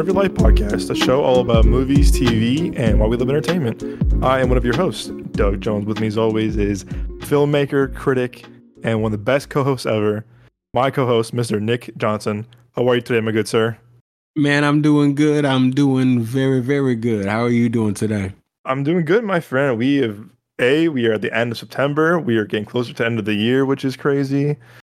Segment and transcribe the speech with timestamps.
[0.00, 0.28] everybody.
[0.28, 0.44] Welcome.
[0.44, 2.98] Welcome to the Genre of Your Life podcast, a show all about movies, TV, and
[2.98, 4.24] why we live entertainment.
[4.24, 5.84] I am one of your hosts, Doug Jones.
[5.84, 6.84] With me, as always, is
[7.18, 8.46] filmmaker, critic,
[8.82, 10.24] and one of the best co hosts ever,
[10.72, 11.60] my co host, Mr.
[11.60, 12.46] Nick Johnson.
[12.72, 13.76] How are you today, my good sir?
[14.36, 15.44] Man, I'm doing good.
[15.44, 17.26] I'm doing very, very good.
[17.26, 18.32] How are you doing today?
[18.64, 19.76] I'm doing good, my friend.
[19.76, 20.18] We have
[20.58, 22.18] a we are at the end of September.
[22.18, 24.56] We are getting closer to the end of the year, which is crazy.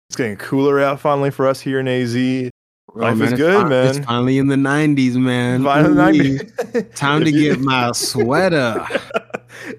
[0.09, 2.52] It's getting cooler out finally for us here in AZ.
[2.95, 3.87] Life man, is good, fi- man.
[3.97, 5.65] It's finally in the 90s, man.
[5.65, 6.83] Finally, Ooh-wee.
[6.95, 8.87] Time to get my sweater.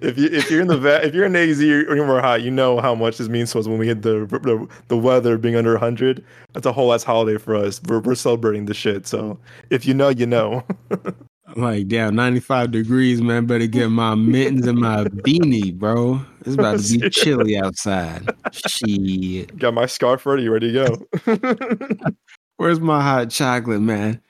[0.02, 2.50] if you if you're in the va- if you're in AZ or anywhere hot, you
[2.50, 5.56] know how much this means to us when we hit the the, the weather being
[5.56, 6.26] under 100.
[6.54, 7.82] That's a whole ass holiday for us.
[7.84, 9.06] We're we're celebrating the shit.
[9.06, 9.38] So
[9.70, 10.64] if you know, you know.
[10.90, 11.16] I'm
[11.62, 13.46] like, damn, 95 degrees, man.
[13.46, 16.20] Better get my mittens and my beanie, bro.
[16.42, 18.28] It's about to be chilly outside.
[18.52, 19.56] Shit.
[19.60, 22.18] Got my scarf ready, ready to go.
[22.64, 24.22] Where's my hot chocolate, man?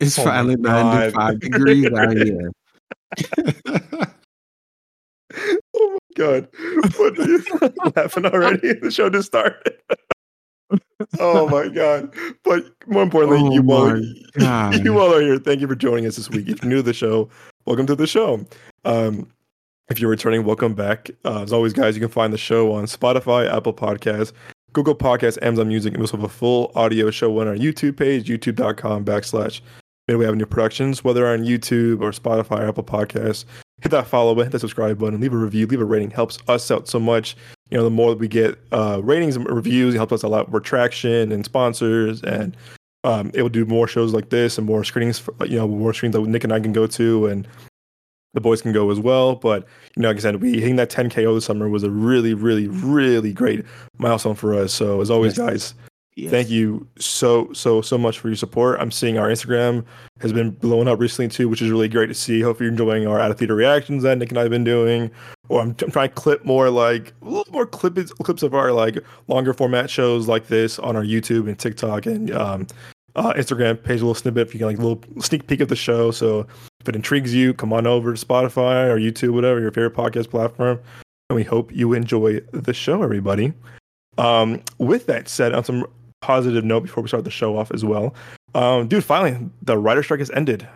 [0.00, 2.50] It's Oh finally 95 degrees out here.
[5.76, 6.48] oh my god!
[6.96, 7.44] What are you
[7.94, 8.72] laughing already?
[8.72, 9.76] The show just started.
[11.20, 12.14] oh my god!
[12.42, 14.00] But more importantly, Oh you all
[14.38, 14.82] God.
[14.82, 15.38] you all are here.
[15.38, 16.48] Thank you for joining us this week.
[16.48, 17.28] If you're new to the show,
[17.66, 18.46] welcome to the show.
[18.86, 19.30] Um,
[19.90, 21.10] if you're returning, welcome back.
[21.22, 24.32] Uh, as always, guys, you can find the show on Spotify, Apple Podcasts,
[24.74, 27.96] Google Podcasts, Amazon Music, and we also have a full audio show on our YouTube
[27.96, 29.60] page, youtube.com backslash
[30.08, 33.44] Midway Avenue Productions, whether on YouTube or Spotify or Apple Podcasts.
[33.80, 36.10] Hit that follow button, hit that subscribe button, leave a review, leave a rating.
[36.10, 37.36] Helps us out so much.
[37.70, 40.28] You know, the more that we get uh, ratings and reviews, it helps us a
[40.28, 42.56] lot more traction and sponsors, and
[43.04, 45.20] um, it will do more shows like this and more screenings.
[45.20, 47.46] For, you know, more screens that Nick and I can go to, and
[48.34, 49.34] the boys can go as well.
[49.36, 51.90] But you know, like I said, we hitting that 10k over the summer was a
[51.90, 53.64] really, really, really great
[53.98, 54.72] milestone for us.
[54.72, 55.46] So as always, Yes.
[55.48, 55.74] guys,
[56.16, 56.30] Yes.
[56.30, 58.78] Thank you so so so much for your support.
[58.80, 59.84] I'm seeing our Instagram
[60.20, 62.40] has been blowing up recently too, which is really great to see.
[62.40, 65.10] Hope you're enjoying our out of theater reactions that Nick and I have been doing.
[65.48, 68.70] Or I'm, I'm trying to clip more like a little more clips clips of our
[68.70, 68.96] like
[69.26, 72.68] longer format shows like this on our YouTube and TikTok and um,
[73.16, 74.00] uh, Instagram page.
[74.00, 76.12] A little snippet if you can like a little sneak peek of the show.
[76.12, 76.46] So
[76.84, 80.28] if it intrigues you, come on over to Spotify or YouTube, whatever your favorite podcast
[80.28, 80.78] platform.
[81.30, 83.54] And we hope you enjoy the show, everybody.
[84.18, 85.86] Um, with that said, on some
[86.20, 88.14] positive note before we start the show off as well.
[88.54, 90.68] Um, dude, finally the writer strike has ended.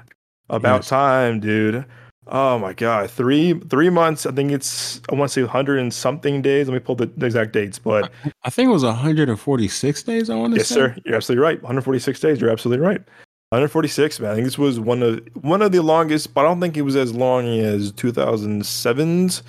[0.48, 0.88] About Yes.
[0.88, 1.84] time, dude.
[2.26, 4.24] Oh my god, three three months.
[4.24, 6.68] I think it's I want to say hundred and something days.
[6.68, 8.10] Let me pull the, the exact dates, but
[8.44, 10.74] I think it was 146 days, I want to yes, say.
[10.74, 11.62] sir, you're absolutely right.
[11.62, 12.40] 146 days.
[12.40, 13.02] You're absolutely right.
[13.50, 14.30] 146, man.
[14.30, 16.82] I think this was one of one of the longest, but I don't think it
[16.82, 19.42] was as long as 2007's,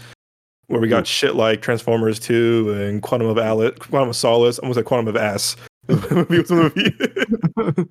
[0.68, 1.04] where we got hmm.
[1.04, 5.18] shit like Transformers 2 and Quantum of Alice, Quantum of Solace, almost like Quantum of
[5.18, 5.58] Ass.
[5.90, 6.92] Movie was a movie.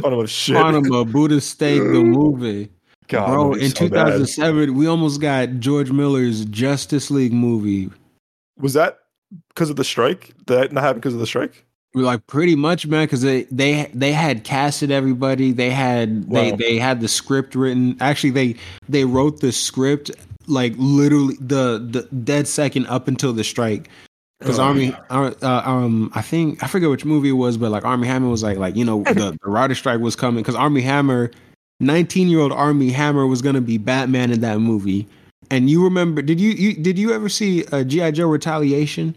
[0.00, 0.56] Quantum of shit.
[0.56, 2.70] Quantum of Buddha State, the movie.
[3.06, 4.06] God, Bro, in so bad.
[4.06, 7.90] 2007, we almost got George Miller's Justice League movie.
[8.58, 8.98] Was that
[9.50, 10.34] because of the strike?
[10.46, 11.64] Did that not happen because of the strike?
[11.94, 15.52] Like pretty much, man, because they they they had casted everybody.
[15.52, 16.56] They had they Wow.
[16.56, 17.96] they had the script written.
[18.00, 18.56] Actually, they
[18.88, 20.10] they wrote the script
[20.46, 23.88] like literally the the dead second up until the strike.
[24.38, 27.84] Because Oh, Armie, uh, um, I think I forget which movie it was, but like
[27.84, 30.82] Armie Hammer was like, like you know, the, the writer strike was coming because Armie
[30.82, 31.32] Hammer,
[31.80, 35.08] nineteen year old Armie Hammer was gonna be Batman in that movie.
[35.50, 36.22] And you remember?
[36.22, 39.16] Did you, you did you ever see uh, GI Joe Retaliation?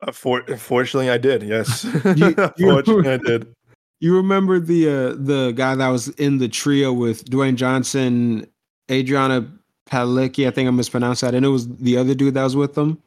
[0.00, 1.42] Uh, for, unfortunately, I did.
[1.42, 1.84] Yes,
[2.16, 3.52] You- you- unfortunately, I did.
[4.00, 8.46] You remember the uh, the guy that was in the trio with Dwayne Johnson,
[8.90, 9.50] Adriana
[9.90, 12.74] Palicki, I think I mispronounced that, and it was the other dude that was with
[12.74, 13.02] them.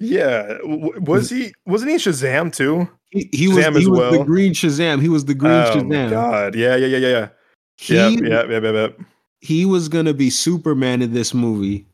[0.00, 1.54] Yeah, was he?
[1.64, 2.88] Wasn't he Shazam too?
[3.10, 4.12] He, he was Shazam he as was well.
[4.12, 5.00] the Green Shazam.
[5.00, 6.10] He was the Green oh Shazam.
[6.10, 6.54] God!
[6.56, 7.28] Yeah, yeah, yeah, yeah, yeah.
[7.78, 9.00] He Yep, yep, yep, yep, yep.
[9.40, 11.86] he was gonna be Superman in this movie.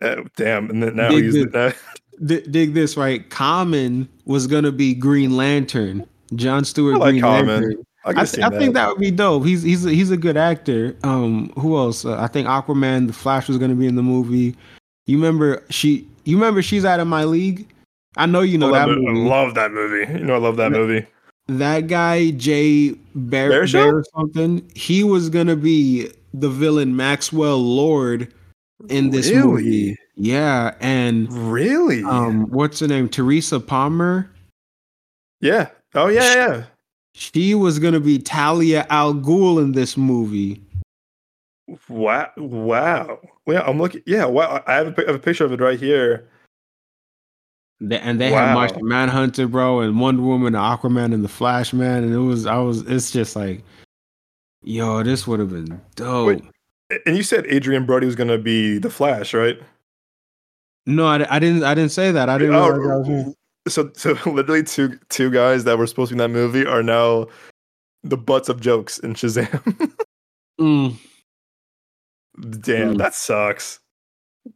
[0.00, 1.46] Uh, damn, and then now Dig he's this.
[1.54, 1.72] uh,
[2.24, 3.28] D- dig this right.
[3.30, 6.06] Common was gonna be Green Lantern.
[6.34, 7.46] John Stewart I like Green Common.
[7.48, 7.84] Lantern.
[8.04, 9.44] I, I, th- I think that would be dope.
[9.44, 10.96] He's he's a, he's a good actor.
[11.02, 12.04] Um, who else?
[12.04, 14.56] Uh, I think Aquaman, the Flash was going to be in the movie.
[15.06, 16.06] You remember she?
[16.24, 17.66] You remember she's out of my league.
[18.16, 19.08] I know you know I that love, it.
[19.08, 20.12] I love that movie.
[20.18, 21.06] You know, I love that movie.
[21.48, 23.66] that guy Jay Bear?
[23.66, 24.68] Bear or something.
[24.74, 28.32] He was gonna be the villain Maxwell Lord
[28.88, 29.46] in this Really?
[29.46, 29.96] movie.
[30.20, 32.02] Yeah, and Really?
[32.02, 33.08] um, what's her name?
[33.08, 34.28] Teresa Palmer.
[35.40, 35.68] yeah.
[35.94, 36.64] Oh yeah, yeah.
[37.14, 40.60] She was gonna be Talia Al Ghul in this movie.
[41.88, 42.30] Wow!
[42.36, 43.20] Wow!
[43.46, 44.02] Yeah, I'm looking.
[44.06, 44.62] Yeah, wow!
[44.66, 46.28] I have a, have a picture of it right here.
[47.80, 48.54] They, and they had Wow.
[48.54, 52.02] Martian Manhunter, bro, and Wonder Woman, and Aquaman, and the Flash, man.
[52.04, 53.62] And it was, I was, it's just like,
[54.64, 56.26] yo, this would have been dope.
[56.26, 56.42] Wait.
[57.06, 59.58] And you said Adrian Brody was to be the Flash, right?
[60.88, 62.28] No, I, I didn't, I didn't say that.
[62.28, 62.54] I didn't.
[62.54, 63.34] Oh,
[63.68, 66.82] so so literally two two guys that were supposed to be in that movie are
[66.82, 67.26] now
[68.02, 69.92] the butts of jokes in Shazam.
[70.60, 70.96] Mm.
[72.60, 72.98] Damn, Mm.
[72.98, 73.78] that sucks.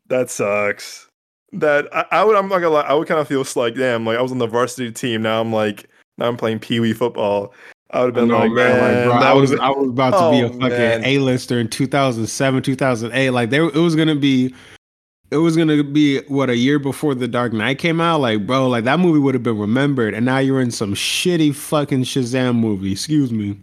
[0.08, 1.06] That sucks.
[1.52, 4.04] That I, I would I'm not gonna lie, I would kind of feel like damn,
[4.04, 5.22] like I was on the varsity team.
[5.22, 5.88] Now I'm like
[6.18, 7.54] now I'm playing pee wee football.
[7.92, 10.10] I would have been No, like, man, like, bro, that I was, I was about
[10.12, 11.04] to be a Oh, fucking.
[11.04, 13.30] A-lister in 2007, 2008.
[13.30, 14.54] Like, there, it was gonna be,
[15.32, 18.20] it was gonna be what a year before The Dark Knight came out.
[18.20, 21.54] Like, bro, like that movie would have been remembered, and now you're in some shitty
[21.54, 22.92] fucking Shazam movie.
[22.92, 23.58] Excuse me.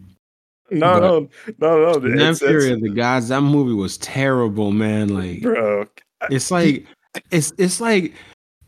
[0.72, 1.30] no, no,
[1.60, 2.00] no, no.
[2.00, 3.28] Shazam It's, Fury it's, of the Gods.
[3.28, 5.10] That movie was terrible, man.
[5.10, 5.86] Like, bro.
[6.32, 6.88] it's like,
[7.30, 8.14] it's it's like.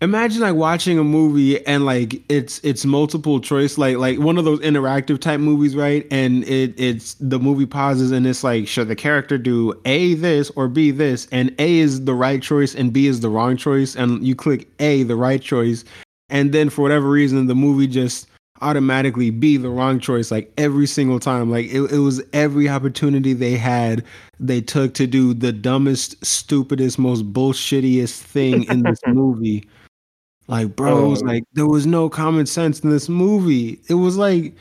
[0.02, 4.46] Imagine like watching a movie and like it's it's multiple choice like like one of
[4.46, 6.08] those interactive type movies right?
[6.10, 10.50] And it it's the movie pauses and it's like should the character do a this
[10.56, 11.28] or b this?
[11.32, 13.96] And a is the right choice and b is the wrong choice.
[13.96, 15.84] And you click a the right choice.
[16.30, 18.28] And then for whatever reason the movie just
[18.62, 21.52] automatically be the wrong choice like every single time.
[21.52, 24.04] Like it, it was every opportunity they had
[24.40, 29.64] they took to do the dumbest stupidest most bullshittiest thing in this movie
[30.52, 31.26] like bro it was Oh.
[31.26, 34.54] like there was no common sense in this movie it was like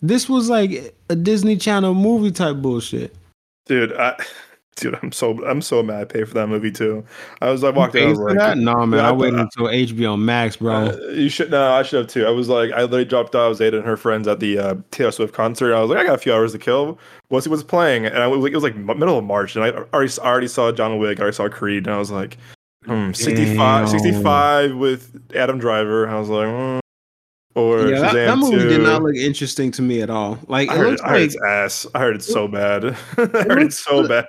[0.00, 3.14] this was like a disney channel movie type bullshit
[3.66, 4.16] dude, I
[4.76, 7.04] dude, I'm so I'm so mad I paid for that movie too.
[7.42, 8.56] I was like walking for like, that?
[8.58, 8.98] No, man.
[9.00, 10.74] Yeah, I waited I- until HBO Max, bro.
[10.86, 12.26] Uh, you should no, I should have too.
[12.26, 13.42] I was like, I literally dropped out.
[13.44, 15.74] I was Ada and her friends at the uh, Taylor Swift concert.
[15.74, 16.98] I was like, I got a few hours to kill.
[17.28, 18.06] What's he was playing?
[18.06, 20.48] And I was like, it was like middle of March, and I already I already
[20.48, 21.18] saw John Wick.
[21.18, 22.38] I already saw Creed, and I was like,
[22.84, 26.08] hmm, 65, 65 with Adam Driver.
[26.08, 26.78] I was like, hmm.
[27.54, 28.68] or yeah, that, that movie 2.
[28.68, 30.38] did not look interesting to me at all.
[30.48, 31.86] Like I it heard, I heard like it's ass.
[31.94, 32.84] I heard it's so bad.
[32.84, 34.26] I heard it's looks- so bad.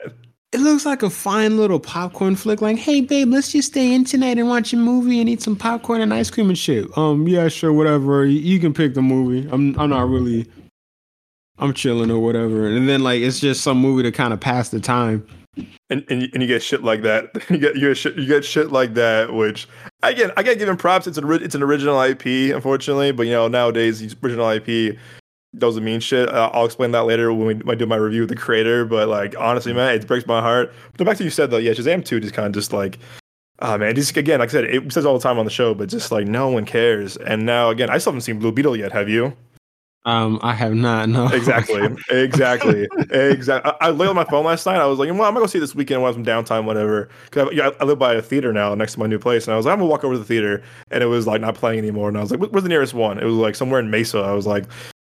[0.52, 2.62] it looks like a fine little popcorn flick.
[2.62, 5.56] Like, hey babe, let's just stay in tonight and watch a movie and eat some
[5.56, 6.96] popcorn and ice cream and shit.
[6.98, 8.26] Um, yeah, sure, whatever.
[8.26, 9.48] You, you can pick the movie.
[9.52, 10.48] I'm I'm not really.
[11.60, 12.68] I'm chilling or whatever.
[12.68, 15.26] And then like it's just some movie to kind of pass the time.
[15.90, 17.32] And and you, and you get shit like that.
[17.50, 19.34] You get you get shit you get shit like that.
[19.34, 19.68] Which
[20.02, 21.08] again, I given props.
[21.08, 23.12] It's an it's an original IP, unfortunately.
[23.12, 24.98] But you know nowadays, original IP
[25.58, 26.30] doesn't mean shit.
[26.30, 28.86] Uh, I'll explain that later when, we, I do my review of the creator.
[28.86, 30.74] But like honestly, man, it breaks my heart.
[30.98, 33.00] But back to you said though, yeah, Shazam two just kind of just like.
[33.60, 35.74] Oh man, just again, like I said, it says all the time on the show,
[35.74, 37.18] but just like no one cares.
[37.18, 38.92] And now again, I still haven't seen Blue Beetle yet.
[38.92, 39.38] Have you?
[40.06, 41.08] Um, I have not.
[41.10, 41.28] No.
[41.28, 41.82] Exactly.
[42.10, 42.88] exactly.
[43.10, 43.72] Exactly.
[43.80, 44.78] I, I lay on my phone last night.
[44.78, 46.66] I was like, well, I'm gonna go see this weekend when I have some downtime,
[46.66, 47.10] whatever.
[47.26, 49.54] Because I, yeah, I live by a theater now next to my new place, and
[49.54, 51.56] I was like, I'm gonna walk over to the theater, and it was like not
[51.56, 52.10] playing anymore.
[52.10, 53.18] And I was like, where's the nearest one?
[53.18, 54.20] It was like somewhere in Mesa.
[54.20, 54.66] I was like,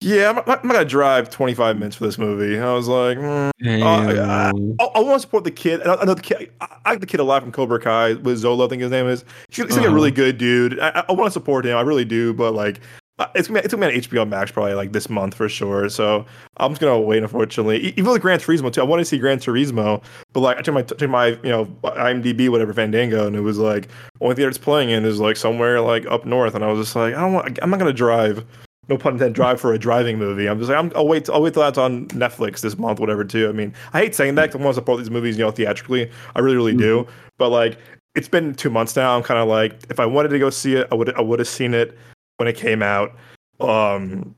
[0.01, 2.60] yeah, I'm, I'm gonna drive 25 minutes for this movie.
[2.60, 3.50] I was like, mm.
[3.65, 5.82] I, I, I want to support the kid.
[5.82, 6.51] I, know the kid.
[6.62, 8.65] I, like the kid a lot from Cobra Kai with Zola.
[8.65, 9.25] I think his name is.
[9.50, 9.96] He's, he's like a Uh-huh.
[9.96, 10.80] really good dude.
[10.80, 11.75] I, I want to support him.
[11.75, 12.34] I really do.
[12.34, 12.82] But like,
[13.17, 15.48] Uh, it's gonna be, it's gonna be on HBO Max probably like this month for
[15.48, 15.88] sure.
[15.88, 16.25] So
[16.57, 17.24] I'm just gonna wait.
[17.24, 18.81] Unfortunately, even with Gran Turismo too.
[18.81, 20.03] I want to see Gran Turismo,
[20.34, 23.57] but like I took my took my you know IMDb whatever Fandango, and it was
[23.57, 23.88] like
[24.19, 26.95] only theater it's playing in is like somewhere like up north, and I was just
[26.95, 27.57] like I don't want.
[27.62, 28.45] I'm not gonna drive.
[28.88, 29.34] No pun intended.
[29.34, 30.48] Drive for a driving movie.
[30.48, 31.29] I'm just like I'm, I'll wait.
[31.29, 33.24] I'll wait till that's on Netflix this month, whatever.
[33.24, 33.48] Too.
[33.48, 35.51] I mean, I hate saying that because I want to support these movies, you know,
[35.51, 36.12] theatrically.
[36.36, 37.03] I really, really do.
[37.03, 37.12] Mm-hmm.
[37.38, 37.77] But like,
[38.13, 39.15] it's been two months now.
[39.15, 41.39] I'm kind of like, if I wanted to go see it, I would I would
[41.39, 41.98] have seen it
[42.38, 43.12] when it came out.
[43.60, 44.36] Um,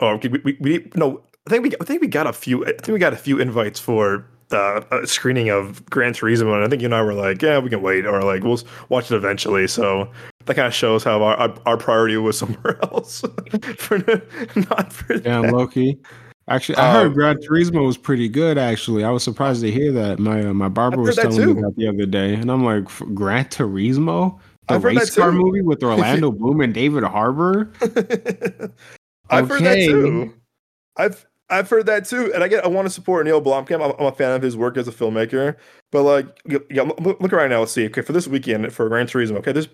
[0.00, 2.64] or we, we, we no, I think we I think we got a few.
[2.64, 6.64] I think we got a few invites for the uh, screening of Gran Turismo, and
[6.64, 9.10] I think you and I were like, yeah, we can wait, or like we'll watch
[9.10, 9.66] it eventually.
[9.66, 10.10] So
[10.44, 13.22] that kind of shows how our our, our priority was somewhere else
[13.78, 13.98] for
[14.56, 15.52] not for that.
[15.52, 15.98] Loki.
[16.46, 18.58] Actually, I heard Um, Gran Turismo was pretty good.
[18.58, 20.18] Actually, I was surprised to hear that.
[20.18, 21.54] My uh, my barber was telling me too.
[21.62, 25.14] that the other day, and I'm like, "F- Gran Turismo, the I've heard that race
[25.14, 25.38] car too.
[25.38, 27.70] movie with Orlando Bloom and David Harbour.
[29.30, 30.34] I've heard that too.
[30.96, 33.84] I've I've heard that too, and I get I want to support Neil Blomkamp.
[33.84, 35.56] I'm, I'm a fan of his work as a filmmaker,
[35.92, 37.60] but like, yeah, look, look right now.
[37.60, 37.86] Let's see.
[37.86, 39.36] Okay, for this weekend for Gran Turismo.
[39.38, 39.68] Okay, there's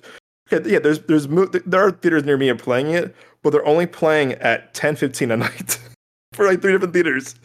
[0.52, 3.86] okay, yeah, there's there's there are theaters near me are playing it, but they're only
[3.86, 5.78] playing at 10:15 at night
[6.32, 7.36] for like three different theaters.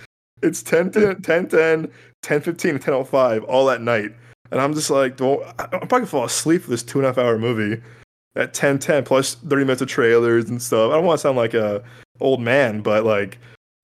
[0.41, 1.91] It's 10 10 10 10
[2.23, 4.11] 10 15 10 05 all at night,
[4.51, 7.09] and I'm just like, well, I'm probably gonna fall asleep for this two and a
[7.09, 7.81] half hour movie
[8.35, 10.91] at 10 10 plus 30 minutes of trailers and stuff.
[10.91, 11.83] I don't want to sound like a
[12.19, 13.37] old man, but like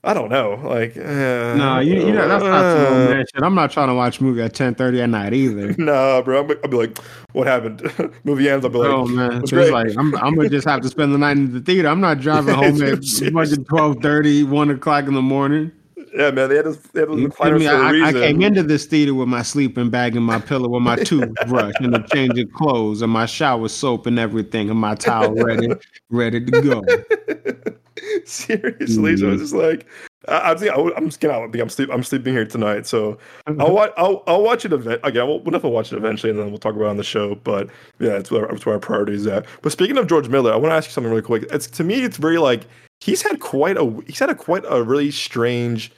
[0.03, 0.59] I don't know.
[0.63, 3.43] Like, uh, No, you, you know that's not some old man shit.
[3.43, 5.75] I'm not trying to watch a movie at 10:30 at night either.
[5.77, 6.39] Nah, bro.
[6.39, 6.97] I'll be like,
[7.33, 7.81] what happened?
[8.23, 8.65] Movie ends.
[8.65, 10.89] I'll be like, oh man, "It's it's great." like I'm, I'm gonna just have to
[10.89, 11.87] spend the night in the theater.
[11.87, 15.71] I'm not driving home at fucking 12:30, 1 o'clock in the morning.
[16.15, 16.49] Yeah, man.
[16.49, 17.65] They had those, they had those You recliners me?
[17.67, 18.21] for a I, I reason.
[18.21, 21.95] came into this theater with my sleeping bag and my pillow, with my toothbrush and
[21.95, 25.69] a change of clothes and my shower soap and everything, and my towel ready,
[26.09, 26.81] ready to go.
[28.25, 29.33] Seriously, so Mhm.
[29.33, 29.85] it's just like
[30.27, 31.33] I, I think I, I'm just gonna.
[31.39, 31.89] I I'm sleep.
[31.91, 33.17] I'm sleeping here tonight, so
[33.59, 33.91] I'll watch.
[33.97, 35.27] I'll, I'll watch it event again.
[35.27, 37.35] We'll, we'll definitely watch it eventually, and then we'll talk about it on the show.
[37.35, 37.67] But
[37.99, 39.45] yeah, that's where that's where our priorities at.
[39.61, 41.45] But speaking of George Miller, I want to ask you something really quick.
[41.51, 42.67] It's to me, it's very like
[43.01, 45.91] he's had quite a he's had a quite a really strange,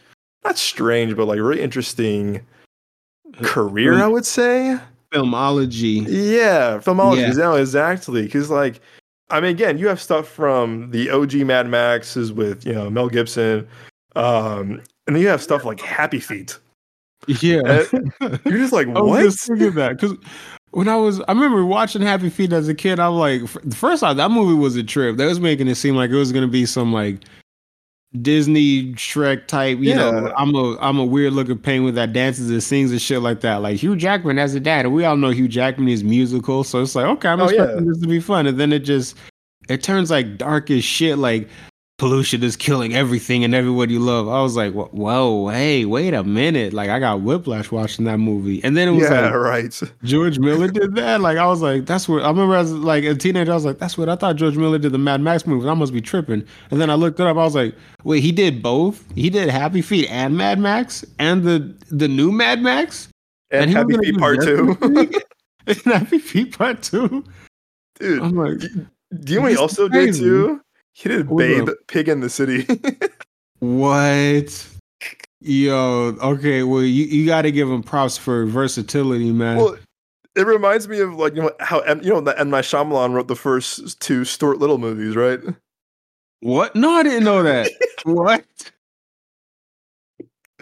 [0.44, 2.42] not strange, but like really interesting
[3.42, 3.96] career.
[3.96, 4.78] I would say.
[5.12, 6.06] Filmology.
[6.08, 7.28] Yeah, filmology.
[7.28, 7.34] Yeah.
[7.34, 8.24] No, exactly.
[8.24, 8.82] Because like,
[9.30, 13.10] I mean, again, you have stuff from the OG Mad Maxes with you know Mel
[13.10, 13.68] Gibson,
[14.16, 16.58] um, and then you have stuff like Happy Feet.
[17.28, 17.84] Yeah.
[18.22, 19.22] You're just like, I was what?
[19.22, 20.18] just thinking that because
[20.72, 23.00] when I was, I remember watching Happy Feet as a kid.
[23.00, 25.18] I was like, the first time that movie was a trip.
[25.18, 27.20] That was making it seem like it was gonna be some like
[28.22, 29.80] Disney Shrek type.
[29.80, 33.22] You know, I'm a I'm a weird looking penguin that dances and sings and shit
[33.22, 33.58] like that.
[33.62, 36.82] Like Hugh Jackman as a dad, and we all know Hugh Jackman is musical, so
[36.82, 37.64] it's like okay, I'm Oh, yeah.
[37.64, 39.18] expecting this to be fun, and then it just
[39.70, 41.18] it turns like dark as shit.
[41.18, 41.50] Like
[42.04, 44.28] pollution is killing everything and everyone you love.
[44.28, 46.74] I was like, wh- whoa, hey, wait a minute.
[46.74, 49.82] Like I got whiplash watching that movie, and then it was yeah, like right.
[50.04, 51.22] George Miller did that.
[51.22, 53.54] Like I was like, that's what I remember as like a teenager.
[53.54, 55.66] I was like, that's what I thought George Miller did the Mad Max movie.
[55.66, 56.46] I must be tripping.
[56.72, 57.38] And then I looked it up.
[57.38, 59.02] I was like, wait, he did both.
[59.16, 63.08] He did Happy Feet and Mad Max and the the new Mad Max.
[63.50, 64.78] And, was Happy Feet Part Two,
[65.68, 67.24] and Happy Feet Part Two.
[67.98, 68.22] dude.
[68.22, 68.68] I'm like, Do
[69.28, 70.24] you know what he also did crazy.
[70.26, 70.60] too?
[70.94, 71.76] He did Hold Babe, up.
[71.88, 72.68] Pig in the City.
[73.60, 74.68] what?
[75.42, 76.64] Yo, okay.
[76.64, 79.58] Well, you, you got to give him props for versatility, man.
[79.58, 79.78] well,
[80.36, 83.28] it reminds me of like you know how you know that M Night Shyamalan wrote
[83.28, 85.40] the first two Stuart Little movies, right?
[86.40, 86.76] what?
[86.76, 87.72] No, I didn't know that.
[88.04, 88.46] what?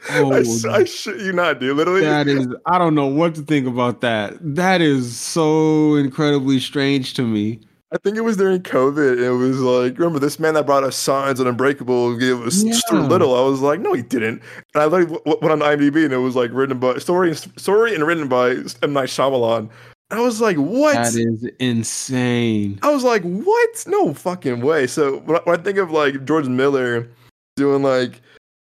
[0.09, 1.77] Oh, I, I shit you not, dude.
[1.77, 4.33] Literally, That is, I don't know what to think about that.
[4.41, 7.59] That is so incredibly strange to me.
[7.93, 9.13] I think it was during COVID.
[9.13, 12.63] and It was like, remember this man that brought us Signs and Unbreakable gave us
[12.63, 12.74] Yeah.
[12.74, 13.36] Stuart Little.
[13.36, 14.41] I was like, no, he didn't.
[14.74, 18.07] And I like went on IMDb and it was like written by story, story and
[18.07, 19.69] written by M Night Shyamalan.
[20.10, 20.93] I was like, what?
[20.95, 22.79] That is insane.
[22.81, 23.83] I was like, what?
[23.88, 24.88] No fucking way.
[24.88, 27.10] So when I think of like George Miller
[27.57, 28.21] doing like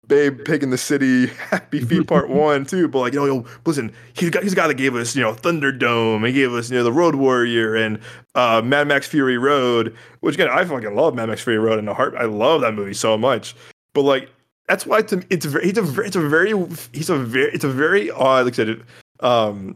[0.07, 3.91] Babe Pig in the City, Happy Feet Part One, too, but like, yo, yo, listen,
[4.13, 6.83] he's got he's guy that gave us, you know, Thunderdome, he gave us, you know,
[6.83, 7.99] the Road Warrior and
[8.35, 11.85] uh Mad Max Fury Road, which again, I fucking love Mad Max Fury Road in
[11.85, 12.15] the heart.
[12.17, 13.55] I love that movie so much.
[13.93, 14.29] But like
[14.67, 16.53] that's why to it's very he's a very it's a very
[16.93, 18.83] he's a very it's a very odd like I said
[19.19, 19.75] um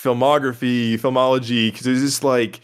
[0.00, 2.60] filmography, filmology, because it's just like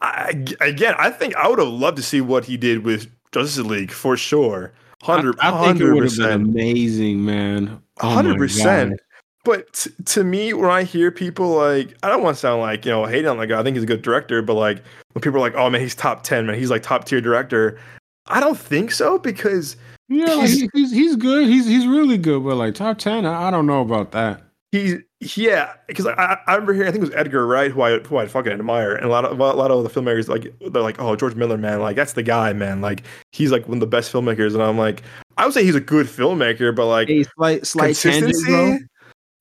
[0.00, 3.64] I, again, I think I would have loved to see what he did with Justice
[3.64, 4.72] League for sure.
[5.02, 7.80] Hundred, I, I think it would have been amazing, man.
[8.00, 9.00] Oh my hundred percent.
[9.44, 12.84] But t- to me, when I hear people like, I don't want to sound like
[12.84, 13.60] you know hating on the guy.
[13.60, 15.94] I think he's a good director, but like when people are like, "Oh man, he's
[15.94, 17.78] top ten, man, he's like top tier director,"
[18.26, 19.76] I don't think so because
[20.08, 21.46] Yeah, He's- he- he's he's good.
[21.46, 22.42] He's he's really good.
[22.44, 24.42] But like top ten, I, I don't know about that.
[24.70, 27.98] He's yeah, because I, I remember hearing I think it was Edgar Wright who I
[28.00, 30.82] who I fucking admire, and a lot of a lot of the filmmakers like they're
[30.82, 33.80] like, oh George Miller, man, like that's the guy, man, like he's like one of
[33.80, 35.02] the best filmmakers, and I'm like,
[35.38, 38.76] I would say he's a good filmmaker, but like Hey, slight slight tangent, bro.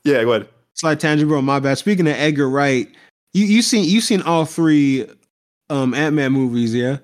[0.05, 0.49] yeah, go ahead.
[0.75, 1.41] Slight tangent, bro.
[1.41, 1.77] My bad.
[1.77, 2.87] Speaking of Edgar Wright,
[3.33, 5.05] you you seen you seen all three
[5.69, 6.99] um Ant Man movies, yeah?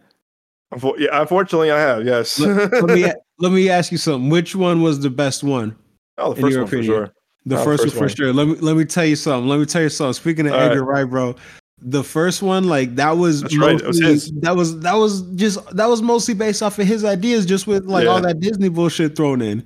[0.98, 2.40] Yeah, unfortunately, I have yes.
[2.40, 4.30] Let, let me let me ask you something.
[4.30, 5.76] Which one was the best one?
[6.18, 7.14] oh, the first one for sure.
[7.46, 8.34] The Oh, first, first one for sure.
[8.34, 9.50] Let me let me tell you something.
[9.50, 10.14] Let me tell you something.
[10.14, 11.36] Speaking of All Edgar Wright, bro,
[11.82, 15.88] the first one, like that was That's right, was that was that was just that
[15.88, 19.42] was mostly based off of his ideas, just with like all that Disney bullshit thrown
[19.42, 19.64] in.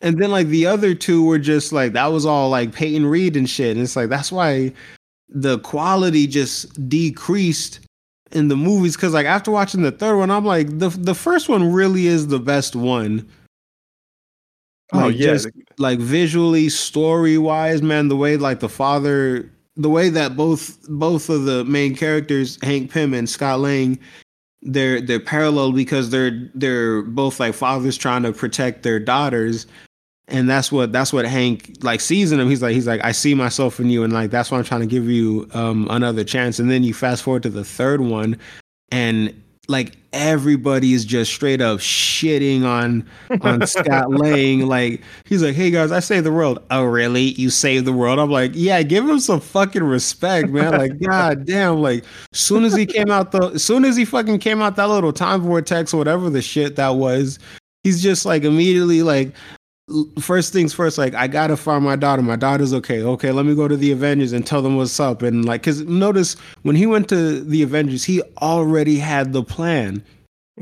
[0.00, 3.36] And then like the other two were just like that was all like Peyton Reed
[3.36, 3.76] and shit.
[3.76, 4.72] And it's like that's why
[5.28, 7.80] the quality just decreased
[8.30, 8.96] in the movies.
[8.96, 12.28] Cause like after watching the third one, I'm like, the the first one really is
[12.28, 13.28] the best one.
[14.92, 19.90] Oh Like, yeah, just like visually story wise man the way like the father the
[19.90, 23.98] way that both both of the main characters hank pym and scott lang
[24.62, 29.66] they're they're parallel because they're they're both like fathers trying to protect their daughters.
[30.30, 33.12] And that's what that's what hank like sees in him he's like he's like i
[33.12, 36.22] see myself in you and like that's why i'm trying to give you um another
[36.22, 36.58] chance.
[36.58, 38.38] And then you fast forward to the third one
[38.90, 43.06] and like everybody is just straight up shitting on
[43.42, 44.66] on Scott Lang.
[44.66, 47.32] Like he's like, "Hey guys, I saved the world." Oh, really?
[47.32, 48.18] You saved the world?
[48.18, 51.82] I'm like, "Yeah, give him some fucking respect, man." Like, god damn.
[51.82, 55.12] Like, soon as he came out the, soon as he fucking came out that little
[55.12, 57.38] time vortex or whatever the shit that was,
[57.84, 59.34] he's just like immediately like.
[60.20, 62.22] First things first, like I gotta find my daughter.
[62.22, 63.02] My daughter's okay.
[63.02, 65.22] Okay, let me go to the Avengers and tell them what's up.
[65.22, 70.02] And like, cause notice when he went to the Avengers, he already had the plan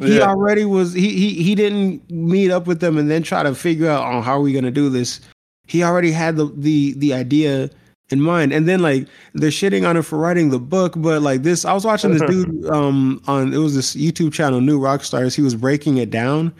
[0.00, 0.24] he yeah.
[0.24, 3.88] already was he, he he didn't meet up with them and then try to figure
[3.88, 5.20] out on oh, how are we gonna do this
[5.66, 7.70] he already had the the the idea
[8.10, 11.42] in mind and then like they're shitting on him for writing the book but like
[11.42, 15.02] this i was watching this dude um on it was this youtube channel new rock
[15.02, 16.52] stars he was breaking it down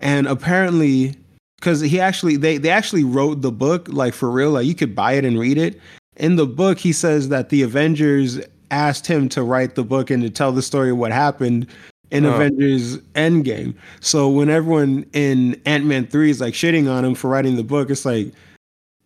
[0.00, 1.14] and apparently
[1.60, 4.96] because he actually they they actually wrote the book like for real like you could
[4.96, 5.80] buy it and read it
[6.16, 8.40] in the book he says that the avengers
[8.70, 11.66] asked him to write the book and to tell the story of what happened
[12.10, 13.74] in Avengers Endgame.
[14.00, 17.64] So when everyone in Ant Man three is like shitting on him for writing the
[17.64, 18.32] book, it's like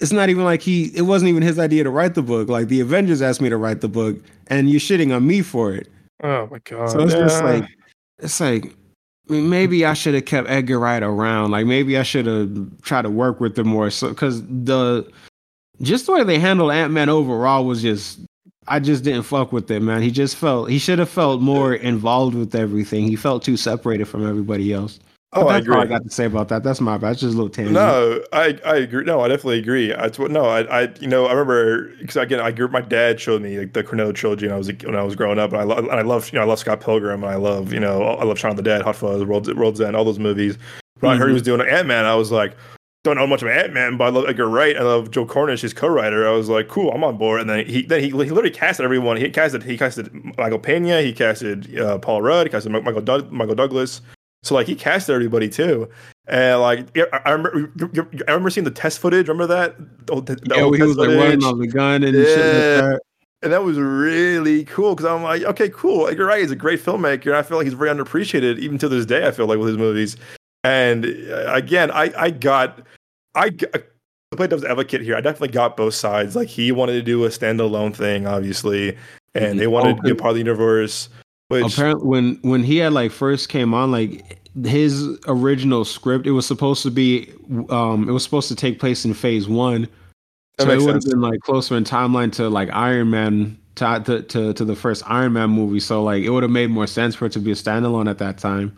[0.00, 2.48] it's not even like he it wasn't even his idea to write the book.
[2.48, 5.74] Like the Avengers asked me to write the book, and you're shitting on me for
[5.74, 5.88] it.
[6.22, 6.90] Oh my god!
[6.90, 7.20] So it's yeah.
[7.20, 7.64] just like
[8.18, 8.74] it's like.
[9.28, 11.50] Maybe I should have kept Edgar Wright around.
[11.50, 13.90] Like maybe I should have tried to work with him more.
[13.90, 15.10] So because the
[15.80, 18.20] just the way they handled Ant Man overall was just
[18.66, 20.02] I just didn't fuck with it, man.
[20.02, 23.06] He just felt he should have felt more involved with everything.
[23.06, 25.00] He felt too separated from everybody else.
[25.34, 25.76] Oh, I agree.
[25.76, 26.62] I got to say about that.
[26.62, 27.12] That's my bad.
[27.12, 27.74] It's just a little tangent.
[27.74, 29.04] No, I, I agree.
[29.04, 29.92] No, I definitely agree.
[29.92, 33.42] I no, I, I you know I remember because again I grew my dad showed
[33.42, 35.64] me like the Cornetto trilogy when I was when I was growing up and I
[35.64, 38.02] love and I love you know I love Scott Pilgrim and I love you know
[38.02, 40.56] I love Shaun of the Dead, Hot Fuzz, World's, World's End, all those movies.
[41.00, 41.14] But mm-hmm.
[41.14, 41.34] I heard he mm-hmm.
[41.34, 42.04] was doing Ant Man.
[42.04, 42.56] I was like,
[43.02, 44.76] don't know much of Ant Man, but I love Edgar Wright.
[44.76, 46.26] I love Joe Cornish, his co-writer.
[46.26, 47.40] I was like, cool, I'm on board.
[47.40, 49.16] And then he then he, he literally casted everyone.
[49.16, 53.30] He casted he casted Michael Pena, he casted uh, Paul Rudd, he casted Michael Doug,
[53.30, 54.00] Michael Douglas.
[54.44, 55.88] So like he casted everybody too.
[56.26, 57.72] And like I, I remember,
[58.28, 59.26] I remember seeing the test footage.
[59.26, 59.76] Remember that?
[60.06, 62.24] The, the yeah, he was like running on the gun and yeah.
[62.24, 63.00] shit like that.
[63.42, 66.08] And that was really cool because I'm like, okay, cool.
[66.08, 66.40] Edgar Wright.
[66.40, 67.26] He's a great filmmaker.
[67.26, 69.26] And I feel like he's very underappreciated even to this day.
[69.26, 70.16] I feel like with his movies.
[70.62, 72.80] And uh, again, I I got
[73.34, 73.84] I to
[74.36, 75.16] play devil's advocate here.
[75.16, 76.36] I definitely got both sides.
[76.36, 78.96] Like he wanted to do a standalone thing, obviously,
[79.34, 79.58] and mm-hmm.
[79.58, 81.08] they wanted to be part of the universe.
[81.48, 86.30] Which apparently, when when he had like first came on, like his original script, it
[86.30, 87.32] was supposed to be,
[87.70, 89.88] um, it was supposed to take place in Phase One.
[90.58, 94.54] so it would have been like closer in timeline to like Iron Man to, to
[94.54, 95.80] to the first Iron Man movie.
[95.80, 98.18] So like it would have made more sense for it to be a standalone at
[98.18, 98.76] that time.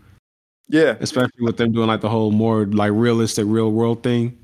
[0.69, 4.37] Yeah, especially with them doing like the whole more like realistic real world thing.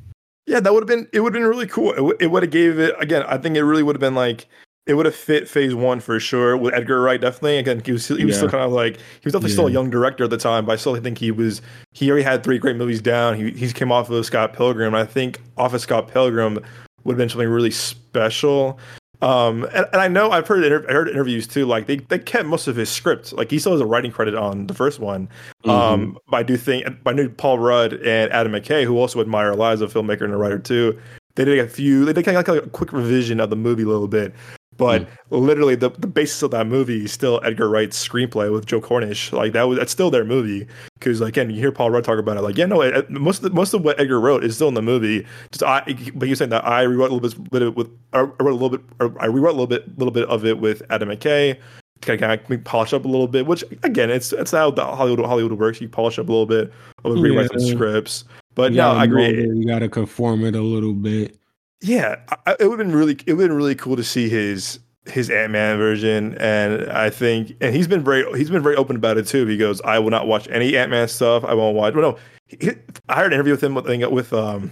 [0.46, 1.20] Yeah, that would have been it.
[1.20, 1.90] Would have been really cool.
[1.92, 3.24] It, w- it would have gave it again.
[3.24, 4.46] I think it really would have been like
[4.86, 7.20] it would have fit Phase One for sure with Edgar Wright.
[7.20, 7.58] Definitely.
[7.58, 8.36] Again, he was he was yeah.
[8.36, 9.54] still kind of like he was definitely yeah.
[9.54, 12.24] still a young director at the time, but I still think he was he already
[12.24, 13.36] had three great movies down.
[13.36, 14.94] He he came off of Scott Pilgrim.
[14.94, 16.58] I think off of Scott Pilgrim
[17.04, 18.78] would have been something really special.
[19.20, 21.64] Um, and, and I know I've heard inter- I heard interviews too.
[21.64, 23.32] Like they, they kept most of his script.
[23.32, 25.28] Like he still has a writing credit on the first one.
[25.64, 25.70] Mm-hmm.
[25.70, 29.52] Um, but I do think I knew Paul Rudd and Adam McKay, who also admire
[29.52, 30.98] Eliza, a filmmaker and a writer too.
[31.36, 32.04] They did a few.
[32.04, 34.34] They did kind of like a quick revision of the movie a little bit.
[34.82, 35.08] But mm.
[35.30, 39.32] literally, the, the basis of that movie is still Edgar Wright's screenplay with Joe Cornish.
[39.32, 40.66] Like that was that's still their movie.
[40.94, 42.42] Because like, again, you hear Paul Rudd talk about it.
[42.42, 44.74] Like, yeah, no, it, most of the, most of what Edgar wrote is still in
[44.74, 45.26] the movie.
[45.50, 45.82] Just I,
[46.14, 48.80] but you're saying that I rewrote a little bit with I wrote a little bit,
[49.20, 51.58] I rewrote a little bit, little bit of it with Adam McKay.
[52.02, 55.24] To kind of polish up a little bit, which again, it's it's how the Hollywood
[55.24, 55.80] Hollywood works.
[55.80, 56.72] You polish up a little bit,
[57.04, 57.58] of rewrite yeah.
[57.60, 58.24] some scripts.
[58.56, 59.40] But no, I agree.
[59.40, 61.38] You got to conform it a little bit.
[61.82, 62.16] Yeah,
[62.46, 65.30] I, it would have been really it would been really cool to see his his
[65.30, 69.18] Ant Man version, and I think, and he's been very he's been very open about
[69.18, 69.46] it too.
[69.46, 71.44] He goes, "I will not watch any Ant Man stuff.
[71.44, 72.70] I won't watch." Well, no, he,
[73.08, 74.70] I heard an interview with him with, with um,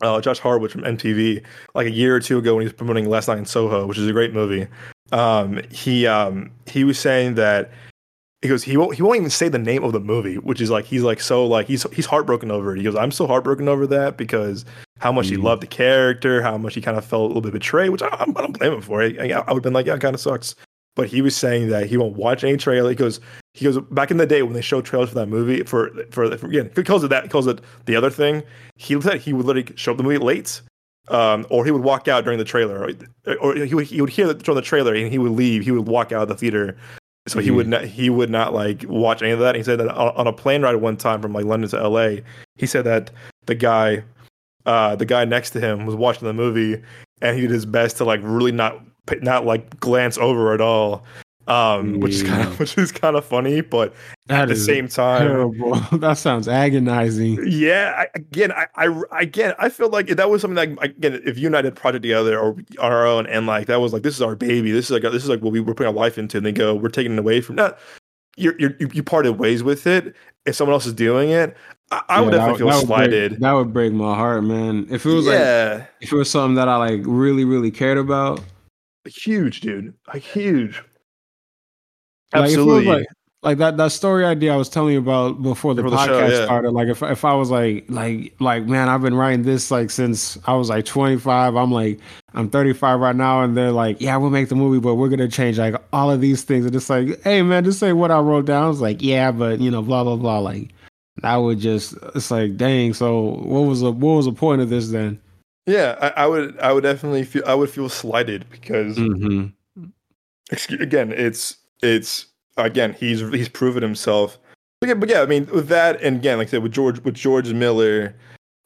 [0.00, 3.08] uh, Josh Horowitz from MTV like a year or two ago when he was promoting
[3.08, 4.66] Last Night in Soho, which is a great movie.
[5.12, 7.70] Um, he um, he was saying that
[8.42, 10.70] he goes he won't he won't even say the name of the movie which is
[10.70, 12.78] like he's like so like he's he's heartbroken over it.
[12.78, 14.64] He goes i'm so heartbroken over that because
[14.98, 15.30] how much mm.
[15.30, 18.02] he loved the character how much he kind of felt a little bit betrayed which
[18.02, 19.18] i, I don't blame him for it.
[19.20, 20.54] I, I would have been like yeah it kind of sucks.
[20.96, 22.90] But he was saying that he won't watch any trailer.
[22.90, 23.20] He goes
[23.54, 26.36] he goes back in the day when they showed trailers for that movie for for,
[26.36, 28.42] for again he calls it that he calls it the other thing.
[28.76, 30.60] He said he would literally show up the movie late
[31.10, 32.78] um, or he would walk out during the trailer,
[33.26, 35.64] or, or he would he would hear the, during the trailer and he would leave.
[35.64, 36.76] He would walk out of the theater
[37.26, 37.44] so mm-hmm.
[37.44, 39.54] he would not he would not like watch any of that.
[39.54, 42.22] He said that on, a plane ride one time from like London to L.A.
[42.56, 43.10] He said that
[43.46, 44.02] the guy,
[44.66, 46.82] uh, the guy next to him was watching the movie,
[47.20, 48.80] and he did his best to like really not
[49.20, 51.04] not like glance over at all.
[51.46, 53.94] Um, which is kind of which is kind of funny, but
[54.26, 55.74] That at the same time, terrible.
[55.98, 57.40] that sounds agonizing.
[57.46, 57.94] yeah.
[57.96, 61.38] I, again, I, I again, I feel like if that was something like again, if
[61.38, 64.02] you and I did project together or on our own, and like that was like
[64.02, 65.94] this is our baby, this is like this is like what we were putting our
[66.00, 67.78] life into, and they go, we're taking it away from that.
[68.36, 70.14] You're, you're you you parted ways with it.
[70.46, 71.56] If someone else is doing it,
[71.90, 73.40] I, I would Yeah, definitely that- feel that would break- slighted.
[73.40, 74.86] that would break my heart, man.
[74.88, 77.98] If it was like yeah, if it was something that I like really, really cared
[77.98, 78.40] about,
[79.04, 80.76] huge, dude, like huge.
[80.76, 82.84] Like, if it was, Absolutely.
[82.86, 83.06] like,
[83.42, 86.28] like that that story idea I was telling you about before the Before the podcast
[86.28, 86.44] show, yeah.
[86.44, 86.70] started.
[86.72, 90.38] Like if if I was like like like man, I've been writing this like since
[90.46, 91.56] I was like 25.
[91.56, 91.98] I'm like
[92.34, 95.26] I'm 35 right now, and they're like, yeah, we'll make the movie, but we're gonna
[95.28, 96.66] change like all of these things.
[96.66, 98.70] And it's like, hey man, just say what I wrote down.
[98.72, 100.38] It's like, yeah, but you know, blah blah blah.
[100.40, 100.68] Like
[101.22, 102.92] that would just it's like, dang.
[102.92, 105.18] So what was the what was the point of this then?
[105.66, 109.86] yeah, I, I would I would definitely feel I would feel slighted because Mm-hmm.
[110.50, 114.38] excuse, again, it's it's again he's he's proven himself.
[114.80, 117.00] But yeah, but yeah, I mean with that and again, like I said, with George
[117.00, 118.14] with George Miller,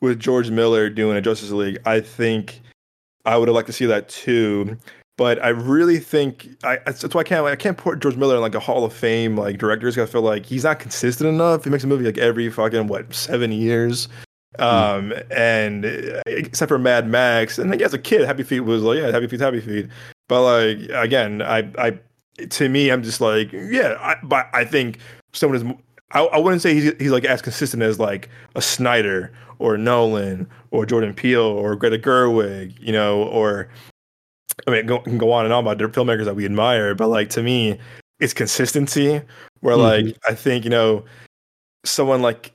[0.00, 2.60] with George Miller doing a Justice League, I think
[3.24, 4.76] I would have liked to see that too.
[5.16, 8.40] But I really think I that's why I can't I can't put George Miller in
[8.40, 9.96] like a Hall of Fame like directors.
[9.96, 11.64] I feel like he's not consistent enough.
[11.64, 14.08] He makes a movie like every fucking what seven years.
[14.58, 15.84] Um and
[16.26, 19.28] except for Mad Max, and like as a kid, Happy Feet was like yeah, Happy
[19.28, 19.88] Feet, Happy Feet.
[20.28, 21.98] But like again, I I
[22.50, 24.98] to me, I'm just like yeah, I, but I think
[25.32, 25.74] someone is.
[26.12, 30.48] I, I wouldn't say he's he's like as consistent as like a Snyder or Nolan
[30.70, 33.68] or Jordan Peele or Greta Gerwig, you know, or
[34.66, 37.08] I mean, go, can go on and on about different filmmakers that we admire, but
[37.08, 37.78] like to me,
[38.20, 39.20] it's consistency.
[39.60, 40.30] Where like mm-hmm.
[40.32, 41.04] I think you know,
[41.84, 42.52] someone like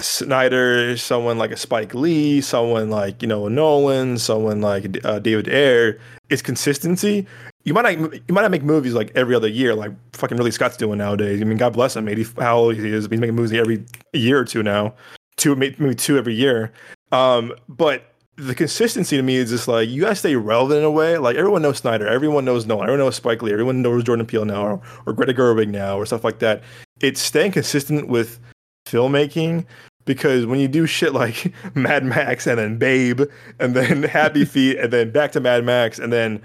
[0.00, 5.48] Snyder, someone like a Spike Lee, someone like you know Nolan, someone like uh, David
[5.48, 7.26] Ayer, it's consistency.
[7.64, 10.50] You might not you might not make movies like every other year, like fucking Ridley
[10.50, 11.40] Scott's doing nowadays.
[11.40, 12.04] I mean, God bless him.
[12.04, 14.94] Maybe how old he is, he's making movies every year or two now,
[15.36, 16.72] two maybe two every year.
[17.12, 20.90] Um, but the consistency to me is just like you gotta stay relevant in a
[20.90, 21.18] way.
[21.18, 24.44] Like everyone knows Snyder, everyone knows Nolan, everyone knows Spike Lee, everyone knows Jordan Peele
[24.44, 26.62] now, or, or Greta Gerwig now, or stuff like that.
[27.00, 28.38] It's staying consistent with
[28.86, 29.66] filmmaking
[30.04, 33.22] because when you do shit like Mad Max and then Babe
[33.58, 36.42] and then Happy Feet and then back to Mad Max and then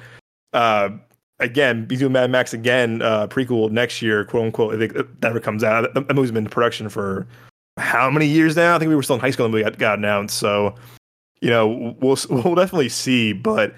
[0.54, 0.89] uh,
[1.39, 5.39] again be doing Mad Max again uh, prequel next year, quote unquote, if it never
[5.39, 5.94] comes out.
[5.94, 7.28] That, that movie's been in production for
[7.78, 8.76] how many years now?
[8.76, 10.38] I think we were still in high school when we got, got announced.
[10.38, 10.76] So
[11.41, 13.76] you know we'll we'll definitely see, but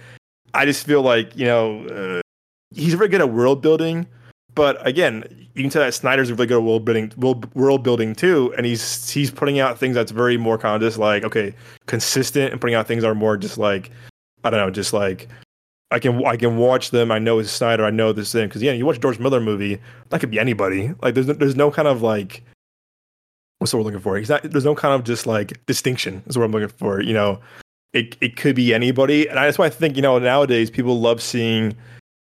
[0.53, 2.21] I just feel like you know uh,
[2.73, 4.07] he's very good at world building.
[4.57, 7.13] But again, you can tell that Snyder's really good at world building,
[7.53, 10.97] world, building too, and he's he's putting out things that's very more kind of just
[10.97, 11.53] like okay,
[11.85, 13.91] consistent, and putting out things that are more just like
[14.43, 15.27] I don't know, just like
[15.91, 17.11] I can I can watch them.
[17.11, 17.85] I know it's Snyder.
[17.85, 20.39] I know this thing because yeah, you watch a George Miller movie, that could be
[20.39, 20.91] anybody.
[21.03, 22.43] Like there's no, there's no kind of like
[23.59, 24.19] what's the we're looking for?
[24.19, 26.99] Not, there's no kind of just like distinction is what I'm looking for.
[26.99, 27.39] You know,
[27.93, 31.21] it it could be anybody, and that's why I think you know nowadays people love
[31.21, 31.75] seeing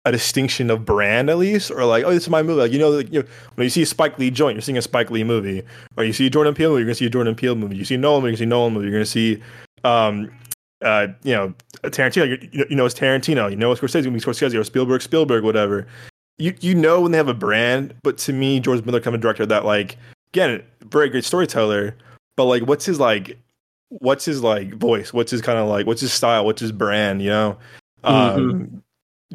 [0.05, 2.61] a distinction of brand at least, or like, oh, this is my movie.
[2.61, 4.77] Like you know, like, you know when you see a Spike Lee joint, you're seeing
[4.77, 5.63] a Spike Lee movie,
[5.97, 7.75] or you see Jordan Peele movie, you're gonna see a Jordan Peele movie.
[7.75, 8.85] You see Nolan movie, you see Nolan movie.
[8.85, 9.41] You're gonna see,
[9.83, 10.31] um,
[10.83, 12.27] uh, you know, Tarantino.
[12.27, 13.49] You, you know- it's Tarantino.
[13.49, 14.03] You know it's Scorsese.
[14.03, 15.87] Gonna be Scorsese or Spielberg, Spielberg, whatever.
[16.37, 19.21] You you know when they have a brand, but to me, George Miller kind of
[19.21, 19.97] director that like
[20.33, 21.95] again, very great storyteller,
[22.35, 23.37] but like, what's his like?
[23.89, 25.13] What's his like voice?
[25.13, 25.87] What's his kind of like?
[25.87, 26.45] What's his style?
[26.45, 27.21] What's his brand?
[27.21, 27.57] You know.
[28.03, 28.83] Um,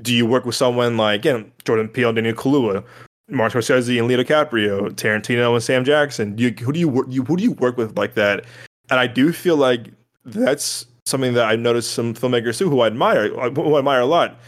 [0.02, 2.84] do you work with someone like again Jordan Peele, Daniel Kaluuya,
[3.28, 6.36] Martin Scorsese, and Leo DiCaprio, Tarantino, and Sam Jackson?
[6.36, 7.06] Do you, who do you work?
[7.08, 8.44] You, who do you work with like that?
[8.90, 9.88] And I do feel like
[10.24, 14.00] that's something that I've noticed some filmmakers too, who I admire, uh, who I admire
[14.00, 14.38] a lot.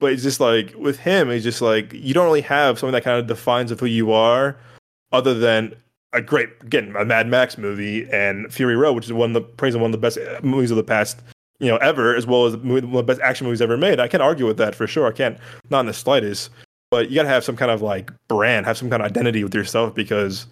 [0.00, 3.04] But it's just like with him, it's just like you don't really have something that
[3.04, 4.56] kind of defines of who you are,
[5.12, 5.74] other than
[6.12, 9.40] a great again a Mad Max movie and Fury Road, which is one of the
[9.40, 11.20] praised as one of the best uh, movies of the past
[11.60, 14.00] you know ever, as well as one of the best action movies ever made.
[14.00, 15.06] I can't argue with that for sure.
[15.06, 15.38] I can't,
[15.70, 16.50] not in the slightest.
[16.90, 19.44] But you got to have some kind of like brand, have some kind of identity
[19.44, 20.46] with yourself because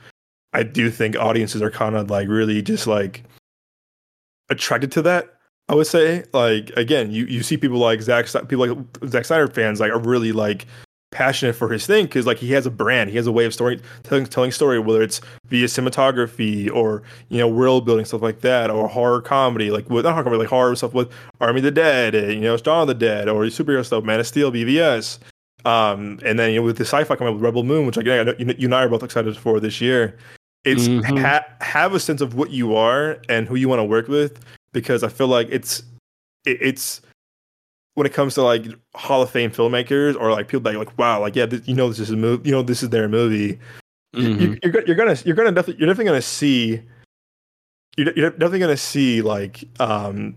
[0.52, 3.24] I do think audiences are kind of like really just like
[4.50, 5.32] attracted to that.
[5.68, 9.48] I would say, like again, you, you see people like Sny- people like Zack Snyder
[9.48, 10.66] fans like are really like
[11.16, 13.54] passionate for his thing because like he has a brand, he has a way of
[13.54, 18.42] story telling telling story, whether it's via cinematography or you know world building stuff like
[18.42, 21.64] that, or horror comedy, like with not horror comedy, like horror stuff with Army of
[21.64, 24.52] the Dead, and, you know, Dawn of the Dead, or superhero stuff, Man of Steel,
[24.52, 25.18] BVS.
[25.64, 28.02] Um, and then you know with the sci-fi coming up with Rebel Moon, which I
[28.02, 30.16] know you, you and I are both excited for this year.
[30.64, 31.18] It's Mhm.
[31.20, 34.38] ha- have a sense of what you are and who you want to work with
[34.72, 35.82] because I feel like it's
[36.44, 37.00] it, it's
[37.96, 40.96] when it comes to like Hall of Fame filmmakers or like people that are like,
[40.98, 43.08] wow, like yeah, this, you know this is a movie, you know this is their
[43.08, 43.58] movie.
[44.14, 44.40] Mhm.
[44.40, 46.80] You, you're, go- you're gonna you're gonna definitely you're definitely gonna see
[47.96, 50.36] you're, you're definitely gonna see like um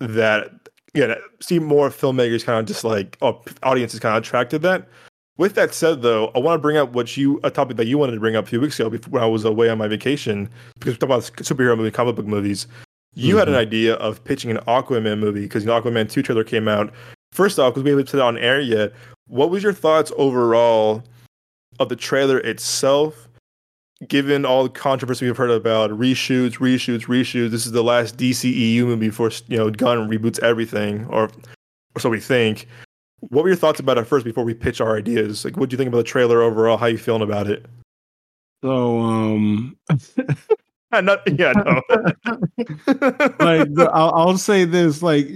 [0.00, 0.50] that
[0.94, 4.88] yeah see more filmmakers kind of just like oh audiences kind of attracted that.
[5.36, 7.98] With that said, though, I want to bring up what you a topic that you
[7.98, 9.88] wanted to bring up a few weeks ago before when I was away on my
[9.88, 12.68] vacation because we talked about superhero movie, comic book movies.
[13.14, 16.44] You had an idea of pitching an Aquaman movie because you know, Aquaman two trailer
[16.44, 16.92] came out.
[17.32, 18.92] First off, because we haven't put it on air yet,
[19.26, 21.02] what was your thoughts overall
[21.78, 23.28] of the trailer itself?
[24.08, 28.84] Given all the controversy we've heard about reshoots, reshoots, reshoots, this is the last DCEU
[28.84, 31.30] movie before you know Gunn reboots everything, or,
[31.94, 32.68] or so we think.
[33.20, 35.44] What were your thoughts about it first before we pitch our ideas?
[35.44, 36.76] Like, what do you think about the trailer overall?
[36.76, 37.64] How are you feeling about it?
[38.62, 39.76] So um
[41.04, 41.80] Not, yeah, no.
[43.40, 45.28] like I'll, I'll say this like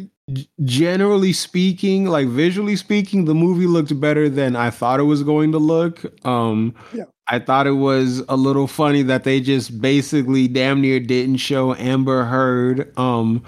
[0.64, 5.51] generally speaking like visually speaking the movie looked better than i thought it was going
[5.53, 7.05] to look um Yeah.
[7.29, 11.75] i thought it was a little funny that they just basically damn near didn't show
[11.77, 13.42] amber heard um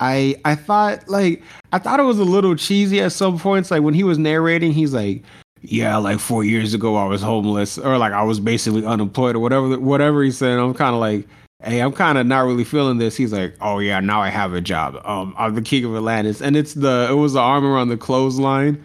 [0.00, 3.82] i i thought like i thought it was a little cheesy at some points like
[3.82, 5.22] when he was narrating he's like
[5.60, 9.40] yeah like four years ago i was homeless or like i was basically unemployed or
[9.40, 11.28] whatever whatever he said i'm kind of like
[11.64, 13.16] hey, I'm kind of not really feeling this.
[13.16, 15.00] He's like, oh yeah, now I have a job.
[15.04, 17.96] Um, I'm the king of Atlantis, and it's the it was the armor on the
[17.96, 18.84] clothesline.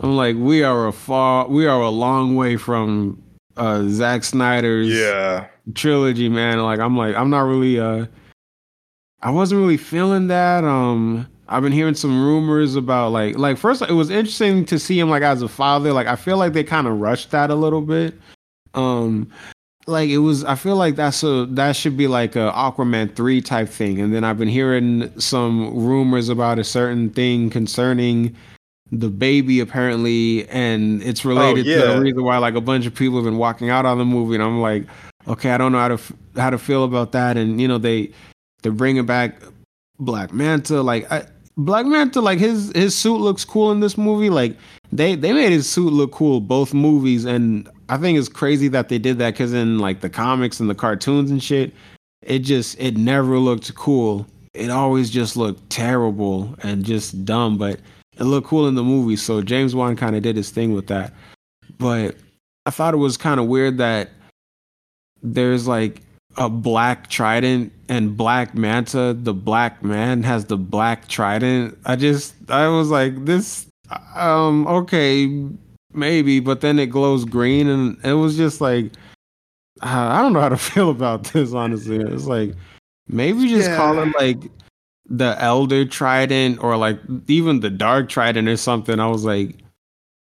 [0.00, 3.22] I'm like, we are a far, we are a long way from
[3.56, 5.46] uh Zack Snyder's yeah.
[5.74, 6.60] trilogy, man.
[6.60, 8.06] Like, I'm like, I'm not really uh,
[9.22, 10.64] I wasn't really feeling that.
[10.64, 14.98] Um, I've been hearing some rumors about like, like first, it was interesting to see
[14.98, 15.92] him like as a father.
[15.92, 18.14] Like, I feel like they kind of rushed that a little bit.
[18.74, 19.30] Um,
[19.88, 23.40] like it was i feel like that's a that should be like a aquaman 3
[23.40, 24.00] type thing.
[24.00, 28.36] And then i've been hearing some rumors about a certain thing concerning
[28.90, 30.48] the baby apparently.
[30.48, 31.94] And it's oh, related to yeah.
[31.94, 34.34] the reason why like a bunch of people have been walking out on the movie.
[34.34, 34.86] And i'm like
[35.26, 37.36] okay i don't know how to f- how to feel about that.
[37.36, 38.12] And you know they
[38.62, 39.40] they're bringing back
[39.98, 40.82] black manta.
[40.82, 41.26] Like I,
[41.58, 44.30] black manta like his his suit looks cool in this movie.
[44.30, 44.56] Like
[44.92, 48.88] they they made his suit look cool both movies and i think it's crazy that
[48.88, 51.74] they did that because in like the comics and the cartoons and shit
[52.22, 54.26] it just it never looked cool.
[54.54, 57.80] It always just looked terrible and just dumb but
[58.18, 60.86] it looked cool in the movie so james wan kind of did his thing with
[60.88, 61.12] that.
[61.78, 62.16] But
[62.66, 64.10] i thought it was kind of weird that
[65.22, 66.02] there's like
[66.38, 71.76] a black trident and black manta the black man has the black trident.
[71.84, 73.66] I just i was like this
[74.14, 75.44] um okay
[75.92, 78.92] maybe but then it glows green and it was just like
[79.82, 81.98] i don't know how to feel about this honestly.
[81.98, 82.54] It's like
[83.08, 84.50] maybe just call it like
[85.10, 89.00] the elder trident or like even the dark trident or something.
[89.00, 89.56] I was like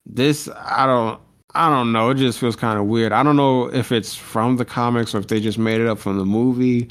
[0.06, 1.20] this i don't
[1.54, 2.10] i don't know.
[2.10, 3.12] It just feels kind of weird.
[3.12, 5.98] I don't know if it's from the comics or if they just made it up
[5.98, 6.90] from the movie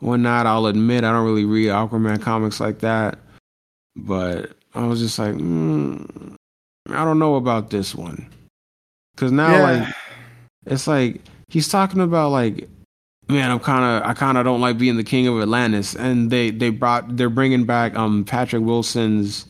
[0.00, 0.46] or not.
[0.46, 3.18] I'll admit i don't really read aquaman comics like that.
[3.96, 6.34] But i was just like mm,
[6.90, 8.28] i don't know about this one.
[9.14, 9.94] Because now like
[10.66, 12.68] it's like he's talking about like
[13.28, 15.96] man i'm kind of i kind of don't like being the king of atlantis.
[15.96, 19.46] And they they brought they're bringing back um patrick wilson's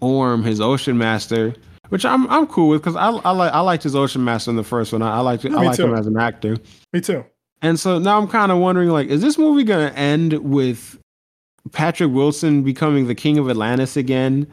[0.00, 1.54] orm his ocean master
[1.90, 4.56] which i'm i'm cool with because i i like i liked his ocean master in
[4.56, 5.02] the first one.
[5.02, 6.56] I, I liked Yeah, i me like him as an actor.
[6.92, 7.24] Me too.
[7.62, 10.98] and so now i'm kind of wondering like is this movie gonna end with
[11.72, 14.46] patrick wilson becoming the king of atlantis again?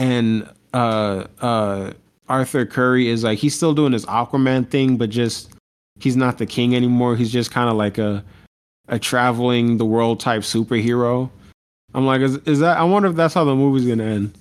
[0.00, 1.92] And uh uh
[2.28, 5.50] arthur curry is like he's still doing his aquaman thing but just
[6.00, 7.16] he's not the king anymore.
[7.16, 8.22] He's just kind of like a
[8.88, 11.30] a traveling the world type superhero.
[11.94, 14.32] I'm like is, is that i wonder if that's how the movie's gonna end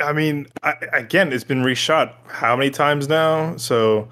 [0.00, 3.56] I mean, I, again, it's been reshot how many times now?
[3.56, 4.08] So,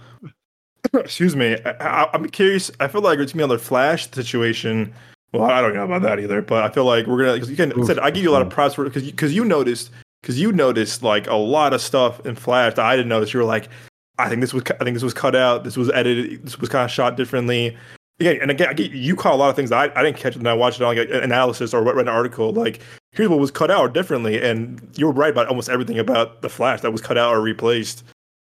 [0.94, 1.56] excuse me.
[1.64, 2.70] I, I'm curious.
[2.80, 4.92] I feel like it's me on the Flash situation.
[5.32, 7.34] Well, I don't know about that either, but I feel like we're gonna.
[7.34, 7.86] Because you can Oof.
[7.86, 9.90] said I give you a lot of props for because because you noticed
[10.22, 13.34] because you noticed like a lot of stuff in Flash that I didn't notice.
[13.34, 13.68] You were like,
[14.18, 15.64] I think this was I think this was cut out.
[15.64, 16.44] This was edited.
[16.44, 17.76] This was kind of shot differently.
[18.18, 20.54] Again, and again, you caught a lot of things I, I didn't catch when I
[20.54, 22.50] watched it on like an analysis or read an article.
[22.50, 22.80] Like,
[23.16, 26.48] here's what was cut out differently, and you were right about almost everything about the
[26.48, 28.04] Flash that was cut out or replaced,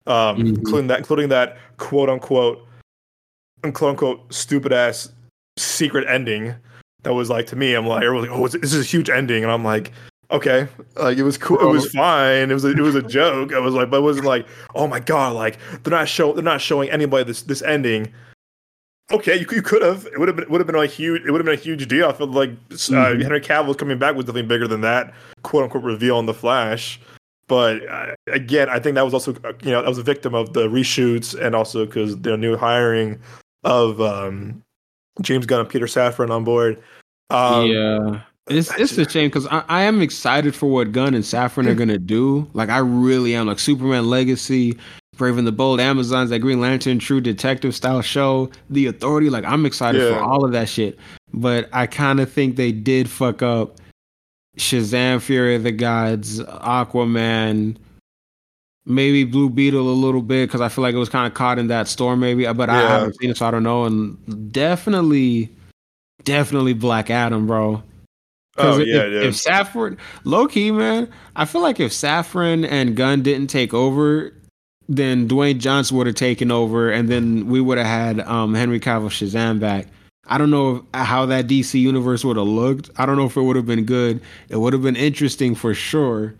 [0.05, 0.57] um, Mhm.
[0.57, 2.59] including that, including that quote unquote,
[3.61, 5.09] quote unquote, stupid ass
[5.57, 6.53] secret ending
[7.03, 7.73] that was like to me.
[7.73, 9.91] I'm like, everyone's like, oh, this is a huge ending, and I'm like,
[10.31, 13.53] okay, like it was cool, it was fine, it was a, it was a joke.
[13.53, 16.43] I was like, but it wasn't like, oh my god, like they're not show they're
[16.43, 18.11] not showing anybody this this ending.
[19.11, 20.05] Okay, you, could- you could have.
[20.07, 21.61] It would have been it would have been a huge it would have been a
[21.61, 22.07] huge deal.
[22.09, 23.21] I feel like uh, Mhm.
[23.21, 26.99] Henry Cavill coming back was nothing bigger than that quote unquote reveal on the Flash.
[27.47, 30.35] But uh, again, I think that was also uh, you know that was a victim
[30.35, 33.19] of the reshoots and also because the new hiring
[33.63, 34.61] of um,
[35.21, 36.81] James Gunn and Peter Safran on board.
[37.29, 41.23] Um, yeah, it's it's a shame because I, I am excited for what Gunn and
[41.23, 42.49] Safran are gonna do.
[42.53, 43.47] Like I really am.
[43.47, 44.77] Like Superman Legacy,
[45.17, 49.29] Brave and the Bold, Amazon's that Green Lantern True Detective style show, The Authority.
[49.29, 50.09] Like I'm excited Yeah.
[50.09, 50.97] for all of that shit.
[51.33, 53.77] But I kind of think they did fuck up
[54.57, 57.77] Shazam, Fury of the Gods, Aquaman,
[58.85, 61.59] maybe Blue Beetle a little bit because I feel like it was kind of caught
[61.59, 62.19] in that storm.
[62.19, 63.85] Maybe, but I haven't seen it, so I don't know.
[63.85, 65.49] And definitely,
[66.23, 67.83] definitely Black Adam, bro.
[68.59, 73.21] Oh if, yeah, if Safran, low key, man, I feel like if Safran and Gunn
[73.21, 74.33] didn't take over,
[74.89, 78.79] then Dwayne Johnson would have taken over, and then we would have had um, Henry
[78.79, 79.87] Cavill Shazam back.
[80.27, 82.89] I don't know how that DC universe would have looked.
[82.97, 84.21] I don't know if it would have been good.
[84.49, 86.35] It would have been interesting for sure,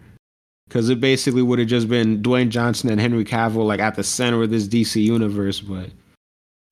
[0.68, 4.04] because it basically would have just been Dwayne Johnson and Henry Cavill like at the
[4.04, 5.62] center of this DC universe.
[5.62, 5.90] But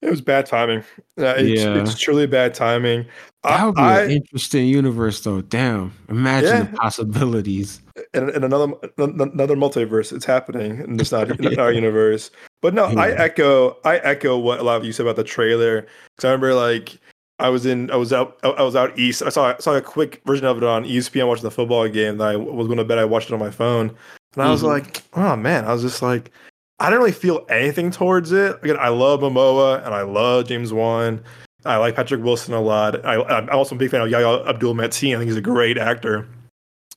[0.05, 0.79] It was bad timing.
[1.19, 1.81] Uh, it's, Yeah.
[1.81, 3.05] it's truly bad timing.
[3.43, 5.41] that would be I- an interesting universe, though.
[5.41, 6.63] Damn, imagine Yeah.
[6.63, 7.81] the possibilities.
[8.13, 12.29] in, in another another multiverse, it's happening, and it's not in our universe.
[12.61, 15.81] But no, I echo I echo what a lot of you said about the trailer.
[16.15, 16.97] Because I remember like
[17.39, 19.21] I was in I was out I was out east.
[19.23, 22.17] I saw I saw a quick version of it on ESPN watching the football game.
[22.17, 22.97] That I was going to bed.
[22.97, 23.95] I watched it on my phone,
[24.33, 24.67] and I was Mhm.
[24.67, 26.31] like, oh man, I was just like.
[26.79, 28.57] I didn't really feel anything towards it.
[28.63, 31.23] Again, I love Momoa and I love James Wan.
[31.63, 33.03] I like Patrick Wilson a lot.
[33.05, 35.15] I, I'm also a big fan of Yahya Abdul Mateen.
[35.15, 36.27] I think he's a great actor.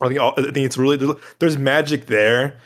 [0.01, 0.97] I think all, I think it's really
[1.39, 2.59] there's, magic there,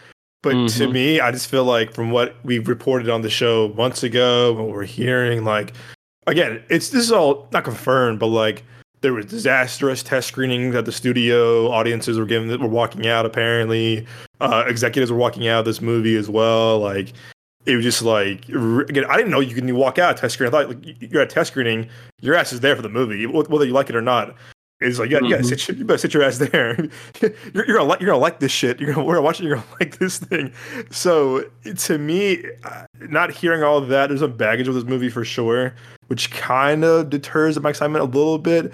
[0.42, 0.92] but to Mhm.
[0.92, 4.68] me, I just feel like from what we've reported on the show months ago, what
[4.68, 5.72] we're hearing, like
[6.26, 8.64] again, it's this is all not confirmed, but like
[9.02, 11.70] there was disastrous test screenings at the studio.
[11.70, 13.26] Audiences were given were walking out.
[13.26, 14.06] Apparently,
[14.40, 16.78] uh, executives were walking out of this movie as well.
[16.78, 17.12] Like
[17.66, 20.54] it was just like again, I didn't know you can walk out test screening.
[20.54, 21.88] I thought like, you're at a test screening,
[22.20, 24.34] your ass is there for the movie, whether you like it or not.
[24.80, 25.46] It's like, yeah, yeah, Mhm.
[25.46, 26.74] sit, you better sit your ass there.
[27.20, 28.80] you're, you're gonna like, you're gonna like this shit.
[28.80, 29.44] You're gonna, we're gonna watch it.
[29.44, 30.52] You're gonna like this thing.
[30.90, 31.44] So
[31.76, 35.24] to me, uh, not hearing all of that, there's a baggage with this movie for
[35.24, 35.72] sure,
[36.08, 38.72] which kind of deters my excitement a little bit.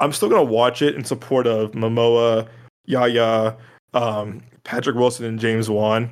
[0.00, 2.48] I'm still gonna watch it in support of Momoa,
[2.86, 3.56] Yahya,
[3.94, 6.10] um, Patrick Wilson, and James Wan.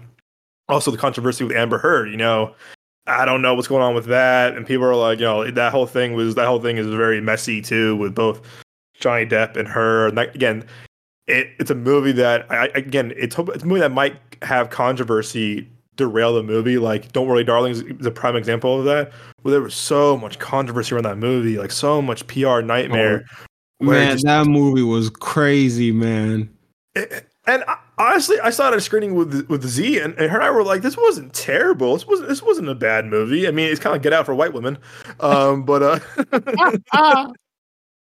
[0.69, 2.11] Also, the controversy with Amber Heard.
[2.11, 2.55] You know,
[3.07, 5.73] I don't know what's going on with that, and people are like, you know, that
[5.73, 8.41] whole thing was that whole thing is very messy too, with both
[8.99, 10.09] Johnny Depp and her.
[10.09, 10.65] And that, again,
[11.29, 15.69] it, it's a movie that I, again, it's it's a movie that might have controversy
[15.95, 16.79] derail the movie.
[16.79, 19.13] Like, Don't Worry, Darling is a prime example of that.
[19.43, 23.19] Where there was so much controversy around that movie, like so much PR nightmare.
[23.19, 23.27] it
[23.81, 26.49] Man, just- that movie was crazy, man.
[26.95, 30.39] and I, honestly, I saw it at a screening with with Z, and, and her
[30.39, 31.93] and I were like, "This wasn't terrible.
[31.95, 33.47] This wasn't this wasn't a bad movie.
[33.47, 34.79] I mean, it's kind of Get Out for white women,
[35.21, 35.99] um, but uh,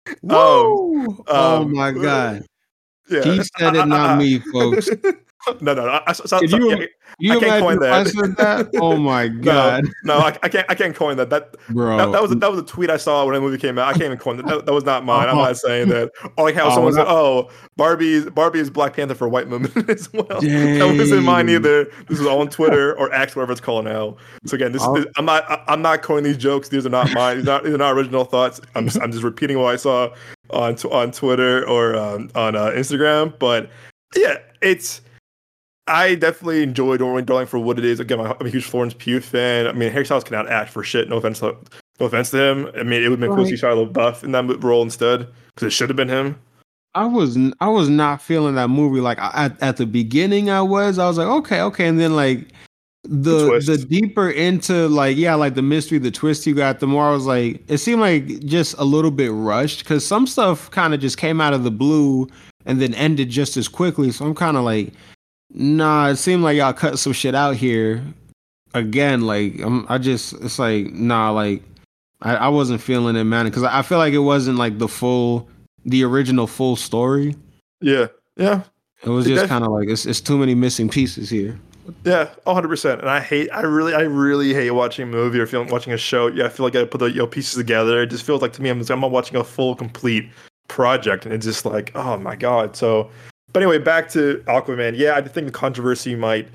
[0.22, 1.24] Woo!
[1.28, 2.44] oh um, my god.
[3.08, 4.90] yeah, He said it, not me, folks.
[5.60, 6.00] no, no, no.
[6.06, 8.06] I, saw- Could you- You I can't coin that.
[8.38, 8.70] that?
[8.80, 10.64] Oh my god, no, I, I can't.
[10.70, 11.28] I can't coin that.
[11.30, 11.96] That bro.
[11.96, 13.88] that, that was a, that was a tweet I saw when the movie came out.
[13.88, 14.46] I can't even coin that.
[14.46, 15.28] That, that was not mine.
[15.28, 16.12] I'm not saying that.
[16.38, 19.72] Or like how Oh, someone said, "Oh, Barbie, Barbie is Black Panther for white women
[19.88, 21.86] as well." That wasn't mine either.
[22.08, 24.16] This is all on Twitter or X, whatever it's called now.
[24.46, 24.96] So again, this, Oh.
[24.96, 26.68] is I'm not I- I'm not coining these jokes.
[26.68, 27.38] These are not mine.
[27.38, 28.60] These are not these are not original thoughts.
[28.74, 30.14] I'm just, I'm just repeating what I saw
[30.50, 33.36] on on Twitter or um, on uh, Instagram.
[33.38, 33.68] But
[34.14, 35.00] yeah, it's.
[35.90, 38.00] I definitely enjoy Don't Darling for what it is.
[38.00, 39.66] Again, I'm a huge Florence Pugh fan.
[39.66, 41.08] I mean, Harry Styles cannot act for shit.
[41.08, 41.56] No offense, to,
[41.98, 42.70] no offense to him.
[42.76, 45.66] I mean, it would make cool to see Shia LaBeouf in that role instead because
[45.66, 46.38] it should have been him.
[46.94, 49.00] I was n- I was not feeling that movie.
[49.00, 50.98] Like at at the beginning, I was.
[50.98, 52.48] I was like, okay, okay, and then like
[53.04, 53.66] the twist.
[53.66, 57.12] the deeper into like yeah, like the mystery, the twist you got, the more I
[57.12, 61.00] was like, it seemed like just a little bit rushed because some stuff kind of
[61.00, 62.28] just came out of the blue
[62.66, 64.10] and then ended just as quickly.
[64.10, 64.92] So I'm kind of like,
[65.52, 66.08] nah.
[66.08, 68.02] It seemed like y'all cut some shit out here.
[68.74, 71.62] Again, like I'm, I just it's like nah, like
[72.22, 75.48] I, I wasn't feeling it, man, because I feel like it wasn't like the full,
[75.84, 77.34] the original full story.
[77.80, 78.62] Yeah, yeah,
[79.02, 81.58] It was just kind of like it's it's too many missing pieces here.
[82.04, 83.00] Yeah, hundred percent.
[83.00, 85.98] And I hate, I really, I really hate watching a movie or feeling watching a
[85.98, 86.28] show.
[86.28, 88.02] Yeah, I feel like I put the you know, pieces together.
[88.02, 90.28] It just feels like to me, I'm I'm not watching a full, complete
[90.68, 92.76] project, and it's just like, oh my god.
[92.76, 93.10] So,
[93.52, 94.96] but anyway, back to Aquaman.
[94.96, 96.48] Yeah, I think the controversy might.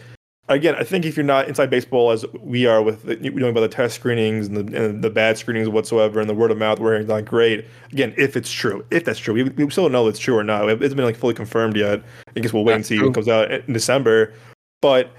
[0.48, 3.50] Again, I think if you're not inside baseball as we are with the, you know
[3.50, 6.58] about the test screenings and the, and the bad screenings whatsoever, and the word of
[6.58, 7.66] mouth where it's not great.
[7.92, 10.38] Again, if it's true, if that's true, we, we still don't know if it's true
[10.38, 10.70] or not.
[10.70, 12.04] It's been like fully confirmed yet.
[12.36, 13.10] I guess we'll wait and see true.
[13.10, 14.34] it comes out in December.
[14.82, 15.12] But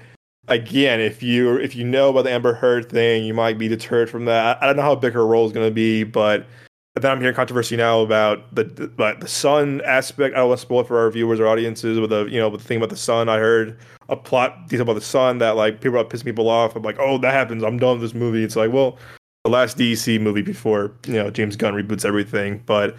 [0.47, 4.09] again, if you if you know about the Amber Heard thing, you might be deterred
[4.09, 4.61] from that.
[4.63, 6.45] I don't know how big her role is going to be, but
[7.01, 10.35] then I'm hearing controversy now about the the, the son aspect.
[10.35, 12.49] I don't want to spoil it for our viewers or audiences with the you know
[12.49, 13.29] with the thing about the sun.
[13.29, 13.77] I heard
[14.09, 16.75] a plot detail about the sun that like people are pissing people off.
[16.75, 17.63] I'm like, oh, that happens.
[17.63, 18.43] I'm done with this movie.
[18.43, 18.97] It's like, well,
[19.43, 22.95] the last DC movie before you know James Gunn reboots everything, but.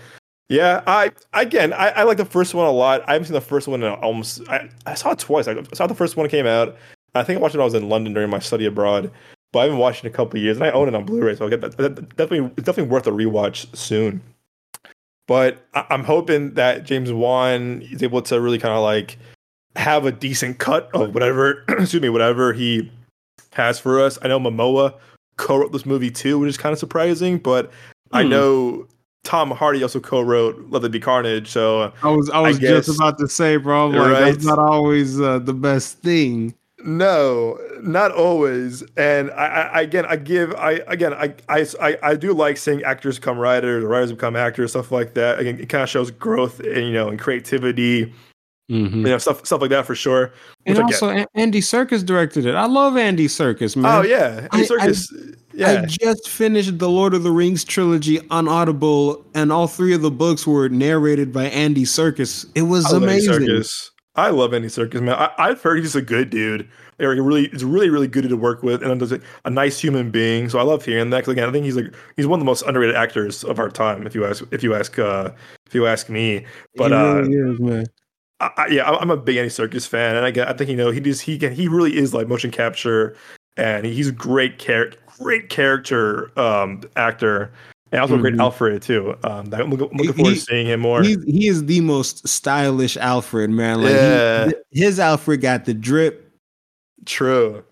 [0.51, 3.07] Yeah, I again, I, I like the first one a lot.
[3.07, 4.49] I haven't seen the first one in almost.
[4.49, 5.47] I, I saw it twice.
[5.47, 6.75] I saw the first one came out.
[7.15, 9.11] I think I watched it when I was in London during my study abroad,
[9.53, 11.45] but I haven't watched in a couple years, and I own it on Blu-ray, so
[11.45, 11.77] I'll get that.
[11.77, 14.23] that definitely, it's definitely worth a rewatch soon.
[15.27, 19.17] But I, I'm hoping that James Wan is able to really kind of like
[19.77, 22.91] have a decent cut of whatever, excuse me, whatever he
[23.53, 24.19] has for us.
[24.23, 24.95] I know Momoa
[25.37, 27.67] co-wrote this movie too, which is kind of surprising, but
[28.11, 28.17] hmm.
[28.17, 28.87] I know
[29.25, 32.87] Tom Hardy also co-wrote "Let There Be Carnage." So I was I was I guess,
[32.87, 34.33] just about to say, bro, like right?
[34.33, 36.55] that's not always uh, the best thing.
[36.85, 38.83] No, not always.
[38.97, 43.19] And I, I again, I give, I again, I, I, I do like seeing actors
[43.19, 45.41] become writers, or writers become actors, stuff like that.
[45.41, 48.13] Again, it kind of shows growth and you know, and creativity.
[48.71, 48.99] Mm-hmm.
[48.99, 50.31] You know, stuff stuff like that for sure.
[50.67, 52.55] And also, Andy Serkis directed it.
[52.55, 53.87] I love Andy Serkis, man.
[53.87, 55.09] Oh yeah, Andy Serkis.
[55.11, 55.83] I, yeah.
[55.83, 60.03] I just finished the Lord of the Rings trilogy on Audible, and all three of
[60.03, 62.47] the books were narrated by Andy Serkis.
[62.55, 63.65] It was amazing.
[64.19, 65.15] I love Andy Serkis, man.
[65.39, 66.69] I, have heard he's a good dude.
[66.99, 70.11] Like, really, he's really, really good to work with, and does a, a nice human
[70.11, 70.49] being.
[70.49, 71.19] So I love hearing that.
[71.19, 73.71] Because again, I think he's like he's one of the most underrated actors of our
[73.71, 74.07] time.
[74.09, 75.31] If you ask, if you ask, uh,
[75.67, 76.45] if you ask me,
[76.75, 77.87] but really uh, is, man.
[78.41, 80.91] I, I, yeah, I'm a big Andy Serkis fan, and I I think you know
[80.91, 83.17] he just he can he really is like motion capture,
[83.57, 87.53] and he's a great character, great character um, actor
[87.93, 88.23] and also mm-hmm.
[88.23, 89.17] great Alfred too.
[89.25, 91.03] Um, I'm looking, looking forward he, to seeing him more.
[91.03, 93.83] he is the most stylish Alfred, man.
[93.83, 94.51] Like yeah.
[94.71, 96.25] He, his Alfred got the drip.
[97.07, 97.65] True,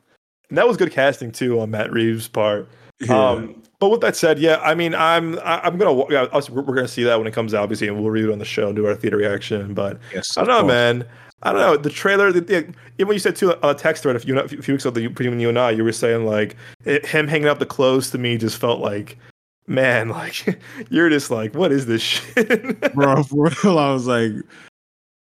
[0.48, 2.68] and that was good casting too on Matt Reeves' part.
[3.00, 3.30] Yeah.
[3.30, 7.02] Um, but with that said, yeah, I mean, I'm I'm gonna yeah, we're gonna see
[7.04, 8.86] that when it comes out, obviously, and we'll review it on the show and do
[8.86, 9.74] our theater reaction.
[9.74, 10.72] But yes, I don't know, course.
[10.72, 11.06] man.
[11.42, 12.32] I don't know the trailer.
[12.32, 14.86] The, the, even when you said to a text thread a few, a few weeks
[14.86, 16.56] ago, between you and I, you were saying like
[16.86, 19.18] it, him hanging up the clothes to me just felt like
[19.66, 20.60] man, like
[20.90, 23.22] you're just like, what is this shit, bro?
[23.22, 24.32] For real, I was like,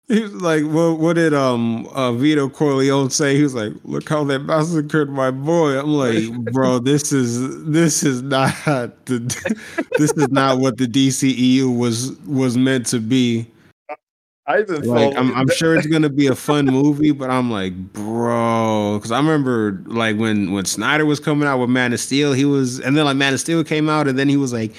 [0.08, 3.36] he was like, what, what did um uh, Vito Corleone say?
[3.36, 5.80] He was like, look how they massacred my boy.
[5.80, 8.54] I'm like, bro, this is this is not
[9.06, 9.20] the
[9.98, 13.48] this is not what the DCEU was was meant to be.
[14.52, 17.74] I even like I'm, I'm sure it's gonna be a fun movie, but I'm like,
[17.94, 22.34] bro, because I remember like when when Snyder was coming out with Man of Steel,
[22.34, 24.74] he was, and then like Man of Steel came out, and then he was like,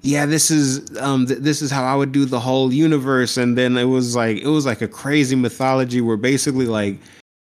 [0.00, 3.58] yeah, this is um th- this is how I would do the whole universe, and
[3.58, 6.98] then it was like it was like a crazy mythology where basically like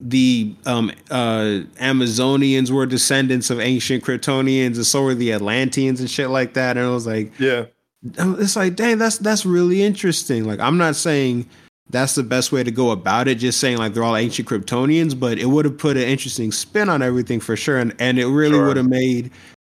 [0.00, 6.08] the um uh Amazonians were descendants of ancient Kryptonians, and so were the Atlanteans and
[6.08, 7.66] shit like that, and it was like, yeah,
[8.02, 10.44] it's like, dang, that's that's really interesting.
[10.44, 11.48] Like, I'm not saying
[11.90, 13.36] that's the best way to go about it.
[13.36, 16.88] Just saying like they're all ancient Kryptonians, but it would have put an interesting spin
[16.88, 18.66] on everything for sure, and and it really sure.
[18.66, 19.30] would have made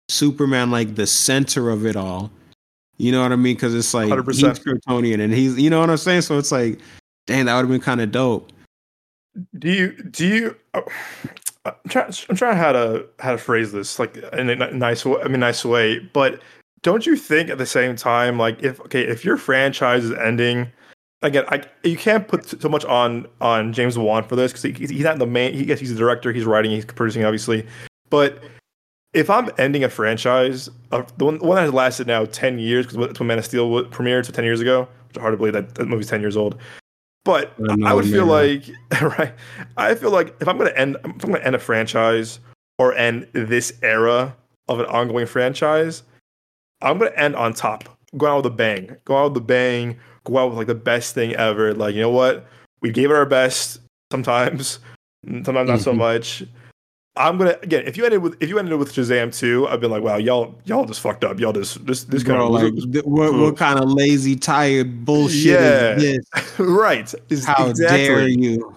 [0.09, 2.31] Superman like the center of it all.
[2.97, 3.55] You know what I mean?
[3.55, 4.25] Because it's like 100%.
[4.33, 6.21] he's Kryptonian, and he's you know what I'm saying.
[6.21, 6.79] So it's like,
[7.27, 8.51] dang, that would have been kind of dope.
[9.59, 10.55] Do you do you?
[10.73, 10.81] Uh,
[11.65, 12.13] I'm trying.
[12.29, 15.19] I'm trying how to how to phrase this like in a nice way.
[15.21, 16.41] I mean, nice way, but
[16.83, 20.71] don't you think at the same time, like if okay, if your franchise is ending
[21.25, 24.71] again, I, you can't put so much on on James Wan for this because he,
[24.71, 25.53] he's not the main.
[25.53, 26.31] He, yes, he's the director.
[26.31, 26.71] He's writing.
[26.71, 27.65] He's producing, obviously.
[28.09, 28.43] But
[29.13, 32.59] if I'm ending a franchise, uh, the, one, the one that has lasted now ten
[32.59, 34.87] years because that's when Man of Steel premiered, so ten years ago.
[35.07, 36.59] Which is hard to believe that that movie's ten years old.
[37.23, 38.69] But I, I would feel like
[39.01, 39.33] right.
[39.77, 42.39] I feel like if I'm going to end, if I'm going to end a franchise
[42.77, 44.35] or end this era
[44.67, 46.03] of an ongoing franchise,
[46.81, 47.97] I'm going to end on top.
[48.17, 48.95] Go out with a bang.
[49.05, 51.73] Go out with a bang go out with like the best thing ever.
[51.73, 52.45] Like, you know what?
[52.81, 53.79] We gave it our best
[54.11, 54.79] sometimes,
[55.25, 55.77] sometimes not mm-hmm.
[55.77, 56.43] so much.
[57.17, 57.83] I'm gonna again.
[57.87, 60.53] If you ended with if you ended with Shazam two, I've been like, wow, y'all
[60.65, 61.39] y'all just fucked up.
[61.39, 62.73] Y'all just this this kind of like
[63.05, 65.95] what, what kind of lazy tired bullshit yeah.
[65.95, 66.59] is this?
[66.59, 67.13] right.
[67.45, 67.77] How exactly.
[67.77, 68.75] dare you?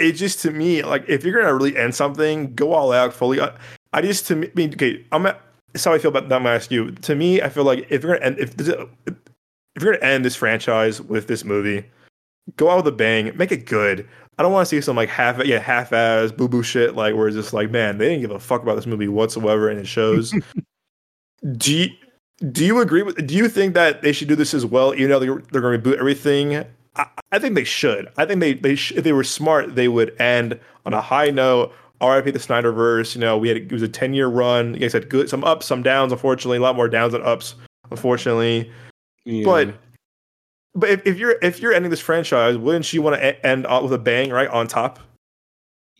[0.00, 3.40] It just to me like if you're gonna really end something, go all out fully.
[3.40, 3.56] I,
[3.92, 5.26] I just to me, I mean, okay, I'm.
[5.26, 5.40] At,
[5.72, 6.34] that's how I feel about that.
[6.34, 6.90] I'm gonna ask you.
[6.90, 9.14] To me, I feel like if you're gonna end, if if
[9.76, 11.84] you're gonna end this franchise with this movie,
[12.56, 14.08] go out with a bang, make it good.
[14.38, 17.16] I don't want to see some like half yeah half ass boo boo shit like
[17.16, 19.80] where it's just like man they didn't give a fuck about this movie whatsoever and
[19.80, 20.32] it shows.
[21.56, 21.90] do you,
[22.52, 23.26] do you agree with?
[23.26, 24.94] Do you think that they should do this as well?
[24.94, 26.64] You know they're, they're going to reboot everything.
[26.96, 28.08] I, I think they should.
[28.16, 31.30] I think they they sh- if they were smart, they would end on a high
[31.30, 31.72] note.
[32.00, 33.16] RIP the Snyderverse.
[33.16, 34.74] You know, we had it was a ten year run.
[34.74, 36.12] Like I said, good some ups, some downs.
[36.12, 37.56] Unfortunately, a lot more downs than ups.
[37.90, 38.70] Unfortunately,
[39.24, 39.44] Yeah.
[39.44, 39.74] but
[40.74, 43.82] but if, if you're if you're ending this franchise, wouldn't you want to end out
[43.82, 45.00] with a bang right on top?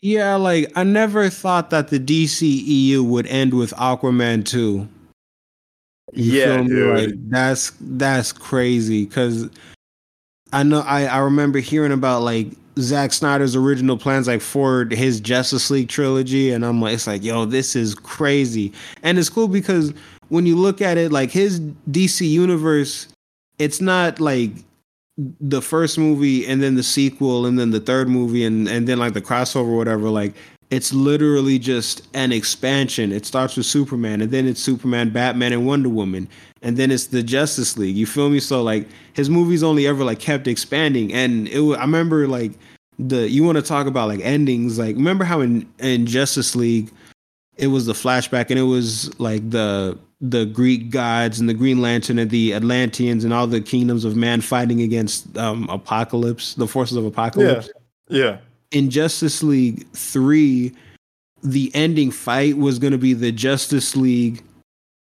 [0.00, 4.88] yeah, like I never thought that the DCEU would end with Aquaman 2.
[6.12, 7.10] You Yeah, dude.
[7.10, 9.48] Like that's that's crazy because
[10.52, 12.48] I know I I remember hearing about like
[12.78, 17.24] Zack Snyder's original plans like for his Justice League trilogy, and I'm like, it's like,
[17.24, 19.92] yo, this is crazy, and it's cool because
[20.28, 21.60] when you look at it, like his
[21.90, 23.08] DC universe,
[23.58, 24.50] it's not like
[25.40, 28.98] the first movie and then the sequel and then the third movie and and then
[28.98, 30.08] like the crossover or whatever.
[30.10, 30.34] Like
[30.70, 33.10] it's literally just an expansion.
[33.10, 36.28] It starts with superman and then it's superman batman and wonder woman.
[36.62, 37.96] And then it's the justice league.
[37.96, 38.40] You feel me?
[38.40, 41.12] So like his movies only ever like kept expanding.
[41.12, 42.52] And it wa- i remember like
[42.98, 46.90] the you want to talk about like endings like remember how in in justice league
[47.56, 51.80] it was the flashback and it was like the the Greek gods and the Green
[51.80, 56.66] Lantern and the Atlanteans and all the kingdoms of man fighting against um, Apocalypse, the
[56.66, 57.70] forces of Apocalypse.
[58.08, 58.38] Yeah.
[58.72, 60.72] In Justice League 3,
[61.42, 64.42] the ending fight was going to be the Justice League.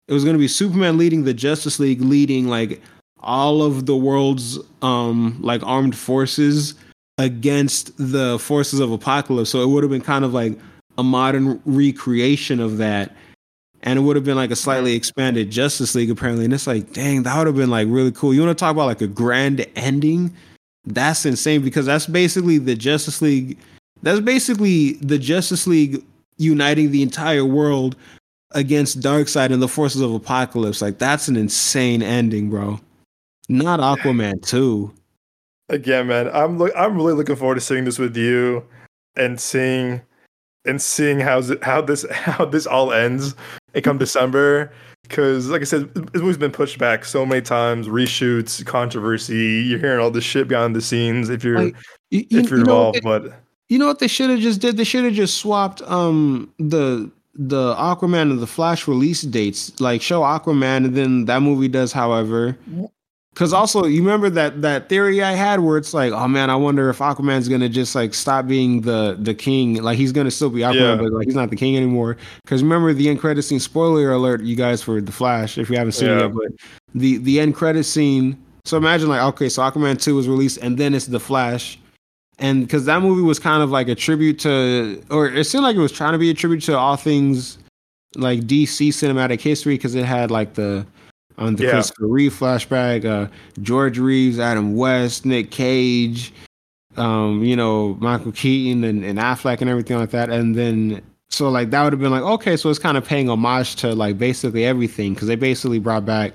[0.09, 2.81] It was going to be Superman leading the Justice League, leading like
[3.21, 6.75] all of the world's um like armed forces
[7.19, 9.51] against the forces of Apocalypse.
[9.51, 10.59] So it would have been kind of like
[10.99, 13.15] a modern recreation of that
[13.83, 16.45] and it would have been like a slightly expanded Justice League apparently.
[16.45, 18.35] And it's like, dang, that would have been like really cool.
[18.35, 20.35] You want to talk about like a grand ending?
[20.85, 23.59] That's insane because that's basically the Justice League.
[24.03, 26.05] That's basically the Justice League
[26.39, 27.97] uniting the entire world
[28.53, 30.81] against Darkseid and the forces of Apocalypse.
[30.81, 32.81] Like that's an insane ending, bro.
[33.49, 34.93] Not Aquaman too.
[35.69, 36.73] Again, man, I'm look.
[36.75, 38.65] I'm really looking forward to seeing this with you,
[39.17, 40.01] and seeing,
[40.69, 43.35] and seeing how how this how this all ends.
[43.75, 47.87] And come December, because like I said, this movie's been pushed back so many times.
[47.89, 49.65] Reshoots, controversy.
[49.67, 51.29] You're hearing all this shit behind the scenes.
[51.29, 51.77] If you're Like,
[52.11, 54.31] You, you- if you're you know what involved, they- but You know what they should
[54.31, 54.77] have just did?
[54.77, 59.79] They should have just swapped um the the Aquaman and the Flash release dates.
[59.81, 62.57] Like show Aquaman and then that movie does however.
[63.35, 66.57] Cause also you remember that that theory I had where it's like, oh man, I
[66.57, 69.81] wonder if Aquaman's gonna just like stop being the the king.
[69.81, 70.97] Like he's gonna still be Aquaman, Yeah.
[70.97, 72.17] but like he's not the king anymore.
[72.47, 75.77] Cause remember the end credit scene, spoiler alert, you guys for the Flash, if you
[75.77, 76.23] haven't seen it Yeah.
[76.23, 76.49] yet, but
[76.95, 78.37] the the end credit scene.
[78.65, 81.79] So imagine like, okay, so Aquaman 2 was released and then it's the Flash
[82.41, 85.77] and because that movie was kind of like a tribute to, or it seemed like
[85.77, 87.59] it was trying to be a tribute to all things
[88.17, 90.85] like DC cinematic history because it had like the
[91.39, 91.71] on the Yeah.
[91.71, 93.29] Christopher Reeve flashback, uh,
[93.63, 96.33] George Reeves, Adam West, Nick Cage,
[96.97, 101.49] um, you know, Michael Keaton and, and Affleck and everything like that, and then so
[101.49, 104.19] like that would have been like okay, so it's kind of paying homage to like
[104.19, 106.33] basically everything because they basically brought back,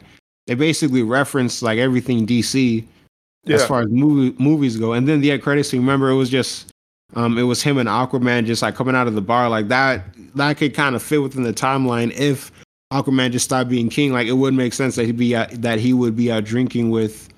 [0.47, 2.85] they basically referenced like everything DC
[3.45, 4.93] yeah, as far as movie movies go.
[4.93, 6.71] And then the end credits scene, remember it was just
[7.15, 10.05] um it was him and Aquaman just like coming out of the bar like that
[10.35, 12.51] that could kind of fit within the timeline if
[12.93, 14.13] Aquaman just stopped being king.
[14.13, 16.89] Like it wouldn't make sense that he'd be out, that he would be out drinking
[16.89, 17.29] with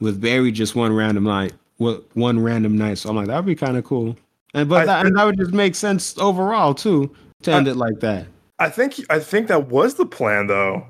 [0.00, 1.52] with Barry just one random night.
[1.78, 2.98] Well, one random night.
[2.98, 4.16] So I'm like, that would be kind of cool.
[4.54, 7.70] And but I that, and that would just make sense overall too to end I-
[7.72, 8.26] it like that.
[8.60, 10.84] I think I think that was the plan, though.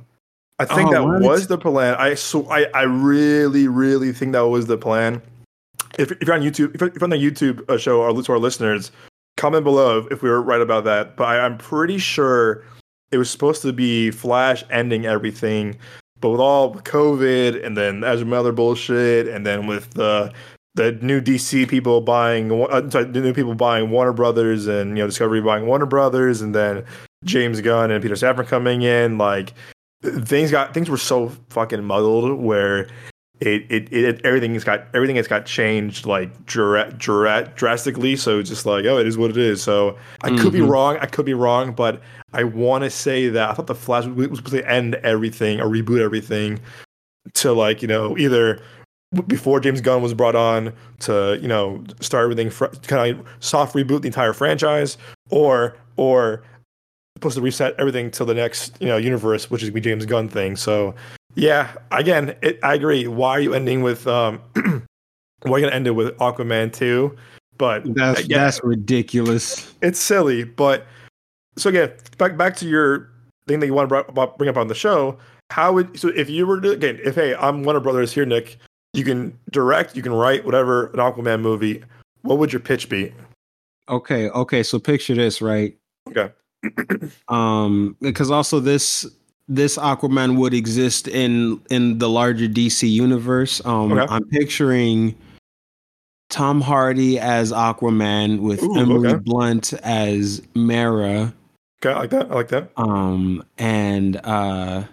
[0.59, 1.21] I think Oh, that what?
[1.23, 1.95] was the plan.
[1.97, 5.23] I so I, I really really think that was the plan.
[5.99, 8.33] If, if you're on YouTube, if you're, if on the YouTube uh, show, or to
[8.33, 8.91] our listeners,
[9.37, 11.17] comment below if we were right about that.
[11.17, 12.65] But I, I'm pretty sure
[13.11, 15.77] it was supposed to be Flash ending everything,
[16.21, 20.33] but with all COVID and then Ezra Miller bullshit, and then with the
[20.75, 25.03] the new DC people buying, uh, sorry, the new people buying Warner Brothers, and you
[25.03, 26.85] know Discovery buying Warner Brothers, and then
[27.25, 29.53] James Gunn and Peter Safran coming in, like
[30.03, 32.89] things got things were so fucking muddled where
[33.41, 38.15] it it, it everything's got everything has got changed like dra- dra- drastically.
[38.15, 39.61] So it's just like oh, it is what it is.
[39.63, 40.69] So I could be Mhm.
[40.71, 40.99] wrong.
[41.01, 42.01] I could be wrong, but
[42.33, 45.61] I want to say that I thought the Flash was was supposed to end everything
[45.61, 46.61] or reboot everything
[47.35, 48.61] to like you know either
[49.27, 53.75] before James Gunn was brought on to you know start everything fr- kind of soft
[53.75, 54.99] reboot the entire franchise,
[55.31, 56.43] or or
[57.17, 60.29] supposed to reset everything to the next you know universe, which is the James Gunn
[60.29, 60.57] thing.
[60.57, 60.95] So
[61.35, 63.07] yeah, again, it, I agree.
[63.07, 64.41] Why are you ending with um?
[65.43, 67.17] why are you gonna end it with Aquaman two?
[67.57, 69.75] But That's again, that's ridiculous.
[69.83, 70.45] it's silly.
[70.45, 70.87] But
[71.59, 73.11] so again, back back to your
[73.47, 75.19] thing that you want to bring up on the show.
[75.51, 78.59] How would so if you were to again if hey I'm Warner Brothers here, Nick.
[78.95, 81.85] You can direct, you can write whatever an Aquaman movie.
[82.23, 83.13] What would your pitch be?
[83.89, 84.63] Okay, okay.
[84.63, 85.77] So picture this, right?
[86.09, 86.33] Okay.
[87.29, 89.07] um, because also this
[89.47, 93.65] this Aquaman would exist in in the larger DC universe.
[93.65, 94.07] Um, Okay.
[94.13, 95.15] I'm picturing
[96.29, 99.23] Tom Hardy as Aquaman with Ooh, Emily okay.
[99.23, 101.33] Blunt as Mara.
[101.81, 102.31] Okay, I like that.
[102.31, 102.71] I like that.
[102.77, 104.85] um and uh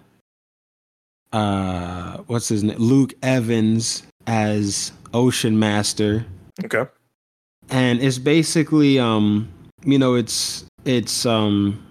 [1.32, 6.24] uh what's his name luke evans as ocean master
[6.64, 6.84] Okay.
[7.70, 9.48] and it's basically um
[9.84, 11.82] you know it's it's um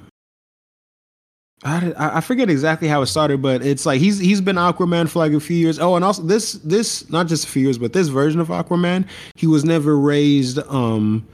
[1.64, 5.18] I, I forget exactly how it started, but it's like he's he's been Aquaman for
[5.20, 5.80] like a few years.
[5.80, 9.08] Oh, and also this this not just a few years, but this version of Aquaman,
[9.34, 11.26] he was never raised um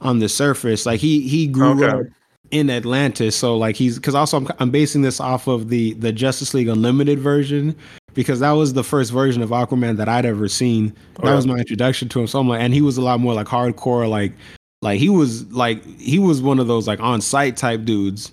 [0.00, 0.86] on the surface.
[0.86, 2.00] Like he he grew Okay.
[2.00, 2.06] up
[2.50, 6.12] in Atlantis, so like he's because also I'm I'm basing this off of the the
[6.12, 7.76] Justice League Unlimited version
[8.14, 10.94] because that was the first version of Aquaman that I'd ever seen.
[11.22, 12.26] That was my introduction to him.
[12.26, 14.32] So I'm like, and he was a lot more like hardcore, like
[14.82, 18.32] like he was like he was one of those like on site type dudes.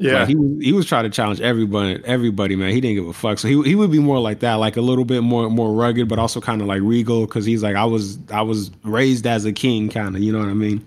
[0.00, 0.20] Yeah.
[0.20, 2.70] Like, he was he was trying to challenge everybody, everybody, man.
[2.72, 3.38] He didn't give a fuck.
[3.40, 6.08] So he he would be more like that, like a little bit more more rugged,
[6.08, 9.44] but also kind of like regal, because he's like I was I was raised as
[9.44, 10.86] a king, kind of, you know what I mean?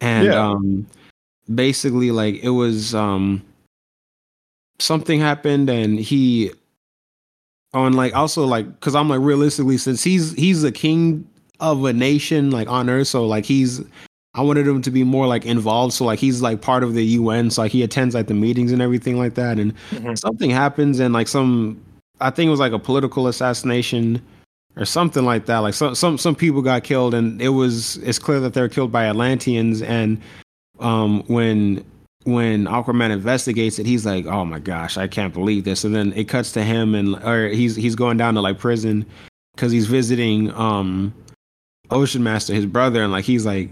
[0.00, 0.48] And Yeah.
[0.48, 0.86] um,
[1.54, 3.42] basically, like it was um,
[4.78, 6.50] something happened, and he
[7.74, 11.26] on like also like because I'm like realistically, since he's he's a king
[11.60, 13.80] of a nation like on Earth, so like he's
[14.34, 15.92] I wanted him to be more like involved.
[15.94, 17.50] So like he's like part of the UN.
[17.50, 19.58] So like he attends like the meetings and everything like that.
[19.58, 20.18] And Mhm.
[20.18, 21.78] something happens and like some
[22.20, 24.22] I think it was like a political assassination
[24.76, 25.58] or something like that.
[25.58, 28.68] Like some some some people got killed and it was it's clear that they were
[28.70, 30.18] killed by Atlanteans and
[30.82, 31.84] um when
[32.24, 36.12] when Aquaman investigates it, he's like, "Oh my gosh, I can't believe this!" And then
[36.14, 39.06] it cuts to him, and or he's he's going down to like prison
[39.54, 41.14] because he's visiting um
[41.90, 43.70] Ocean Master, his brother, and like he's like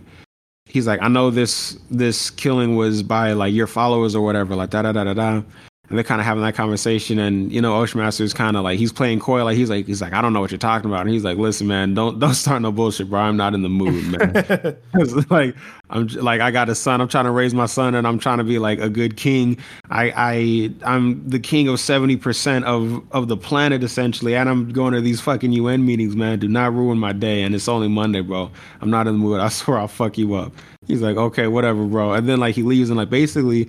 [0.67, 4.71] he's like, I know this this killing was by like your followers or whatever, like
[4.71, 5.43] da da da da da.
[5.91, 8.63] And they're kind of having that conversation, and you know, Ocean Master is kind of
[8.63, 10.89] like he's playing coy, like he's like he's like I don't know what you're talking
[10.89, 13.19] about, and he's like, listen, man, don't don't start no bullshit, bro.
[13.19, 14.77] I'm not in the mood, man.
[15.31, 15.55] Like
[15.91, 17.01] I'm like I got a son.
[17.01, 19.59] I'm trying to raise my son, and I'm trying to be like a good king.
[19.91, 24.71] I I I'm the king of seventy percent of of the planet essentially, and I'm
[24.71, 26.39] going to these fucking UN meetings, man.
[26.39, 28.51] Do not ruin my day, and it's only Monday, bro.
[28.81, 29.41] I'm not in the mood.
[29.41, 30.53] I swear I'll fuck you up.
[30.87, 32.13] He's like, okay, whatever, bro.
[32.13, 33.69] And then like he leaves, and like basically,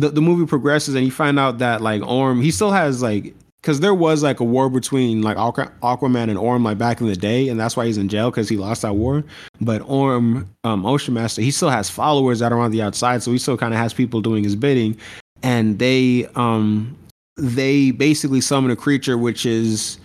[0.00, 3.34] the the movie progresses, and you find out that like Orm, he still has like
[3.60, 7.06] because there was like a war between like Aqu- Aquaman and Orm like back in
[7.06, 9.24] the day, and that's why he's in jail because he lost that war.
[9.60, 13.32] But Orm, um, Ocean Master, he still has followers that are on the outside, so
[13.32, 14.96] he still kind of has people doing his bidding,
[15.42, 16.96] and they um
[17.36, 19.98] they basically summon a creature which is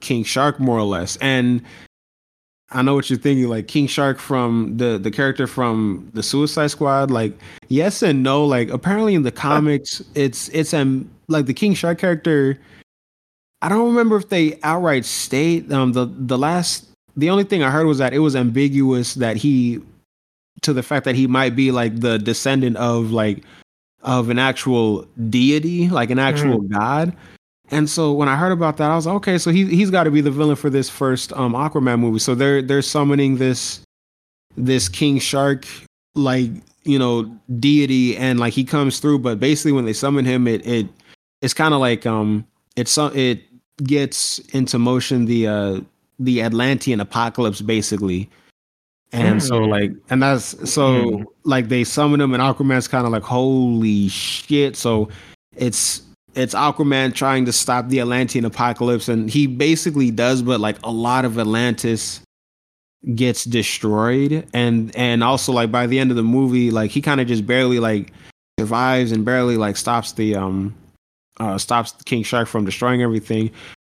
[0.00, 1.62] King Shark more or less, and
[2.70, 6.66] I know what you're thinking, like King Shark from the the character from the Suicide
[6.68, 7.10] Squad.
[7.10, 7.32] Like,
[7.68, 8.44] yes and no.
[8.44, 12.58] Like, apparently in the comics, it's it's um like the King Shark character.
[13.62, 17.70] I don't remember if they outright state um the the last the only thing I
[17.70, 19.80] heard was that it was ambiguous that he
[20.62, 23.44] to the fact that he might be like the descendant of like
[24.02, 27.16] of an actual deity, like an actual god.
[27.70, 30.04] And so when I heard about that, I was like, okay, so he he's got
[30.04, 32.18] to be the villain for this first um Aquaman movie.
[32.18, 33.80] So they're they're summoning this
[34.56, 35.66] this King Shark
[36.14, 36.50] like
[36.84, 37.24] you know
[37.60, 39.18] deity, and like he comes through.
[39.20, 40.86] But basically, when they summon him, it it
[41.42, 42.46] it's kind of like um
[42.76, 43.42] it's it
[43.84, 45.80] gets into motion the uh
[46.18, 48.28] the Atlantean apocalypse basically.
[49.12, 49.70] And so Hmm.
[49.70, 51.22] like and that's so Hmm.
[51.44, 54.76] like they summon him and Aquaman's kind of like holy shit.
[54.76, 55.08] So
[55.56, 56.02] it's
[56.38, 60.90] it's Aquaman trying to stop the Atlantean apocalypse and he basically does but like a
[60.90, 62.20] lot of Atlantis
[63.14, 64.46] gets destroyed.
[64.54, 67.44] And and also like by the end of the movie like he kind of just
[67.44, 68.12] barely like
[68.58, 70.74] survives and barely like stops the um
[71.40, 73.50] uh stops King Shark from destroying everything.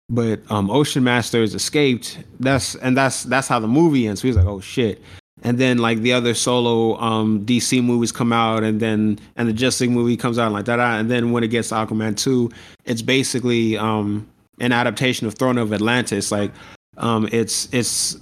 [0.10, 2.20] But um Ocean Masters escaped.
[2.40, 4.22] That's and that's that's how the movie ends.
[4.22, 5.02] So he's like oh shit
[5.46, 9.54] and then like the other solo um DC movies come out and then and the
[9.54, 12.50] Justice League movie comes out like that and then when it gets to Aquaman 2
[12.84, 14.28] it's basically um
[14.60, 16.52] an adaptation of Throne of Atlantis like
[16.98, 18.18] um it's it's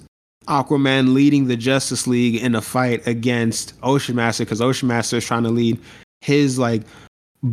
[0.48, 5.26] Aquaman leading the Justice League in a fight against Ocean Master because Ocean Master is
[5.26, 5.80] trying to lead
[6.20, 6.82] his like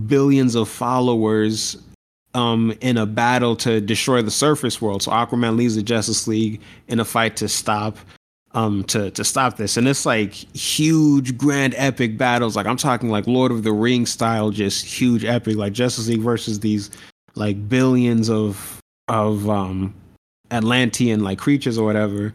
[0.07, 1.77] billions of followers
[2.35, 5.05] um in a battle to destroy the surface world.
[5.05, 7.97] So Aquaman leads the Justice League in a fight to stop
[8.53, 9.77] um to to stop this.
[9.77, 12.57] And it's like huge grand epic battles.
[12.57, 16.21] Like I'm talking like Lord of the Rings style just huge epic like Justice League
[16.21, 16.91] versus these
[17.35, 19.95] like billions of of um
[20.51, 22.33] Atlantean like creatures or whatever.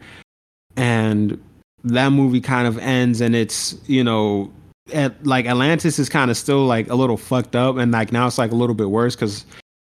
[0.76, 1.42] And
[1.84, 4.50] that movie kind of ends and it's, you know,
[4.92, 8.26] at, like Atlantis is kind of still like a little fucked up and like now
[8.26, 9.44] it's like a little bit worse cuz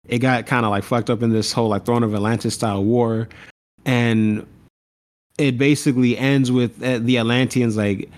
[0.06, 2.84] it got kind of like fucked up in this whole like throne of Atlantis style
[2.84, 3.28] war
[3.84, 4.46] and
[5.38, 8.10] it basically ends with uh, the Atlanteans like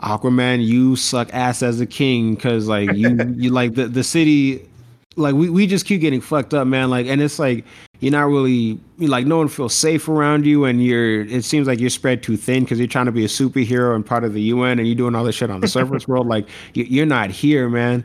[0.00, 4.68] Aquaman, you suck ass as a king because like you you like the the city
[5.16, 6.90] like we, we just keep getting fucked up, man.
[6.90, 7.64] Like and it's like
[8.00, 11.78] you're not really like no one feels safe around you and you're it seems like
[11.80, 14.42] you're spread too thin because you're trying to be a superhero and part of the
[14.42, 16.26] UN and you're doing all this shit on the surface world.
[16.26, 18.04] Like you're not here, man.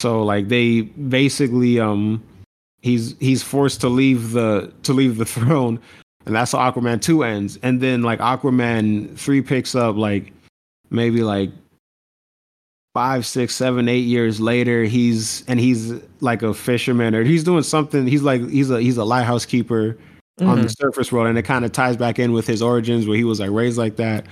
[0.00, 2.22] So like they basically um
[2.80, 5.80] he's he's forced to leave the to leave the throne
[6.28, 7.58] and that's how Aquaman 2 ends.
[7.62, 10.32] And then like Aquaman 3 picks up like
[10.90, 11.50] maybe like
[12.94, 17.62] five, six, seven, eight years later, he's and he's like a fisherman or he's doing
[17.62, 18.06] something.
[18.06, 20.48] He's like he's a he's a lighthouse keeper mm-hmm.
[20.48, 20.70] on the mm-hmm.
[20.70, 23.40] surface world, and it kind of ties back in with his origins where he was
[23.40, 24.26] like raised like that.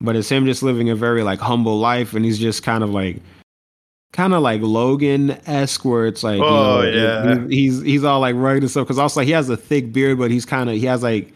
[0.00, 2.90] But it's him just living a very like humble life, and he's just kind of
[2.90, 3.16] like
[4.12, 8.20] kind of like Logan esque, where it's like, oh you know, yeah, he's he's all
[8.20, 8.86] like rugged and stuff.
[8.86, 11.32] Because also he has a thick beard, but he's kind of he has like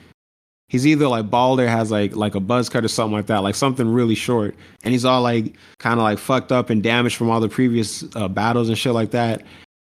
[0.69, 3.43] he's either like bald or has like like a buzz cut or something like that,
[3.43, 4.55] like something really short.
[4.83, 8.05] And he's all like kind of like fucked up and damaged from all the previous
[8.15, 9.43] uh, battles and shit like that.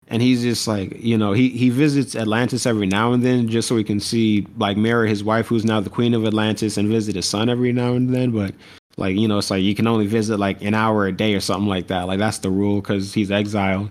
[0.08, 3.68] And he's just like, you know, he he visits Atlantis every now and then just
[3.68, 6.88] so he can see like marry his wife, who's now the queen of Atlantis, and
[6.88, 8.30] visit his son every now and then.
[8.30, 8.54] But
[8.96, 11.40] like, you know, it's like you can only visit like an hour a day or
[11.40, 12.06] something like that.
[12.06, 13.90] Like that's the rule because he's exiled.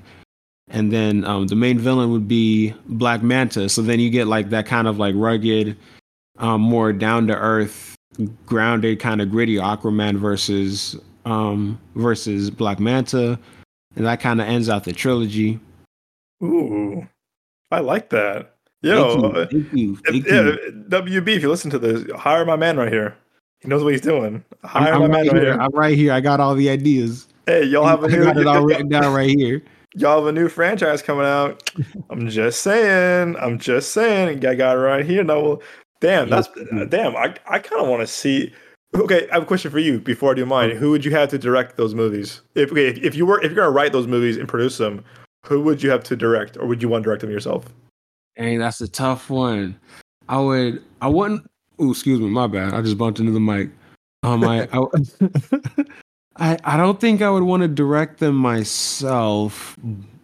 [0.70, 3.70] And then um, the main villain would be Black Manta.
[3.70, 5.78] So then you get like that kind of like rugged,
[6.38, 7.96] um, more down to earth,
[8.46, 13.40] grounded, kind of gritty Aquaman versus um, versus Black Manta,
[13.96, 15.60] and that kind of ends out the trilogy.
[16.44, 17.08] Ooh,
[17.72, 18.56] I like that.
[18.82, 20.60] Yo, thank you, thank you, thank if.
[20.92, 23.18] Yeah, WB, if you listen to this, hire my man right here.
[23.60, 24.44] He knows what he's doing.
[24.64, 25.54] Hire I'm, my I'm man right right here.
[25.54, 25.62] here.
[25.62, 26.14] I'm right here.
[26.14, 27.28] I got all the ideas.
[27.48, 28.22] Hey, y'all have a new.
[28.22, 29.64] I got it all written down right here.
[29.96, 31.72] Y'all have a new franchise coming out.
[32.10, 33.38] I'm just saying.
[33.38, 34.46] I'm just saying.
[34.46, 35.24] I got it right here.
[35.24, 35.62] No,
[36.06, 36.30] damn.
[36.30, 36.50] That's
[36.90, 37.16] damn.
[37.16, 38.54] I I kind of want to see.
[38.96, 40.72] Okay, I have a question for you before I do mine.
[40.72, 42.42] Who would you have to direct those movies?
[42.56, 45.04] If okay, if, if you were if you're gonna write those movies and produce them,
[45.46, 47.66] who would you have to direct, or would you want to direct them yourself?
[48.36, 49.80] Hey, that's a tough one.
[50.30, 50.84] I would.
[51.02, 51.50] I wouldn't.
[51.80, 52.30] Oh, excuse me.
[52.30, 52.74] My bad.
[52.74, 53.70] I just bumped into the mic.
[54.24, 54.86] Um, I, I,
[56.54, 59.78] I, I don't think I would want to direct them myself.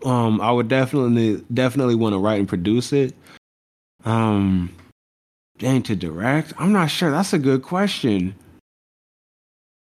[0.03, 3.13] Um, I would definitely, definitely want to write and produce it.
[4.03, 4.75] Um,
[5.61, 7.11] dang, to direct, I'm not sure.
[7.11, 8.33] That's a good question.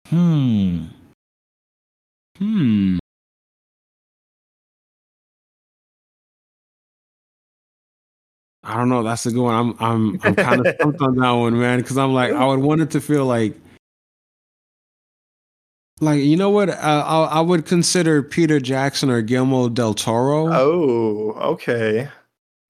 [0.07, 0.85] Hmm.
[2.37, 2.97] Hmm.
[8.63, 9.03] I don't know.
[9.03, 9.53] That's a good one.
[9.53, 11.81] I'm I'm I'm kind of stumped on that one, man.
[11.81, 13.53] Because I'm like, I would want it to feel like,
[15.99, 16.69] like you know what?
[16.69, 20.47] Uh, I I would consider Peter Jackson or Guillermo del Toro.
[20.51, 22.07] Oh, okay.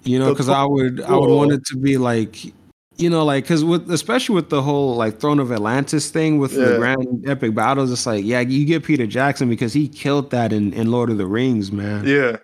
[0.03, 2.53] You know, because I would I would want it to be like,
[2.97, 6.53] you know, like because with especially with the whole like Throne of Atlantis thing with
[6.53, 10.53] the grand epic battles, it's like yeah, you get Peter Jackson because he killed that
[10.53, 12.05] in in Lord of the Rings, man.
[12.05, 12.37] Yeah.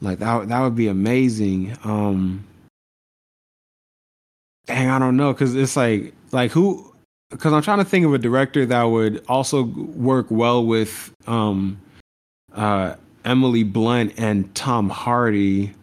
[0.00, 1.76] Like that that would be amazing.
[1.84, 2.44] Um
[4.66, 6.92] Dang, I don't know cuz it's like like who
[7.38, 11.78] cuz I'm trying to think of a director that would also work well with um
[12.54, 15.74] uh Emily Blunt and Tom Hardy.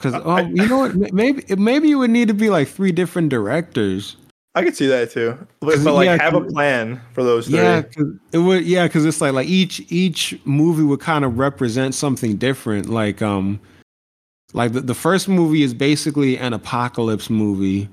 [0.00, 3.28] I- oh, you know what maybe maybe it would need to be like three different
[3.30, 4.16] directors.
[4.54, 5.38] I could see that too.
[5.60, 7.58] But, but like yeah, have a plan for those three.
[7.58, 8.64] Yeah, cause it would.
[8.64, 12.88] Yeah, because it's like like each each movie would kind of represent something different.
[12.88, 13.60] Like um,
[14.54, 17.88] like the, the first movie is basically an apocalypse movie.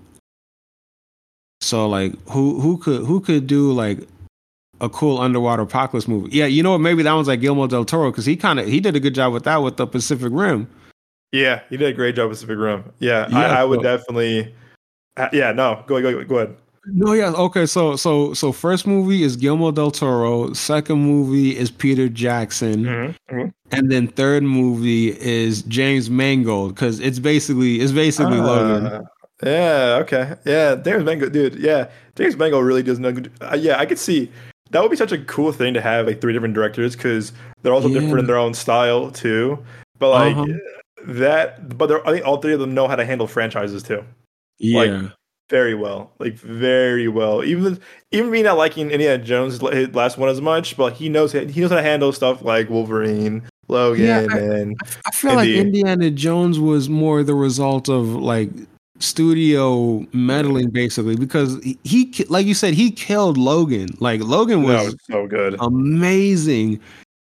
[1.60, 4.00] So like who who could who could do like
[4.80, 6.30] a cool underwater apocalypse movie?
[6.32, 6.80] Yeah, you know what?
[6.80, 9.16] Maybe that one's like Guillermo del Toro because he kind of he did a good
[9.16, 10.70] job with that with the Pacific Rim.
[11.34, 12.84] Yeah, you did a great job with Pacific Rim.
[13.00, 14.54] Yeah, Yeah, I, I would so- definitely.
[15.18, 16.56] uh, yeah, no, go go go ahead.
[16.86, 17.66] No, yeah, okay.
[17.66, 20.54] So so so first movie is Guillermo del Toro.
[20.54, 22.84] Second movie is Peter Jackson.
[22.84, 23.36] Mm-hmm.
[23.36, 23.50] Mm-hmm.
[23.72, 28.86] and then third movie is James Mangold because it's basically it's basically Logan.
[28.88, 29.02] Uh,
[29.44, 29.98] yeah.
[30.02, 30.36] Okay.
[30.46, 30.76] Yeah.
[30.76, 31.56] James Mangold, dude.
[31.56, 31.90] Yeah.
[32.16, 33.16] James Mango really does know.
[33.42, 34.30] Uh, yeah, I could see
[34.72, 37.32] that would be such a cool thing to have like three different directors because
[37.62, 38.02] they're also Yeah.
[38.02, 39.58] different in their own style too.
[40.00, 40.60] But like Uh-huh.
[41.06, 44.04] That, but they're, I think all three of them know how to handle franchises too.
[44.60, 45.10] Yeah,
[45.50, 47.44] very well, like very well.
[47.44, 47.80] Even
[48.12, 51.60] even me not liking Indiana Jones his last one as much, but he knows he
[51.62, 56.10] knows how to handle stuff like Wolverine, Logan, Yeah, I- and I feel like Indiana
[56.12, 58.50] Jones was more the result of like
[59.00, 63.90] studio meddling basically because he, he like you said he killed Logan.
[64.00, 65.58] Like Logan was was so good.
[65.60, 66.80] amazing,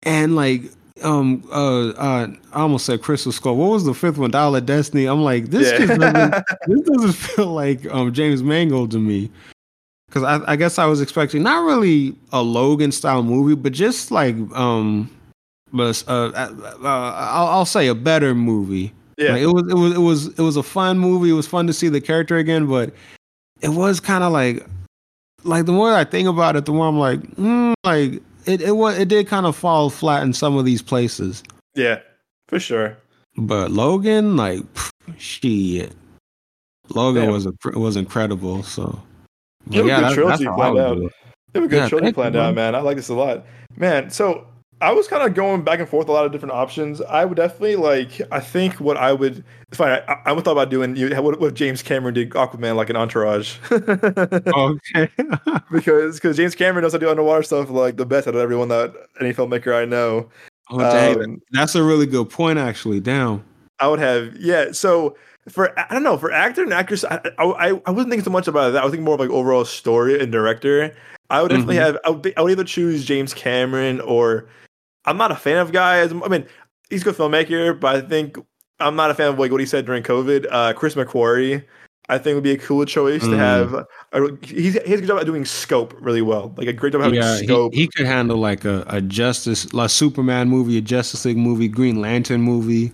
[0.04, 0.62] and like
[1.02, 3.56] um uh uh I almost said Crystal Skull.
[3.56, 4.30] What was the fifth one?
[4.30, 5.06] Dial of Destiny.
[5.06, 5.86] I'm like this Yeah.
[5.86, 6.30] doesn't
[6.66, 9.30] this doesn't feel like um James Mangold to me.
[10.06, 14.12] Because I, I guess I was expecting not really a Logan style movie, but just
[14.12, 15.10] like um,
[15.72, 18.92] but uh, uh, uh I'll, I'll say a better movie.
[19.18, 19.32] yeah.
[19.32, 21.30] Like, it was it was it was it was a fun movie.
[21.30, 22.94] It was fun to see the character again, but
[23.60, 24.64] it was kind of like
[25.42, 28.72] like the more I think about it, the more I'm like, mm, like it it
[28.72, 31.42] was it did kind of fall flat in some of these places.
[31.74, 32.00] yeah.
[32.48, 32.96] For sure.
[33.36, 34.62] But Logan, like,
[35.16, 35.92] shit,
[36.90, 37.32] Logan Damn.
[37.32, 38.62] was a was incredible.
[38.62, 39.00] So
[39.70, 40.98] a good trilogy planned out.
[40.98, 41.02] it.
[41.02, 41.10] You
[41.54, 42.74] have a good Yeah, trilogy planned out, man.
[42.74, 44.10] I like this a lot, man.
[44.10, 44.46] So
[44.80, 47.00] I was kind of going back and forth a lot of different options.
[47.00, 48.20] I would definitely like.
[48.30, 49.42] I think what I would.
[49.68, 50.02] It's fine.
[50.08, 50.94] I, I would thought about doing.
[50.96, 53.56] You, what, what if James Cameron did Aquaman like an Entourage?
[53.70, 55.08] Okay.
[55.72, 58.40] because because James Cameron knows how to do underwater stuff like the best out of
[58.40, 60.28] everyone that any filmmaker I know.
[60.70, 63.00] oh, dang, Um, that's a really good point, actually.
[63.00, 63.42] Down.
[63.80, 64.72] I would have yeah.
[64.72, 65.16] So
[65.48, 68.48] for I don't know for actor and actress, I I, I wasn't thinking so much
[68.48, 68.82] about that.
[68.82, 70.94] I was thinking more of like overall story and director.
[71.30, 71.80] I would definitely Mhm.
[71.86, 71.98] have.
[72.04, 74.46] I would, be- I would either choose James Cameron or
[75.06, 76.12] I'm not a fan of guys.
[76.12, 76.46] I mean,
[76.90, 78.38] he's a good filmmaker, but I think
[78.80, 80.46] I'm not a fan of like what he said during COVID.
[80.50, 81.64] Uh, Chris McQuarrie.
[82.06, 83.38] I think would be a cool choice to Mm.
[83.38, 83.74] have.
[84.12, 86.92] A, he's, he has a good job at doing scope really well, like a great
[86.92, 87.72] job having Yeah, he, scope.
[87.72, 92.02] he could handle like a, a Justice, like Superman movie, a Justice League movie, Green
[92.02, 92.92] Lantern movie.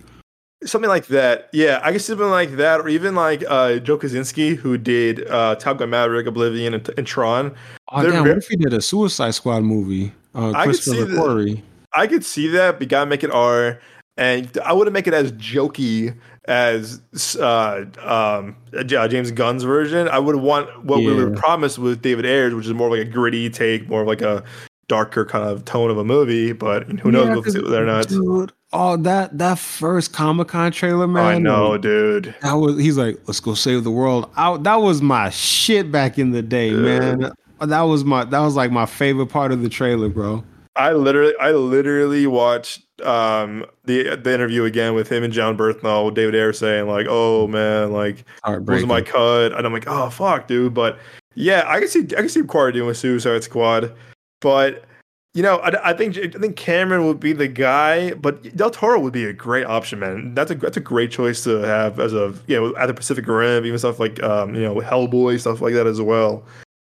[0.63, 1.49] something like that.
[1.51, 5.55] Yeah, I guess something like that, or even like uh, Joe Kosinski, who did uh,
[5.55, 7.53] Top Gun Maverick, Oblivion, and, and Tron.
[7.91, 8.23] Oh They're damn!
[8.23, 10.13] very- What if he did a Suicide Squad movie?
[10.33, 11.61] Uh, I could see Christopher the- McQuarrie.
[11.93, 13.79] I could see that, but you gotta make it R,
[14.17, 16.15] and I wouldn't make it as jokey
[16.45, 17.01] as
[17.39, 20.07] uh, um, James Gunn's version.
[20.07, 21.39] I would want what we were Yeah.
[21.39, 24.43] promised with David Ayers, which is more like a gritty take, more of like a
[24.87, 26.51] darker kind of tone of a movie.
[26.51, 28.07] But who knows Yeah, if 'cause, it's or not?
[28.07, 31.23] Dude, oh that that first Comic Con trailer, man.
[31.25, 32.33] I know, like, dude.
[32.41, 34.29] That was he's like, let's go save the world.
[34.35, 37.31] I, that was my shit back in the day, man.
[37.59, 40.43] That was my that was like my favorite part of the trailer, bro.
[40.75, 46.05] I literally, I literally watched um, the the interview again with him and Jon Bernthal,
[46.05, 48.23] with David Ayer saying like, "Oh man, like
[48.59, 50.97] was my cut," and I'm like, "Oh fuck, dude." But
[51.35, 53.93] yeah, I can see, I can see Quarry doing Suicide Squad,
[54.39, 54.85] but
[55.33, 58.99] you know, I, I think I think Cameron would be the guy, but Del Toro
[58.99, 60.33] would be a great option, man.
[60.33, 63.27] That's a that's a great choice to have as a you know at the Pacific
[63.27, 66.43] Rim, even stuff like um, you know Hellboy stuff like that as well.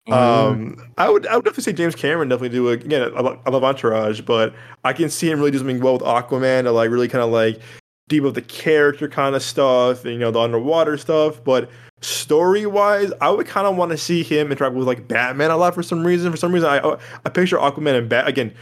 [0.08, 3.04] Oh, Um, I would I would definitely say James Cameron definitely do a, again.
[3.16, 6.02] I love, I love Entourage, but I can see him really do something well with
[6.02, 7.62] Aquaman to like really kind of like
[8.10, 11.42] deep with the character kind of stuff, and, you know, the underwater stuff.
[11.44, 11.70] But
[12.02, 15.58] story wise, I would kind of want to see him interact with like Batman a
[15.58, 16.30] lot for some reason.
[16.32, 18.54] For some reason, I I picture Aquaman and Bat again.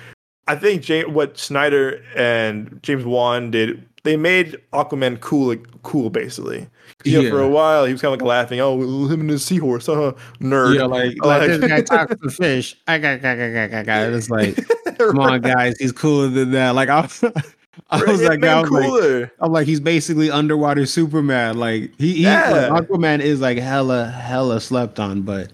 [0.48, 6.68] I think what Snyder and James Wan did, they made Aquaman cool, like, cool basically.
[7.04, 8.60] You know, for a while, he was kind of like laughing.
[8.60, 10.76] Oh, him and his seahorse, uh, nerd.
[10.76, 12.76] yeah, like, like this guy talks to fish.
[12.88, 14.14] I got, got, got, got, got.
[14.14, 14.58] It's like,
[14.98, 16.76] come on, guys, he's cooler than that.
[16.76, 17.24] Like I was,
[17.90, 19.32] I was It like, I was like, cooler.
[19.40, 21.58] I'm like, he's basically underwater Superman.
[21.58, 22.70] Like he, he Yeah.
[22.70, 25.52] like, Aquaman is like hella, hella slept on, but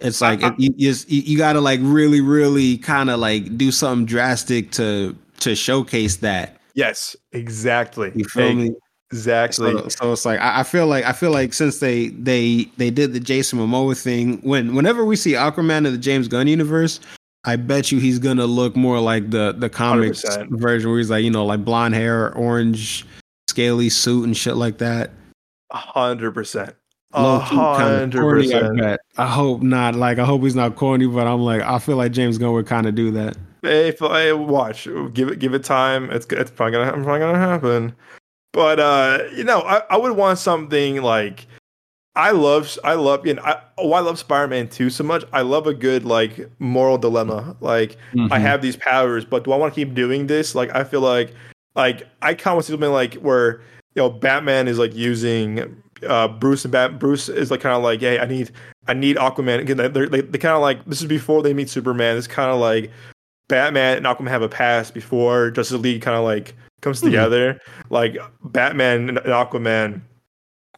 [0.00, 3.20] it's like I- it, you, just- you, you got to like really, really kind of
[3.20, 6.56] like do something drastic to to showcase that.
[6.74, 8.12] yes, exactly.
[8.14, 8.74] You feel me?
[9.12, 9.72] Exactly.
[9.72, 12.90] So, so it's like I, I feel like I feel like since they they they
[12.90, 16.98] did the Jason Momoa thing, when whenever we see Aquaman in the James Gunn universe,
[17.44, 20.58] I bet you he's gonna look more like the the comics 100%.
[20.58, 23.04] version where he's like you know like blonde hair, orange,
[23.50, 25.10] scaly suit and shit like that.
[25.70, 26.74] A hundred percent.
[27.12, 28.98] Hundred percent.
[29.18, 29.94] I hope not.
[29.94, 32.66] Like I hope he's not corny, but I'm like I feel like James Gunn would
[32.66, 33.36] kind of do that.
[33.60, 36.10] Hey, if I watch, give it, give it time.
[36.10, 37.94] It's it's probably gonna, probably gonna happen.
[38.52, 41.46] But uh, you know, I, I would want something like
[42.14, 45.24] I love, I love, you know, I, oh, I love Spider-Man 2 so much.
[45.32, 47.56] I love a good like moral dilemma.
[47.60, 48.40] Like I Mhm.
[48.42, 50.54] have these powers, but do I want to keep doing this?
[50.54, 51.32] Like I feel like,
[51.74, 53.62] like I kind of see something like where
[53.94, 56.98] you know Batman is like using uh Bruce and Bat.
[56.98, 58.50] Bruce is like kind of like, hey, I need,
[58.88, 59.60] I need Aquaman.
[59.60, 62.18] Again, they're, they they kind of like this is before they meet Superman.
[62.18, 62.90] It's kind of like
[63.48, 67.06] Batman and Aquaman have a past before Justice League kind of like comes Hmm.
[67.06, 67.60] together.
[67.90, 70.02] Like Batman and Aquaman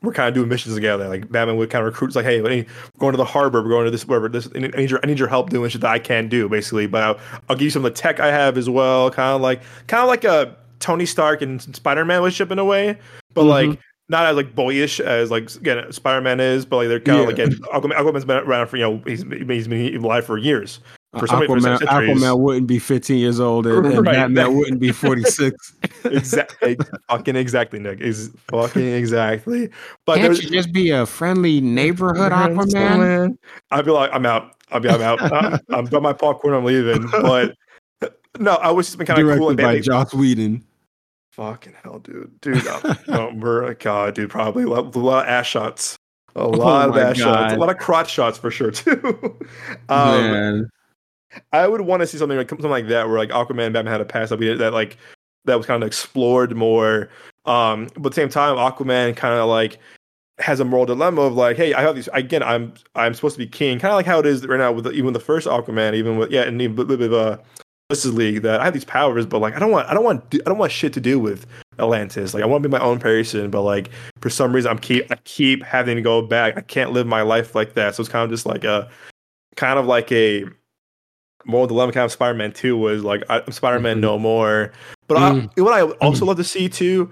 [0.03, 1.09] we're kind of doing missions together.
[1.09, 2.67] Like Batman would kind of recruit, like, hey, we're
[2.99, 4.29] going to the harbor, we're going to this, wherever.
[4.29, 6.87] This, I need your, I need your help doing shit that I can't do, basically.
[6.87, 9.11] But I'll, I'll give you some of the tech I have as well.
[9.11, 12.65] Kind of like, kind of like a Tony Stark and Spider Man relationship in a
[12.67, 12.99] way.
[13.33, 13.49] But Mhm.
[13.49, 13.79] like,
[14.11, 17.27] not as like boyish as like again Spider Man is, but like they're kind of
[17.27, 20.81] like Aquaman, Aquaman's been around for you know he's he's been alive for years.
[21.19, 22.23] For some for Aquaman, centuries.
[22.23, 24.15] Aquaman wouldn't be 15 years old, and, and Right.
[24.15, 25.75] Batman wouldn't be 46.
[26.05, 26.77] exactly,
[27.09, 29.71] fucking exactly, Nick is fucking exactly.
[30.07, 33.37] But Can't you just be a friendly neighborhood Aquaman?
[33.71, 34.53] I'd be like, I'm out.
[34.71, 35.21] I'll be, I'm out.
[35.23, 36.55] I'm, uh, I'm done my popcorn.
[36.55, 37.07] I'm leaving.
[37.11, 37.55] But
[38.39, 39.49] no, I was kind of Directed cool.
[39.51, 40.65] And by they, Joss Whedon.
[41.33, 42.67] fucking hell, dude, dude.
[42.67, 44.31] I'm, no, we're uh, God, dude.
[44.31, 45.97] Probably a lot, a lot of ass shots.
[46.37, 47.55] A oh lot of Oh my ass shots.
[47.55, 49.39] A lot of crotch shots for sure too.
[49.89, 50.71] um, Man.
[51.53, 53.93] I would want to see something like something like that, where like Aquaman and Batman
[53.93, 54.97] had a past that we did that like
[55.45, 57.09] that was kind of explored more.
[57.45, 59.78] Um, but at the same time, Aquaman kind of like
[60.39, 62.43] has a moral dilemma of like, hey, I have these again.
[62.43, 64.85] I'm I'm supposed to be king, kind of like how it is right now with
[64.85, 67.39] the, even the first Aquaman, even with yeah, and even with, with uh,
[67.91, 68.43] Justice League.
[68.43, 70.59] That I have these powers, but like I don't want I don't want I don't
[70.59, 71.47] want shit to do with
[71.78, 72.35] Atlantis.
[72.35, 75.11] Like I want to be my own person, but like for some reason I'm keep
[75.11, 76.57] I keep having to go back.
[76.57, 77.95] I can't live my life like that.
[77.95, 78.89] So it's kind of just like a
[79.57, 80.45] kind of like a
[81.47, 84.01] moral dilemma kind of Spider-Man 2 was like I'm Spider-Man Mhm.
[84.01, 84.72] no more.
[85.09, 85.51] But Mm.
[85.59, 87.11] I, what I also love to see too,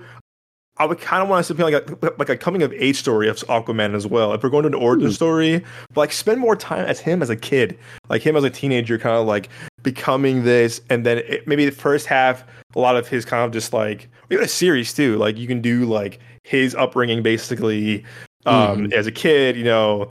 [0.79, 2.97] I would kind of want to see something like a, like a coming of age
[2.97, 4.33] story of Aquaman as well.
[4.33, 5.15] If we're going to an origin Hmm.
[5.15, 7.79] story, but like spend more time as him as a kid,
[8.09, 9.51] like him as a teenager, kind of like
[9.83, 13.53] becoming this, and then it, maybe the first half, a lot of his kind of
[13.53, 15.17] just like even a series too.
[15.19, 18.03] Like you can do like his upbringing basically
[18.47, 20.09] um, as a kid, you know,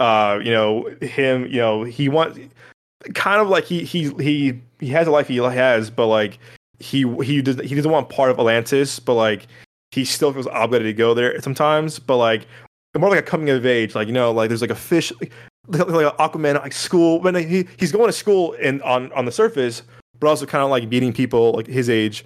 [0.00, 2.38] uh, you know him, you know he wants
[3.14, 6.38] kind of like he he he he has a life he has, but like
[6.78, 9.46] he he doesn't he doesn't want part of Atlantis, but like
[9.90, 11.98] he still feels obligated to go there sometimes.
[11.98, 12.46] But like
[12.96, 15.32] more like a coming of age, like you know, like there's like a fish, like,
[15.68, 19.32] like an Aquaman like school when he he's going to school and on on the
[19.32, 19.82] surface,
[20.18, 22.24] but also kind of like meeting people like his age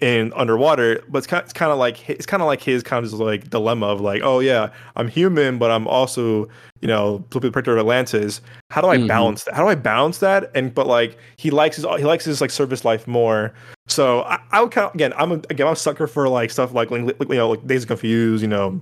[0.00, 1.02] in underwater.
[1.08, 3.50] But it's kind it's kind of like it's kind of like his kind of like
[3.50, 6.48] dilemma of like, oh yeah, I'm human, but I'm also
[6.82, 8.40] you know the protector of Atlantis.
[8.70, 9.08] How do I Mhm.
[9.08, 9.54] balance that?
[9.54, 10.50] How do I balance that?
[10.54, 13.54] And but like he likes his he likes his like service life more.
[13.88, 16.50] So I, I would kind of again I'm a, again I'm a sucker for like
[16.50, 18.80] stuff like, like you know like Dazed and Confused, you know,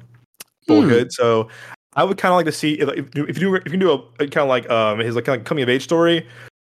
[0.66, 1.12] Bullhead.
[1.12, 1.48] So
[1.96, 3.92] I would kind of like to see if, if you do if you can do
[3.92, 6.26] a, kind of like um his like kind of coming of age story,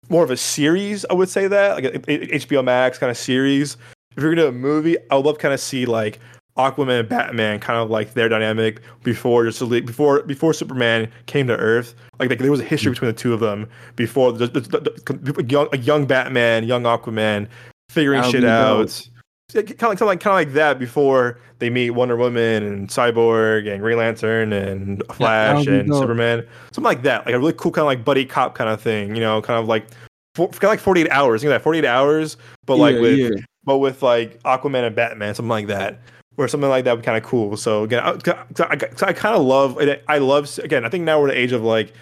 [0.09, 1.05] more of a series.
[1.09, 3.77] I would say that like a, a- HBO Max kind of series.
[4.16, 6.20] If you're gonna do a movie, I would love kind of see like
[6.57, 11.57] Aquaman and Batman kind of like their dynamic before just before before Superman came to
[11.57, 11.95] Earth.
[12.20, 15.45] Like, like there was a history between the two of them before the, the, the,
[15.47, 17.47] young a young Batman, young Aquaman
[17.89, 19.09] figuring That'll shit out.
[19.53, 22.64] kind of like kind of like kind of like that before they meet Wonder Woman
[22.64, 26.01] and Cyborg and Green Lantern and Flash that'll and dope.
[26.01, 28.82] Superman, something like that, like a really cool kind of like buddy cop kind of
[28.82, 29.88] thing, you know, kind of like
[30.36, 32.95] for, kind of like forty eight hours, you know, that forty eight hours, but like
[32.95, 33.30] Yeah, with yeah.
[33.64, 35.99] But with like Aquaman and Batman, something like that,
[36.38, 37.57] or something like that would be kind of cool.
[37.57, 38.12] So again, I,
[38.59, 40.86] I, I kind of love, I love again.
[40.86, 41.93] I think now we're in the age of like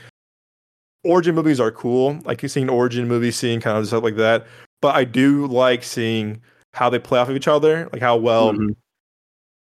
[1.03, 4.45] origin movies are cool, like you're seeing origin movies, seeing kind of stuff like that.
[4.82, 6.41] But I do like seeing
[6.74, 8.76] how they play off of each other, like how well Mhm.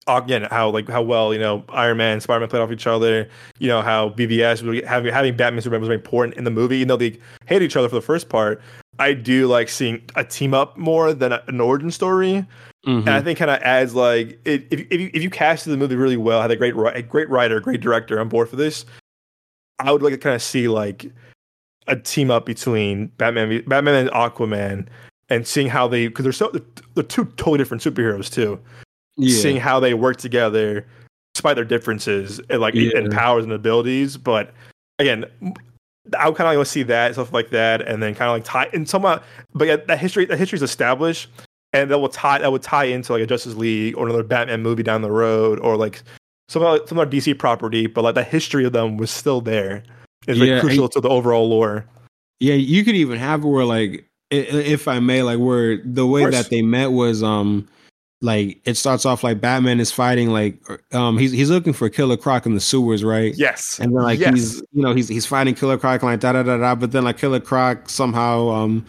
[0.08, 2.88] Again how like how well you know Iron Man, and Spider Man played off each
[2.88, 3.28] other.
[3.60, 6.88] You know how BVS having having Batman Superman was very important in the movie, even
[6.88, 8.62] though they hate each other for the first part.
[9.00, 12.46] I do like seeing a team up more than a, an origin story,
[12.88, 13.00] Mhm.
[13.02, 15.78] and I think kind of adds like it, if if you, if you casted the
[15.78, 18.86] movie really well, had a great a great writer, great director on board for this,
[19.80, 21.06] I would like to kind of see like
[21.88, 24.88] a team up between Batman, Batman and Aquaman,
[25.30, 26.52] and seeing how they because they're so
[26.96, 28.60] they're two totally different superheroes too
[29.18, 29.38] yeah.
[29.40, 30.86] seeing how they work together
[31.34, 32.98] despite their differences and like Yeah.
[32.98, 34.18] and powers and abilities.
[34.18, 34.54] But
[35.00, 35.26] again,
[36.18, 38.36] I would kind of like to see that stuff like that, and then kind of
[38.36, 39.24] like tie and somewhat.
[39.54, 41.30] But yeah, that history that history is established,
[41.74, 44.62] and that will tie that would tie into like a Justice League or another Batman
[44.64, 46.02] movie down the road, or like
[46.50, 47.88] some other, some other DC property.
[47.88, 49.84] But like the history of them was still there.
[50.28, 51.86] It's like Yeah, crucial to the overall lore.
[52.40, 56.50] Yeah, you could even have where like if I may, like where the way that
[56.50, 57.68] they met was um
[58.22, 60.60] like it starts off like Batman is fighting like
[60.92, 63.34] um he's he's looking for Killer Croc in the sewers, right?
[63.38, 64.34] Yes, And then like yes.
[64.34, 67.04] he's you know he's he's fighting Killer Croc like da da da da, but then
[67.04, 68.86] like Killer Croc somehow um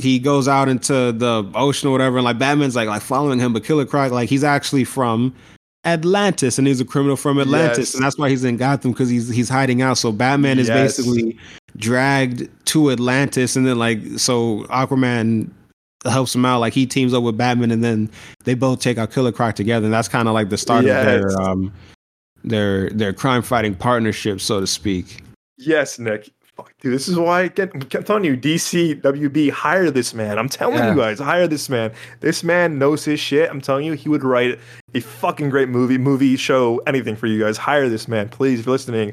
[0.00, 3.52] he goes out into the ocean or whatever, and like Batman's like like following him,
[3.52, 5.34] but Killer Croc like he's actually from
[5.84, 7.94] Atlantis and he's a criminal from Atlantis, Yes.
[7.94, 9.98] and that's why he's in Gotham because he's he's hiding out.
[9.98, 10.96] So Batman is Yes.
[10.98, 11.38] basically
[11.76, 15.50] dragged to Atlantis, and then like so Aquaman
[16.04, 16.60] helps him out.
[16.60, 18.10] Like he teams up with Batman, and then
[18.44, 21.00] they both take out Killer Croc together, and that's kind of like the start Yes.
[21.00, 21.72] of their um
[22.44, 25.22] their their crime fighting partnership, so to speak.
[25.56, 26.30] Yes, Nick.
[26.80, 30.40] Dude, this is why I get, I'm telling you, DC, WB, hire this man.
[30.40, 30.90] I'm telling Yeah.
[30.90, 31.92] you guys, hire this man.
[32.18, 33.48] This man knows his shit.
[33.48, 34.58] I'm telling you, he would write
[34.92, 37.58] a fucking great movie, movie, show, anything for you guys.
[37.58, 38.58] Hire this man, please.
[38.58, 39.12] If you're listening,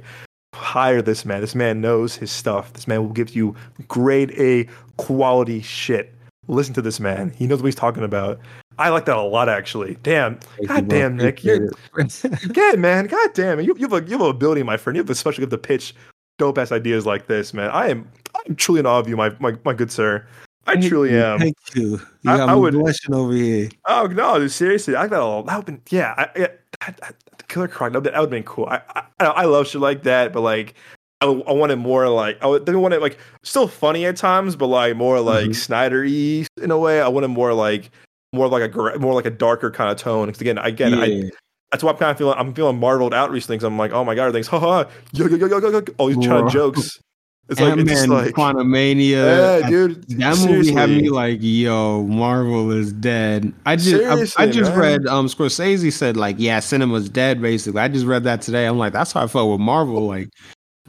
[0.56, 1.42] hire this man.
[1.42, 2.74] This man knows his stuff.
[2.74, 3.54] This man will give you
[3.88, 4.68] grade A
[4.98, 6.15] quality shit.
[6.48, 7.32] Listen to this man.
[7.32, 8.40] He knows what he's talking about.
[8.78, 9.98] I like that a lot, actually.
[10.04, 13.08] Damn, god damn, Nick, you're Good man.
[13.08, 13.60] God damn.
[13.62, 14.96] You, you have a you have an ability, my friend.
[14.96, 15.96] You have a special gift to pitch
[16.38, 17.70] dope ass ideas like this, man.
[17.72, 18.08] I am
[18.46, 20.26] I'm truly in awe of you, my my, my good sir.
[20.68, 21.40] I truly am.
[21.40, 22.02] Thank you.
[22.24, 23.70] You I- I would- blushing over here.
[23.88, 24.96] Oh no, dude, seriously.
[24.96, 26.48] I got that would been yeah, I, yeah
[26.88, 27.14] that
[27.48, 28.66] Killer Croc, that, that would have been cool.
[28.66, 28.82] I,
[29.20, 30.76] I I love shit like that, but like
[31.22, 34.68] I, I wanted more like I didn't want it like still funny at times, but
[34.68, 35.56] like more like Mhm.
[35.56, 37.02] Snyder y in a way.
[37.02, 37.90] I wanted more like
[38.34, 40.28] more like a more like a darker kind of tone.
[40.28, 41.30] Because again, again, I, Yeah.
[41.72, 43.58] that's why I'm kind of feeling I'm feeling marveled out recently.
[43.58, 46.08] Because I'm like, oh my god, everything's haha, yo yo yo yo yo, yo all
[46.08, 47.00] these of jokes.
[47.48, 49.62] It's like it's just like Quantumania.
[49.62, 50.04] yeah, dude.
[50.20, 51.02] That movie had seriously.
[51.04, 53.54] me like, yo, Marvel is dead.
[53.68, 54.80] I just, I, I Seriously, just man.
[54.80, 57.40] read, um, Scorsese said like, yeah, cinema's dead.
[57.44, 58.66] Basically, I just read that today.
[58.66, 60.30] I'm like, that's how I felt with Marvel, like,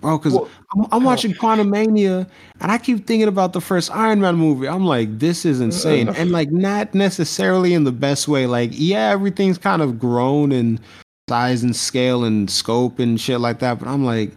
[0.01, 1.07] bro, because Well, I'm, I'm oh.
[1.07, 2.28] watching Quantumania
[2.61, 4.68] and I keep thinking about the first Iron Man movie.
[4.68, 6.14] I'm like, this is uh, uh, insane, uh.
[6.16, 8.47] and like, not necessarily in the best way.
[8.47, 10.80] Like, yeah, everything's kind of grown in
[11.28, 14.32] size and scale and scope and shit like that, but I'm like,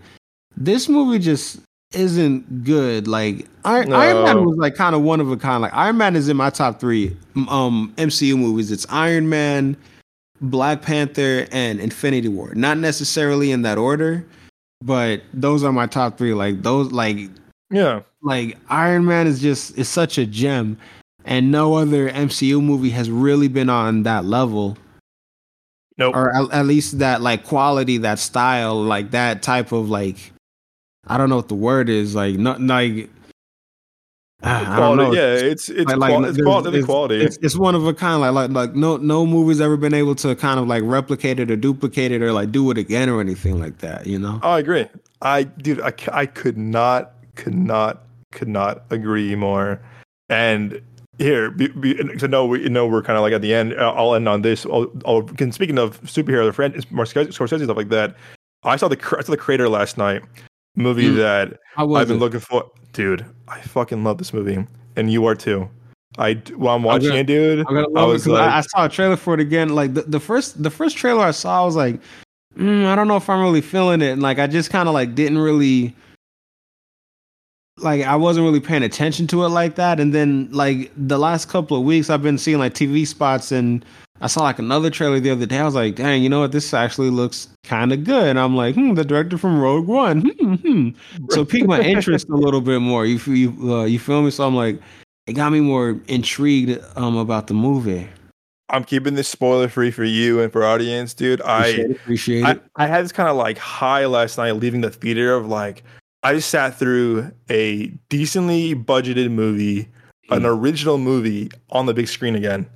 [0.58, 1.60] this movie just
[1.94, 3.08] isn't good.
[3.08, 5.62] Like Iron, Iron Man was like kind of one of a kind.
[5.62, 7.16] Like Iron Man is in my top three
[7.48, 8.72] um MCU movies.
[8.72, 9.78] It's Iron Man,
[10.42, 12.54] Black Panther, and Infinity War.
[12.56, 14.26] Not necessarily in that order,
[14.82, 16.34] but those are my top three.
[16.34, 17.18] Like those, like
[17.72, 18.02] yeah.
[18.22, 20.78] like Iron Man is just is such a gem,
[21.26, 24.78] and no other MCU movie has really been on that level
[26.00, 26.16] Nope.
[26.16, 30.32] or at, at least that like quality, that style, like that type of like
[31.06, 33.10] I don't know what the word is like not like
[34.42, 35.12] Quality, know.
[35.14, 36.70] yeah, it's it's Like- like, it's quality.
[36.70, 37.16] it's- quality.
[37.22, 38.22] It's, it's one of a kind.
[38.22, 41.52] Like like like no no movie's ever been able to kind of like replicate it
[41.52, 44.08] or duplicate it or like do it again or anything like that.
[44.08, 44.40] You know?
[44.42, 44.88] Oh, I agree.
[45.22, 49.82] I dude, I I could not, could not, could not agree more.
[50.30, 50.82] And
[51.18, 53.74] here, be, be, to know we you know we're kind of like at the end.
[53.74, 54.66] uh, I'll end on this.
[54.66, 58.16] I'll, I'll, can- speaking of superhero, the friend, Scorsese Scorsese, stuff like that.
[58.64, 60.22] I saw the I saw the Creator last night.
[60.76, 61.16] Movie Mm.
[61.18, 62.20] that I've been it?
[62.20, 63.26] looking for, dude.
[63.48, 64.66] I fucking love this movie,
[64.96, 65.70] and you are too.
[66.18, 67.60] I while I'm watching gonna- it, dude.
[67.60, 69.70] I'm gonna I love it like, I, I saw a trailer for it again.
[69.76, 72.00] Like the, the first the first trailer I saw, I was like,
[72.58, 74.94] mm, I don't know if I'm really feeling it, and like I just kind of
[74.94, 75.96] like didn't really
[77.78, 80.00] like I wasn't really paying attention to it like that.
[80.00, 83.84] And then like the last couple of weeks, I've been seeing like TV spots, and
[84.22, 85.60] I saw like another trailer the other day.
[85.60, 86.52] I was like, dang, you know what?
[86.52, 88.28] This actually looks kind of good.
[88.28, 90.22] And I'm like, hmm, the director from Rogue One.
[90.40, 90.90] Hmm, hmm.
[91.30, 93.06] So it piqued my interest a little bit more.
[93.06, 94.32] You feel you, uh, you feel me?
[94.32, 94.82] So I'm like,
[95.28, 98.08] it got me more intrigued um about the movie.
[98.72, 101.42] I'm keeping this spoiler free for you and for audience, dude.
[101.42, 101.96] I Appreciate it.
[101.98, 102.64] Appreciate I, it.
[102.76, 105.84] I had this kind of like high last night leaving the theater of like
[106.24, 109.88] I just sat through a decently budgeted movie,
[110.30, 110.46] an Hmm.
[110.48, 112.68] original movie on the big screen again,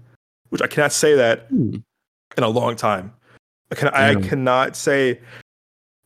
[0.54, 1.78] which I cannot say that Hmm.
[2.38, 3.12] in a long time.
[3.72, 5.20] I can I cannot say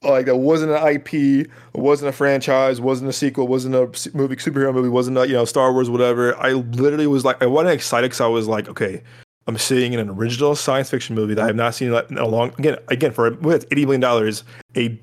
[0.04, 3.88] like that wasn't an IP, wasn't a franchise, wasn't a sequel, wasn't a
[4.18, 6.36] movie superhero movie, wasn't a you know Star Wars whatever.
[6.38, 9.04] I literally was like I wasn't excited because I was like okay.
[9.48, 12.54] I'm seeing an original science fiction movie that I have not seen in a long
[12.58, 14.44] again again for with eighty million dollars
[14.78, 14.98] a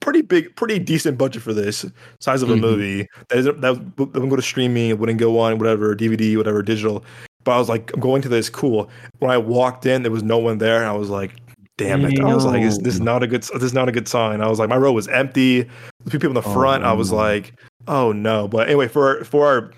[0.00, 1.86] pretty big pretty decent budget for this
[2.18, 2.60] size of a Mhm.
[2.60, 6.60] movie that isn't that wouldn't go to streaming it wouldn't go on whatever DVD whatever
[6.62, 7.04] digital
[7.44, 8.88] but I was like I'm going to this cool
[9.18, 11.32] when I walked in there was no one there I was like
[11.78, 12.20] damn it.
[12.20, 14.40] I was like this, this is not a good this is not a good sign.
[14.40, 15.62] I was like my row was empty.
[16.04, 17.16] The few people in the Oh, front I was no.
[17.18, 17.54] like
[17.88, 18.48] oh no.
[18.48, 19.72] But anyway for for our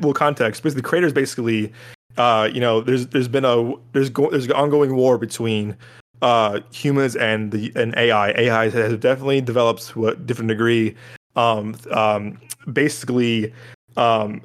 [0.00, 1.72] well context basically the creators basically
[2.16, 5.76] uh you know there's there's been a there's go, there's an ongoing war between
[6.22, 10.94] uh humans and the and AI AI has definitely developed to a different degree.
[11.36, 12.38] Um um
[12.72, 13.52] basically
[13.96, 14.40] um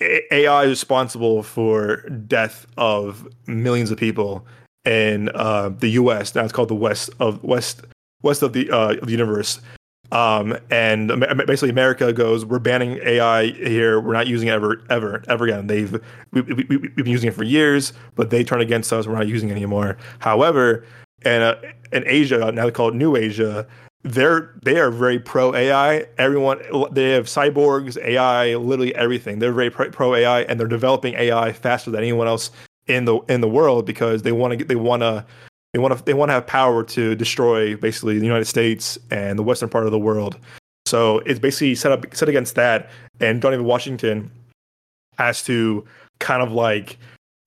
[0.00, 4.46] AI is responsible for death of millions of people
[4.84, 7.82] in uh the US now it's called the west of west
[8.22, 9.60] west of the uh of the universe
[10.10, 11.08] um, and
[11.46, 14.00] basically America goes, we're banning AI here.
[14.00, 15.66] We're not using it ever, ever, ever again.
[15.66, 15.92] They've
[16.32, 19.06] we, we, we, we've been using it for years, but they turn against us.
[19.06, 19.98] We're not using it anymore.
[20.20, 20.84] However,
[21.22, 21.56] and uh,
[21.92, 23.66] in Asia, now they call it New Asia,
[24.02, 26.06] they're they are very pro AI.
[26.18, 26.60] Everyone
[26.92, 29.38] they have cyborgs, AI, literally everything.
[29.38, 32.50] They're very pro, AI, and they're developing AI faster than anyone else
[32.86, 35.24] in the in the world because they want to they want to
[35.72, 39.38] they want to they want to have power to destroy basically the United States and
[39.38, 40.38] the western part of the world.
[40.86, 44.30] So it's basically set up set against that, and Johnny Washington
[45.18, 45.84] has to
[46.20, 46.98] kind of like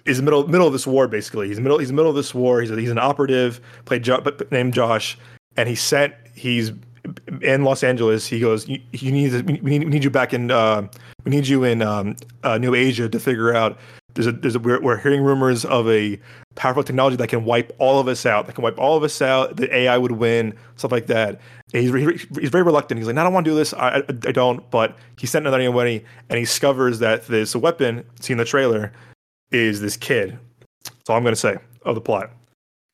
[0.05, 1.47] is middle middle of this war basically.
[1.47, 2.61] He's middle he's middle of this war.
[2.61, 5.17] He's a, he's an operative played jo- named Josh,
[5.57, 6.13] and he's sent.
[6.41, 6.71] He's
[7.43, 8.25] in Los Angeles.
[8.25, 10.49] He goes, "You, you need we need, we need you back in.
[10.49, 10.87] Uh,
[11.23, 13.77] we need you in um, uh, New Asia to figure out."
[14.15, 16.19] There's a there's a we're, we're hearing rumors of a
[16.55, 18.47] powerful technology that can wipe all of us out.
[18.47, 19.55] That can wipe all of us out.
[19.55, 21.39] The AI would win, stuff like that.
[21.75, 22.97] And he's he's very reluctant.
[22.97, 23.71] He's like, "No, I don't want to do this.
[23.73, 28.03] I, I, I don't." But he sent another anyway, and he discovers that this weapon,
[28.19, 28.91] seen in the trailer,
[29.51, 30.39] is this kid.
[30.83, 32.31] That's all I'm going to say of the plot.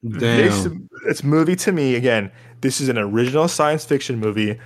[0.04, 0.20] Damn.
[0.20, 0.68] This,
[1.06, 2.32] this movie to me again.
[2.62, 4.60] This is an original science fiction movie.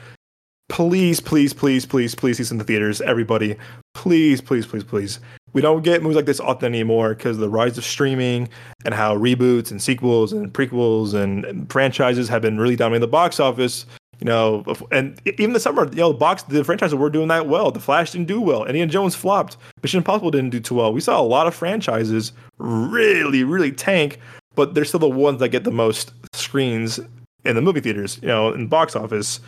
[0.70, 3.58] Please, please, please, please, please see this in the theaters, everybody.
[3.94, 5.20] Please, please, please, please.
[5.52, 8.48] We don't get movies like this often anymore because the rise of streaming
[8.86, 13.08] and how reboots and sequels and prequels and, and franchises have been really dominating the
[13.08, 13.86] box office.
[14.22, 17.48] You know, and even the summer, you know, the box the franchises were doing that
[17.48, 17.72] well.
[17.72, 18.64] The Flash didn't do well.
[18.64, 19.58] Indiana Jones flopped.
[19.84, 20.94] Mission Impossible didn't do too well.
[20.94, 24.20] We saw a lot of franchises really, really tank,
[24.56, 27.00] but they're still the ones that get the most screens
[27.46, 28.20] in the movie theaters.
[28.22, 29.40] You know, in the box office.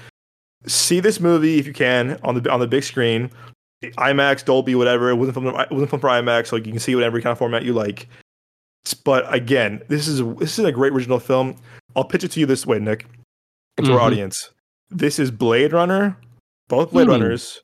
[0.65, 3.29] See this movie if you can on the on the big screen.
[3.83, 5.09] IMAX, Dolby, whatever.
[5.09, 7.37] It wasn't from it wasn't from for IMAX, so you can see whatever kind of
[7.37, 8.07] format you like.
[9.03, 11.57] But again, this is this is a great original film.
[11.95, 13.05] I'll pitch it to you this way, Nick,
[13.77, 13.93] to Mhm.
[13.93, 14.49] our audience.
[14.89, 16.17] This is Blade Runner,
[16.69, 17.11] both Blade Hmm.
[17.11, 17.61] Runners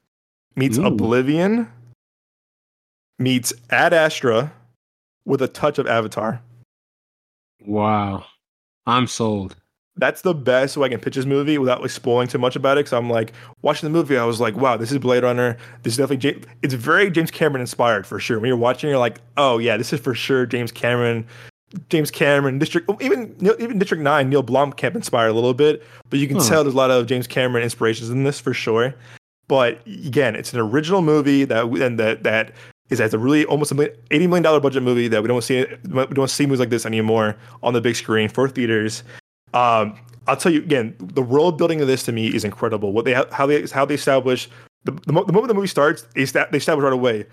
[0.56, 0.85] meets Ooh.
[0.88, 1.72] Oblivion
[3.18, 4.51] meets Ad Astra
[5.26, 6.41] with a touch of Avatar.
[7.65, 8.26] Wow.
[8.85, 9.56] I'm sold.
[9.99, 12.77] That's the best way I can pitch this movie without like spoiling too much about
[12.77, 12.81] it.
[12.85, 15.57] Because I'm like watching the movie, I was like, wow, this is Blade Runner.
[15.84, 18.39] This is definitely James, it's very James Cameron inspired for sure.
[18.39, 21.26] When you're watching, you're like, oh yeah, this is for sure James Cameron.
[21.89, 26.17] James Cameron, District, oh, even even District Nine, Neil Blomkamp inspired a little bit, but
[26.17, 26.49] you can Huh.
[26.49, 28.95] tell there's a lot of James Cameron inspirations in this for sure.
[29.47, 32.53] But again, it's an original movie that and that that
[32.89, 35.43] is has a really almost a million- eighty million dollar budget movie that we don't
[35.43, 39.03] see we don't see movies like this anymore on the big screen for theaters.
[39.53, 39.97] Um,
[40.27, 42.93] I'll tell you again, the world building of this to me is incredible.
[42.93, 44.49] What they how they how they establish
[44.84, 47.26] the, the, mo- the moment the movie starts, they, sta- they establish right away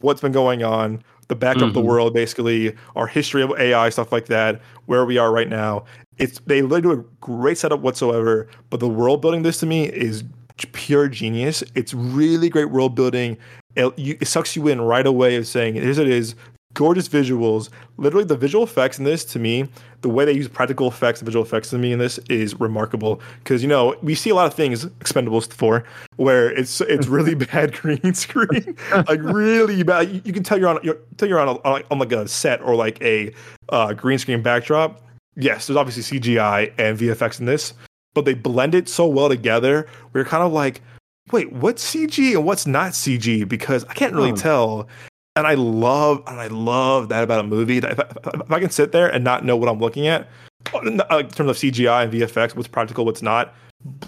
[0.00, 1.84] what's been going on, the backdrop of the Mhm.
[1.86, 5.84] world, basically our history of AI, stuff like that, where we are right now.
[6.18, 9.84] It's they literally do a great setup whatsoever, but the world building this to me
[9.84, 10.24] is
[10.72, 11.62] pure genius.
[11.76, 13.36] It's really great world building.
[13.76, 16.34] It, you, it sucks you in right away of saying here's it is
[16.74, 17.68] gorgeous visuals.
[17.96, 19.68] Literally, the visual effects in this, to me,
[20.00, 23.20] the way they use practical effects and visual effects to me in this is remarkable.
[23.38, 25.84] Because you know we see a lot of things Expendables for
[26.16, 30.10] where it's it's really bad green screen, like really bad.
[30.10, 32.12] You, you can tell you're on you're tell you're on, a, on, like, on like
[32.12, 33.32] a set or like a
[33.68, 35.00] uh, green screen backdrop.
[35.36, 37.72] Yes, there's obviously CGI and VFX in this,
[38.12, 39.86] but they blend it so well together.
[40.12, 40.82] We're kind of like,
[41.30, 43.48] wait, what's CG and what's not CG?
[43.48, 44.36] Because I can't really Oh.
[44.36, 44.88] tell
[45.36, 47.80] and I love and I love that about a movie.
[47.80, 50.28] That if I, if I can sit there and not know what I'm looking at
[50.74, 53.54] uh, in terms of CGI and VFX, what's practical, what's not,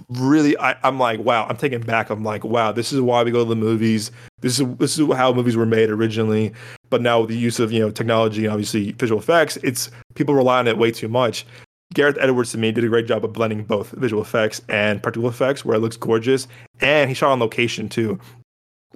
[0.09, 1.46] really, I, I'm like, wow.
[1.48, 2.10] I'm taken back.
[2.10, 2.72] I'm like, wow.
[2.72, 4.10] This is why we go to the movies.
[4.40, 6.52] This is this is how movies were made originally.
[6.90, 10.34] But now with the use of you know technology and obviously visual effects, it's people
[10.34, 11.46] rely on it way too much.
[11.92, 15.28] Gareth Edwards to me did a great job of blending both visual effects and practical
[15.28, 16.48] effects, where it looks gorgeous,
[16.80, 18.18] and he shot on location too.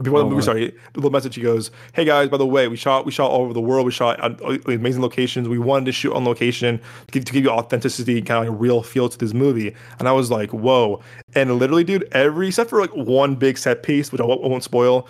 [0.02, 0.40] Before the Oh, movie wow.
[0.42, 3.30] started, the little message he goes, "Hey guys, by the way, we shot we shot
[3.30, 3.84] all over the world.
[3.86, 5.48] We shot on uh, amazing locations.
[5.48, 8.56] We wanted to shoot on location to give, to give you authenticity, kind of like
[8.58, 11.00] a real feel to this movie." And I was like, "Whoa!"
[11.34, 14.64] And literally, dude, every except for like one big set piece, which I won't, won't
[14.64, 15.08] spoil.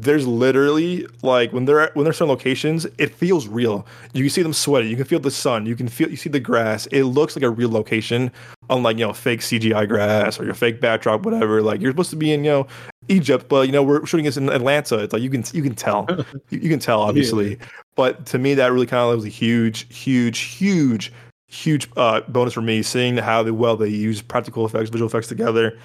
[0.00, 3.86] There's literally like when they're at, when they're certain locations, it feels real.
[4.14, 4.88] You can see them sweating.
[4.88, 5.66] You can feel the sun.
[5.66, 6.86] You can feel you see the grass.
[6.86, 8.32] It looks like a real location,
[8.70, 11.60] unlike you know fake CGI grass or your fake backdrop, whatever.
[11.60, 12.66] Like you're supposed to be in you know
[13.08, 14.98] Egypt, but you know we're shooting this in Atlanta.
[15.00, 16.08] It's like you can you can tell,
[16.48, 17.58] you, can tell obviously.
[17.94, 21.12] But to me, that really kind of was a huge, huge, huge,
[21.48, 25.28] huge uh, bonus for me seeing how they, well they use practical effects, visual effects
[25.28, 25.78] together.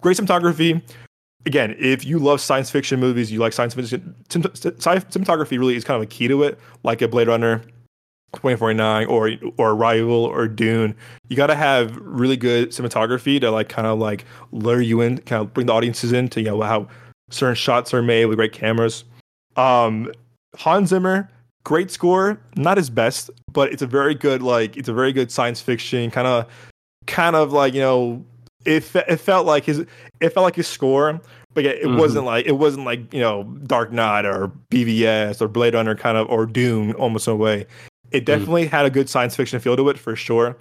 [0.00, 0.80] Great cinematography.
[1.46, 4.14] Again, if you love science fiction movies, you like science fiction.
[4.28, 7.62] Cinematography really is kind of a key to it, like a Blade Runner,
[8.34, 10.94] 2049 or or Arrival or Dune.
[11.28, 15.18] You got to have really good cinematography to like kind of like lure you in,
[15.18, 16.88] kind of bring the audiences in to you know how
[17.30, 19.04] certain shots are made with great cameras.
[19.56, 20.12] Um,
[20.56, 21.30] Hans Zimmer,
[21.64, 25.30] great score, not his best, but it's a very good like it's a very good
[25.30, 26.46] science fiction kind of
[27.06, 28.24] kind of like you know
[28.64, 29.84] it it felt like his
[30.20, 31.20] it felt like his score,
[31.54, 31.98] but yeah, it Mhm.
[31.98, 36.16] wasn't like it wasn't like you know Dark Knight or BVS or Blade Runner kind
[36.16, 37.66] of or Dune almost in a way.
[38.10, 40.56] It definitely had a good science fiction feel to it for sure,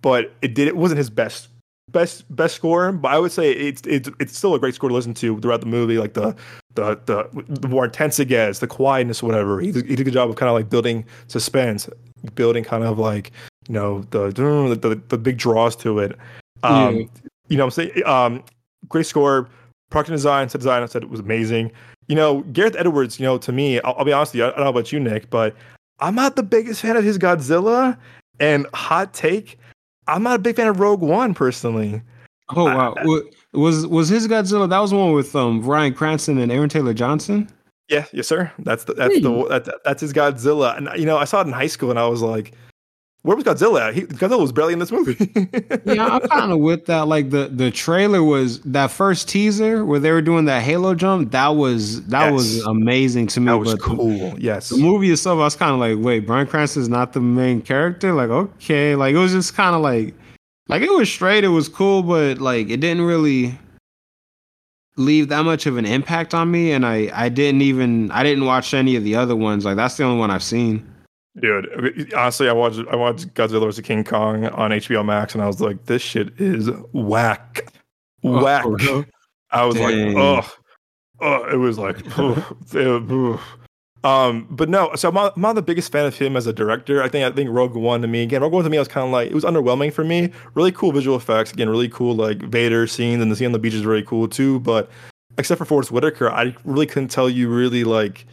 [0.00, 1.48] but it did it wasn't his best
[1.90, 4.94] best best score, but I would say it's it's it's still a great score to
[4.94, 5.98] listen to throughout the movie.
[5.98, 6.34] Like the
[6.74, 9.60] the the, the more intense it gets, the quietness, whatever.
[9.60, 11.88] He, he did a good job of kind of like building suspense,
[12.34, 13.32] building kind of like
[13.68, 16.16] you know the the, the, the big draws to it.
[16.62, 17.06] Um, yeah.
[17.48, 18.42] You know, I'm saying um,
[18.88, 19.48] great score,
[19.90, 20.82] production design, set design.
[20.82, 21.72] I said it was amazing.
[22.06, 23.18] You know, Gareth Edwards.
[23.18, 24.46] You know, to me, I'll, I'll be honest with you.
[24.46, 25.54] I don't know about you, Nick, but
[26.00, 27.96] I'm not the biggest fan of his Godzilla.
[28.40, 29.58] And hot take,
[30.06, 32.02] I'm not a big fan of Rogue One personally.
[32.56, 33.04] Oh wow, I,
[33.52, 34.68] was was his Godzilla?
[34.68, 37.48] That was one with um Bryan Cranston and Aaron Taylor Johnson.
[37.88, 38.50] Yeah, yes, sir.
[38.60, 40.76] That's the that's the that, that's his Godzilla.
[40.76, 42.54] And you know, I saw it in high school, and I was like,
[43.22, 43.92] where was Godzilla?
[43.92, 45.16] He, Godzilla was barely in this movie.
[45.84, 47.08] yeah, I'm kind of with that.
[47.08, 51.32] Like the the trailer was that first teaser where they were doing that Halo jump.
[51.32, 52.32] That was that yes.
[52.32, 53.46] was amazing to me.
[53.46, 53.96] That was cool.
[54.06, 54.68] The, yes.
[54.68, 58.14] The movie itself, I was kind of like, wait, Cranston is not the main character.
[58.14, 60.14] Like, okay, like it was just kind of like,
[60.68, 61.42] like it was straight.
[61.42, 63.58] It was cool, but like it didn't really
[64.96, 66.70] leave that much of an impact on me.
[66.70, 69.64] And I I didn't even I didn't watch any of the other ones.
[69.64, 70.87] Like that's the only one I've seen.
[71.40, 75.46] Dude, honestly, I watched I watched Godzilla vs King Kong on HBO Max, and I
[75.46, 77.72] was like, this shit is whack,
[78.24, 78.64] oh, whack.
[78.66, 79.04] Oh,
[79.50, 80.14] I was Dang.
[80.14, 80.56] like, oh,
[81.20, 83.40] oh, it was like, oh,
[84.04, 84.94] um, but no.
[84.94, 87.02] So I'm not, I'm not, the biggest fan of him as a director.
[87.02, 89.06] I think I think Rogue One to me again, Rogue One to me was kind
[89.06, 90.32] of like it was underwhelming for me.
[90.54, 93.58] Really cool visual effects, again, really cool like Vader scenes, and the scene on the
[93.58, 94.60] beach is really cool too.
[94.60, 94.90] But
[95.36, 98.26] except for Forest Whitaker, I really couldn't tell you really like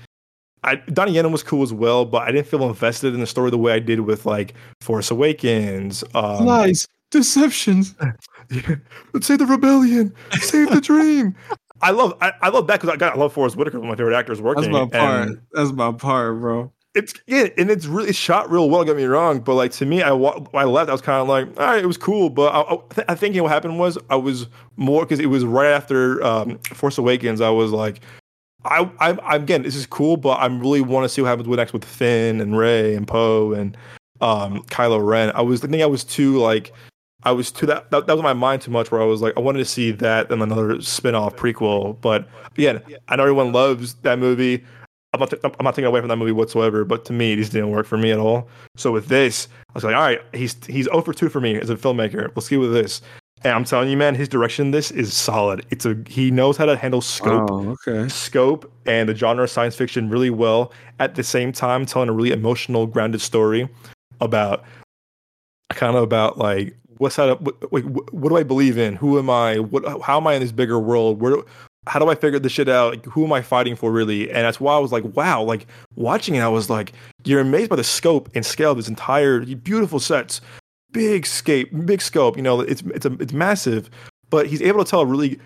[0.65, 3.51] I, Donnie Yen was cool as well, but I didn't feel invested in the story
[3.51, 6.03] the way I did with like Force Awakens.
[6.13, 7.95] Um, Lies, deceptions.
[9.13, 11.35] Let's say the rebellion, save the dream.
[11.81, 13.93] I love I, I love that because I got I love Forest Whitaker, one of
[13.93, 14.71] my favorite actors working.
[14.71, 15.39] That's my part.
[15.53, 16.71] That's my part, bro.
[16.95, 18.85] It's yeah, and it's really shot real well.
[18.85, 20.89] Get me wrong, but like to me, I I left.
[20.89, 23.35] I was kind of like, all right, it was cool, but I, I, I think
[23.35, 24.47] what happened was I was
[24.77, 27.41] more because it was right after um, Force Awakens.
[27.41, 27.99] I was like,
[28.65, 31.59] I, I, again, this is cool, but I really want to see what happens with
[31.59, 33.77] next with Finn and Rey and Poe and
[34.21, 35.31] um, Kylo Ren.
[35.35, 36.73] I was, I think I was too like,
[37.23, 38.91] I was too that, that, that was my mind too much.
[38.91, 41.99] Where I was like, I wanted to see that and another spin-off prequel.
[42.01, 44.63] But again, I know everyone loves that movie.
[45.13, 46.85] I'm not, I'm not taking away from that movie whatsoever.
[46.85, 48.47] But to me, just didn't work for me at all.
[48.75, 51.55] So with this, I was like, all right, he's he's 0 for two for me
[51.55, 52.31] as a filmmaker.
[52.35, 53.01] Let's see with this.
[53.43, 55.65] And I'm telling you, man, his direction in this is solid.
[55.69, 58.07] It's a he knows how to handle scope, okay.
[58.09, 60.71] scope, and the genre of science fiction really well.
[60.99, 63.69] At the same time, telling a really emotional, grounded story
[64.21, 64.63] about
[65.69, 67.41] kind of about like what's that?
[67.41, 68.95] What, what, what do I believe in?
[68.95, 69.59] Who am I?
[69.59, 70.01] What?
[70.01, 71.21] How am I in this bigger world?
[71.21, 71.37] Where?
[71.87, 72.93] How do I figure this shit out?
[72.93, 74.27] Like, who am I fighting for, really?
[74.31, 75.43] And that's why I was like, wow.
[75.43, 76.93] Like watching it, I was like,
[77.25, 80.41] you're amazed by the scope and scale of this entire beautiful sets
[80.95, 82.38] big scape, big scope.
[82.38, 83.89] You know, it's it's a, it's massive,
[84.30, 85.39] but he's able to tell a really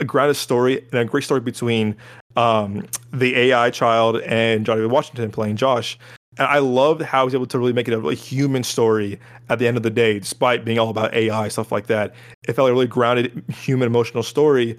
[0.00, 1.96] a grounded story and a great story between
[2.34, 5.96] um, the AI child and Johnny Washington playing Josh.
[6.38, 9.18] And I loved how he's able to really make it a really human story
[9.48, 12.14] at the end of the day, despite being all about AI stuff like that.
[12.46, 14.76] It felt like a really grounded human emotional story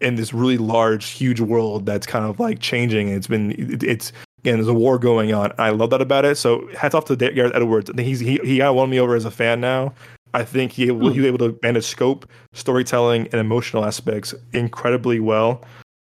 [0.00, 3.08] in this really large, huge world that's kind of like changing.
[3.08, 4.12] It's been it's
[4.44, 5.54] Again, there's a war going on.
[5.56, 6.36] I love that about it.
[6.36, 7.88] So hats off to Gareth Edwards.
[7.88, 9.94] I think he's he he got won me over as a fan now.
[10.34, 11.00] I think he hmm.
[11.10, 15.64] he was able to manage scope, storytelling, and emotional aspects incredibly well.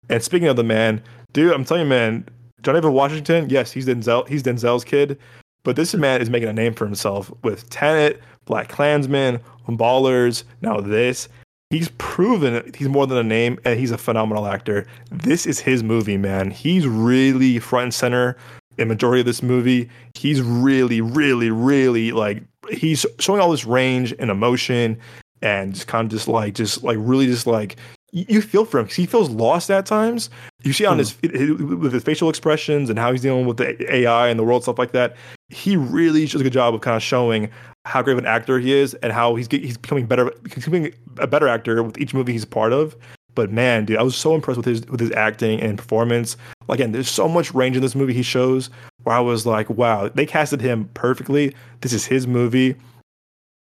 [0.09, 1.01] And speaking of the man,
[1.33, 2.27] dude, I'm telling you, man,
[2.61, 5.17] John David Washington, yes, he's Denzel, he's Denzel's kid,
[5.63, 10.79] but this man is making a name for himself with Tenet, Black Klansman, Ballers, now
[10.79, 11.27] this
[11.69, 14.85] he's proven he's more than a name and he's a phenomenal actor.
[15.11, 16.51] This is his movie, man.
[16.51, 18.37] He's really front and center
[18.77, 19.89] in majority of this movie.
[20.13, 24.99] He's really, really, really like he's showing all this range and emotion
[25.41, 27.77] and just kind of just like just like really just like
[28.13, 30.29] you feel for him because he feels lost at times.
[30.63, 31.79] You see on his hmm.
[31.79, 34.79] with his facial expressions and how he's dealing with the AI and the world stuff
[34.79, 35.15] like that.
[35.49, 37.49] He really does a good job of kind of showing
[37.87, 40.93] how great of an actor he is and how he's he's becoming better he's becoming
[41.17, 42.95] a better actor with each movie he's part of.
[43.33, 46.37] But man, dude, I was so impressed with his with his acting and performance.
[46.69, 48.69] Again, there's so much range in this movie he shows
[49.03, 51.55] where I was like, wow, they casted him perfectly.
[51.81, 52.75] This is his movie.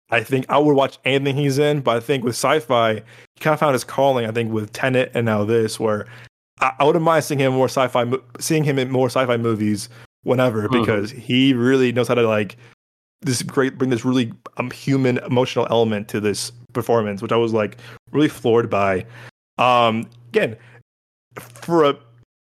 [0.10, 3.54] I think I would watch anything he's in, but I think with sci-fi, he kind
[3.54, 4.26] of found his calling.
[4.26, 6.06] I think with Tenet and now this, where
[6.60, 8.06] I, I wouldn't mind seeing him more sci-fi,
[8.40, 9.90] seeing him in more sci-fi movies
[10.22, 10.80] whenever, hmm.
[10.80, 12.58] because he really knows how to like
[13.24, 17.54] this great bring this really um, human emotional element to this performance, which I was
[17.54, 17.78] like
[18.12, 19.06] really floored by.
[19.58, 20.58] Um, again,
[21.40, 21.98] for a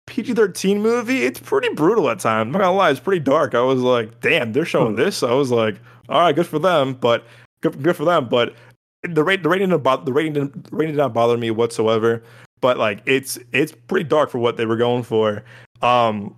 [0.07, 2.47] PG thirteen movie, it's pretty brutal at times.
[2.47, 3.55] I'm not gonna lie, it's pretty dark.
[3.55, 5.23] I was like, damn, they're showing this.
[5.23, 5.79] I was like,
[6.09, 7.25] all right, good for them, but
[7.61, 8.27] good, good for them.
[8.27, 8.55] But
[9.03, 11.51] the rate the rating didn't bother, the rating didn't, the rating did not bother me
[11.51, 12.23] whatsoever.
[12.61, 15.43] But like it's it's pretty dark for what they were going for.
[15.81, 16.35] Um,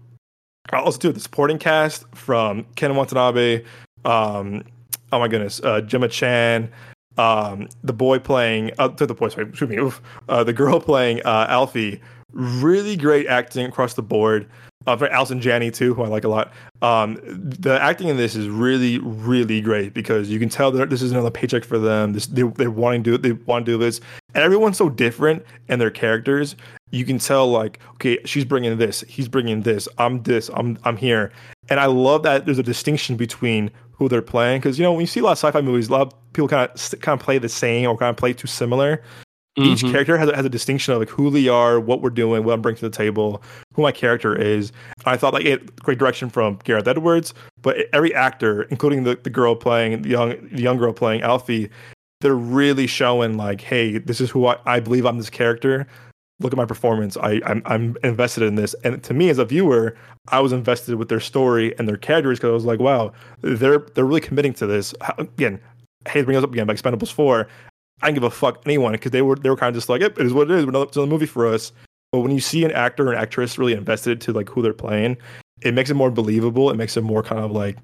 [0.72, 3.64] I also too the supporting cast from Ken Watanabe,
[4.06, 4.64] um,
[5.12, 6.72] oh my goodness, uh, Gemma Chan,
[7.18, 11.22] um, the boy playing uh, the boy sorry, excuse me, oof, uh, the girl playing
[11.26, 12.02] uh, Alfie.
[12.34, 14.48] Really great acting across the board.
[14.88, 16.52] Uh, for Allison Janney too, who I like a lot.
[16.82, 21.04] Um, the acting in this is really, really great because you can tell that this
[21.04, 22.14] is another paycheck for them.
[22.14, 24.02] This, they they wanting to do they want to do this,
[24.34, 26.56] and everyone's so different in their characters.
[26.90, 30.98] You can tell like, okay, she's bringing this, he's bringing this, I'm this, I'm I'm
[30.98, 31.32] here,
[31.70, 33.70] and I love that there's a distinction between
[34.02, 35.92] who they're playing because you know when you see a lot of sci-fi movies, a
[35.92, 38.48] lot of people kind of kind of play the same or kind of play too
[38.48, 39.00] similar.
[39.60, 39.92] Each Mhm.
[39.92, 42.54] character has a, has a distinction of like who they are, what we're doing, what
[42.54, 43.44] I'm bringing to the table,
[43.76, 44.72] who my character is.
[45.06, 49.30] I thought like it great direction from Gareth Edwards, but every actor, including the, the
[49.30, 51.70] girl playing the young the young girl playing Alfie,
[52.22, 55.86] they're really showing like, hey, this is who I, I believe I'm this character.
[56.42, 57.18] Look at my performance.
[57.18, 59.96] I I'm, I'm invested in this, and to me as a viewer,
[60.30, 63.80] I was invested with their story and their characters because I was like, wow, they're
[63.80, 64.94] they're really committing to this.
[65.02, 65.60] How, again,
[66.10, 67.48] hey, bring us up again, by Expendables four.
[68.02, 70.02] I didn't give a fuck anyone because they were they were kind of just like,
[70.02, 70.64] yep, it is what it is.
[70.64, 71.72] Another, it's another movie for us.
[72.12, 74.74] But when you see an actor or an actress really invested to like who they're
[74.74, 75.18] playing,
[75.62, 76.70] it makes it more believable.
[76.70, 77.78] It makes it more kind of like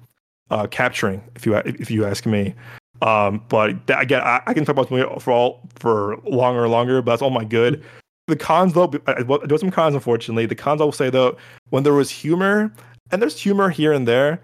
[0.50, 2.54] uh, capturing, if you if you ask me.
[3.00, 6.64] Um, but that, again, I, I can talk about this movie for all for longer
[6.64, 7.84] and longer, but that's all my good.
[8.28, 10.46] The cons though, there was some cons unfortunately.
[10.46, 11.36] The cons I will say though,
[11.70, 12.72] when there was humor,
[13.10, 14.40] and there's humor here and there,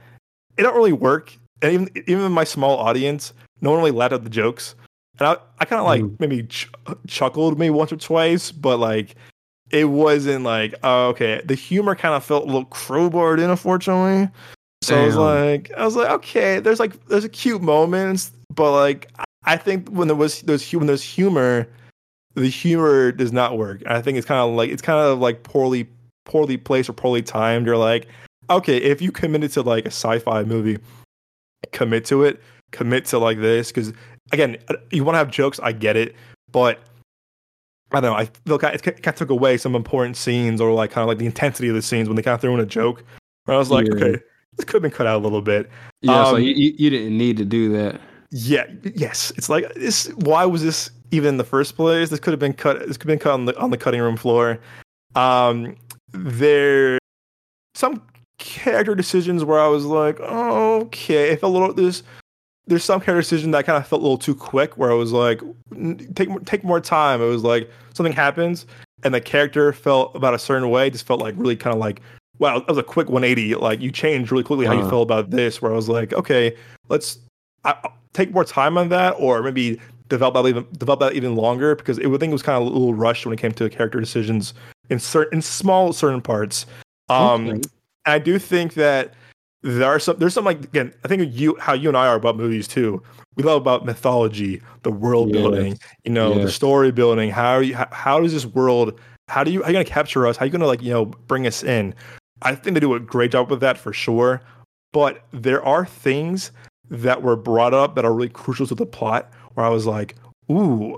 [0.56, 1.32] it don't really work.
[1.62, 4.74] And even even in my small audience, no one really laughed at the jokes.
[5.18, 6.16] And I, I kind of like Mm.
[6.18, 6.68] maybe ch-
[7.06, 9.14] chuckled maybe once or twice, but like
[9.70, 11.42] it wasn't like oh, okay.
[11.44, 14.30] The humor kind of felt a little crowbarred in, unfortunately.
[14.82, 18.72] So I was like, I was like, okay, there's like there's a cute moments, but
[18.72, 19.10] like
[19.44, 21.68] I- think when there was there's when there's humor,
[22.34, 23.82] the humor does not work.
[23.86, 25.88] I think it's kind of like it's kind of like poorly
[26.24, 27.66] poorly placed or poorly timed.
[27.66, 28.08] You're like,
[28.50, 30.78] okay, if you committed to like a sci-fi movie,
[31.72, 32.42] commit to it,
[32.72, 33.92] commit to like this, because
[34.32, 34.56] again,
[34.90, 35.60] you want to have jokes.
[35.62, 36.14] I get it,
[36.50, 36.80] but
[37.92, 38.16] I don't know.
[38.16, 41.08] I feel like it kind of took away some important scenes or like kind of
[41.08, 43.04] like the intensity of the scenes when they kind of threw in a joke.
[43.44, 43.94] Where I was like, Yeah.
[43.94, 44.22] okay,
[44.56, 45.70] this could have been cut out a little bit.
[46.00, 48.00] Yeah, Um, you, you you didn't need to do that.
[48.30, 49.32] Yeah, yes.
[49.36, 50.06] It's like this.
[50.16, 52.10] Why was this even in the first place?
[52.10, 52.78] This could have been cut.
[52.86, 54.58] This could have been cut on the on the cutting room floor.
[55.14, 55.76] Um,
[56.12, 56.98] there
[57.74, 58.02] some
[58.38, 61.36] character decisions where I was like, oh, okay.
[61.36, 61.72] Felt a little.
[61.74, 62.02] There's
[62.66, 64.76] there's some character decision that kind of felt a little too quick.
[64.76, 65.40] Where I was like,
[66.14, 67.20] take more- take more time.
[67.22, 68.66] It was like something happens
[69.02, 70.90] and the character felt about a certain way.
[70.90, 72.00] Just felt like really kind of like.
[72.40, 73.54] Wow, that was a quick 180.
[73.54, 74.90] Like you changed really quickly how you Uh-huh.
[74.90, 75.62] felt about this.
[75.62, 76.56] Where I was like, okay,
[76.88, 77.18] let's
[77.64, 77.76] I,
[78.12, 79.78] take more time on that, or maybe
[80.14, 82.68] develop that even develop that even longer because it would think it was kind of
[82.68, 84.54] a little rushed when it came to character decisions
[84.90, 86.66] in certain in small certain parts.
[87.08, 87.60] Um, Okay.
[88.06, 89.14] I do think that
[89.62, 92.16] there are some there's some like again I think you how you and I are
[92.16, 93.02] about movies too.
[93.36, 95.42] We love about mythology, the world Yes.
[95.42, 97.30] building, you know, the story building.
[97.30, 100.26] How you how, how does this world how do you how are you gonna capture
[100.26, 100.36] us?
[100.36, 101.94] How are you gonna like, you know, bring us in?
[102.42, 104.42] I think they do a great job with that for sure.
[104.92, 106.52] But there are things
[106.90, 110.16] that were brought up that are really crucial to the plot where I was like,
[110.50, 110.96] ooh,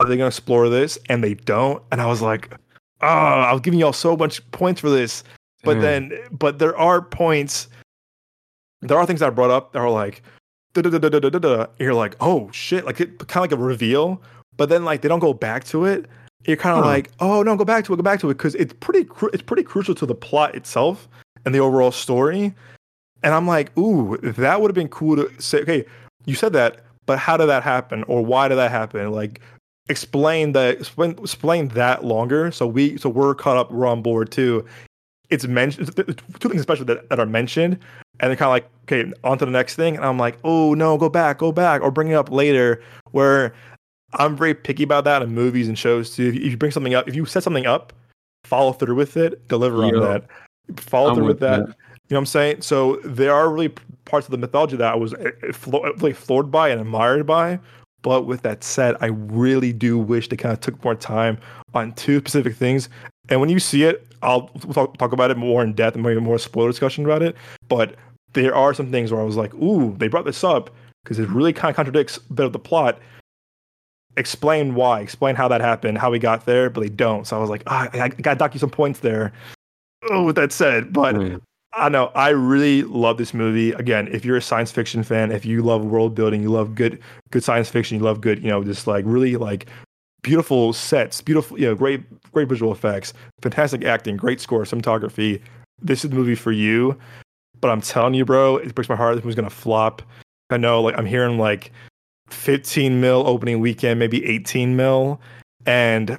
[0.00, 0.98] are they gonna explore this?
[1.08, 1.82] And they don't.
[1.92, 2.54] And I was like,
[3.00, 3.06] ah,
[3.36, 5.24] oh, I was giving y'all so much points for this.
[5.62, 5.82] But Damn.
[5.82, 7.68] then but there are points
[8.82, 10.22] there are things I brought up that are like
[10.74, 11.38] da da da da da da da.
[11.38, 11.62] da.
[11.62, 14.20] And You're like, oh shit, like it kind of like a reveal,
[14.56, 16.06] but then like they don't go back to it.
[16.46, 16.90] You're kind of Huh.
[16.90, 19.30] like, oh no, go back to it, go back to it, because it's pretty cru-
[19.32, 21.08] it's pretty crucial to the plot itself
[21.46, 22.54] and the overall story.
[23.22, 25.60] And I'm like, ooh, that would have been cool to say.
[25.62, 25.86] Okay,
[26.26, 29.10] you said that, but how did that happen, or why did that happen?
[29.12, 29.40] Like,
[29.88, 34.30] explain that, explain, explain that longer, so we, so we're caught up, we're on board
[34.30, 34.64] too.
[35.30, 37.78] It's mentioned two things especially that, that are mentioned,
[38.20, 39.96] and they're kind of like, okay, on to the next thing.
[39.96, 42.82] And I'm like, oh no, go back, go back, or bring it up later.
[43.12, 43.54] Where
[44.12, 46.28] I'm very picky about that in movies and shows too.
[46.28, 47.92] If you bring something up, if you set something up,
[48.44, 50.00] follow through with it, deliver on Yeah.
[50.00, 50.24] that.
[50.80, 51.66] Follow I'm through with with that.
[51.66, 51.76] that.
[52.08, 52.62] You know what I'm saying?
[52.62, 53.72] So there are really
[54.14, 57.26] parts of the mythology that I was uh, uh, flo- really floored by and admired
[57.26, 57.58] by.
[58.02, 61.36] But with that said, I really do wish they kind of took more time
[61.74, 62.88] on two specific things.
[63.28, 64.42] And when you see it, I'll
[64.72, 67.34] talk, talk about it more in depth and maybe more spoiler discussion about it.
[67.66, 67.96] But
[68.34, 70.70] there are some things where I was like, ooh, they brought this up
[71.02, 73.00] because it really kind of contradicts a bit of the plot.
[74.16, 77.26] Explain why, explain how that happened, how we got there, but they don't.
[77.26, 79.32] So I was like, ah, I, I got to dock you some points there.
[80.08, 81.40] Oh, with that said, but Mm.
[81.76, 82.12] I know.
[82.14, 83.72] I really love this movie.
[83.72, 87.00] Again, if you're a science fiction fan, if you love world building, you love good
[87.30, 89.66] good science fiction, you love good, you know, just like really like
[90.22, 92.02] beautiful sets, beautiful, you know, great
[92.32, 95.40] great visual effects, fantastic acting, great score, cinematography.
[95.82, 96.96] This is the movie for you.
[97.60, 99.16] But I'm telling you, bro, it breaks my heart.
[99.16, 100.02] This movie's gonna flop.
[100.50, 101.72] I know, like I'm hearing like
[102.28, 105.20] 15 mil opening weekend, maybe 18 mil,
[105.66, 106.18] and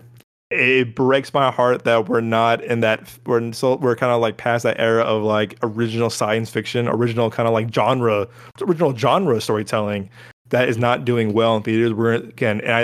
[0.52, 4.38] it breaks my heart that we're not in that we're so we're kind of like
[4.38, 8.28] past that era of like original science fiction, original kind of like genre,
[8.62, 10.10] original genre storytelling
[10.50, 11.94] that is not doing well in theaters.
[11.94, 12.82] We're again, and I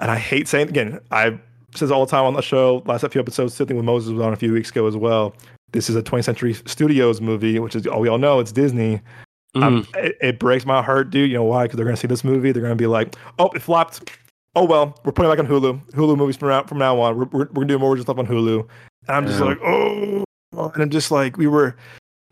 [0.00, 1.38] and I hate saying again, I
[1.74, 2.82] says all the time on the show.
[2.86, 5.34] Last few episodes, sitting with Moses was on a few weeks ago as well.
[5.72, 8.40] This is a 20th Century Studios movie, which is all we all know.
[8.40, 9.00] It's Disney.
[9.54, 11.30] Um, it, it, breaks my heart, dude.
[11.30, 11.64] You know why?
[11.64, 12.52] Because they're gonna see this movie.
[12.52, 14.10] They're gonna be like, "Oh, it flopped
[14.54, 15.92] oh well, we're putting it back on Hulu.
[15.92, 17.16] Hulu movies from now from now on.
[17.16, 18.68] We're we're, we're gonna do more original stuff on Hulu.
[19.08, 19.46] And I'm just yeah.
[19.46, 21.76] like, oh, and I'm just like, we were.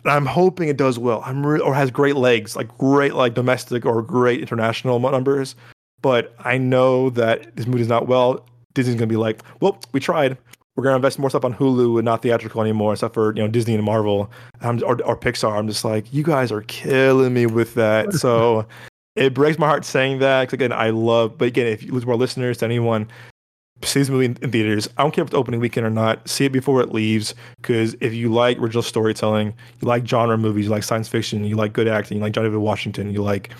[0.06, 1.22] I'm hoping it does well.
[1.26, 5.56] I'm re- or has great legs, like great like domestic or great international numbers.
[6.00, 8.46] But I know that this movie's not well.
[8.72, 10.38] Disney's gonna be like, well, we tried.
[10.74, 13.48] We're gonna invest more stuff on Hulu and not theatrical anymore, except for you know
[13.48, 14.30] Disney and Marvel
[14.62, 15.58] or, or Pixar.
[15.58, 18.14] I'm just like, you guys are killing me with that.
[18.14, 18.66] So
[19.20, 21.36] it breaks my heart saying that because again, I love.
[21.36, 23.06] But again, if you lose more listeners to anyone,
[23.82, 24.88] see this movie in, theaters.
[24.96, 26.26] I don't care if it's opening weekend or not.
[26.28, 30.64] See it before it leaves because if you like original storytelling, you like genre movies,
[30.64, 33.50] you like science fiction, you like good acting, you like John David Washington, you like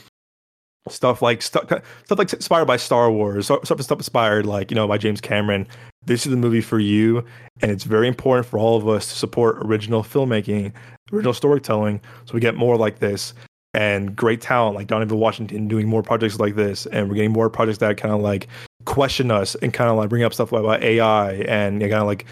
[0.89, 4.89] stuff like stuff, stuff like inspired by Star Wars, stuff, stuff inspired like you know
[4.89, 5.69] by James Cameron.
[6.07, 7.23] This is the movie for you,
[7.61, 10.73] and it's very important for all of us to support original filmmaking,
[11.12, 13.35] original storytelling, so we get more like this
[13.75, 17.33] and great talent like John David Washington doing more projects like this, and we're getting
[17.33, 18.49] more projects that kind of like
[18.85, 22.07] question us and kind of like bring up stuff about AI and you kind of
[22.07, 22.27] like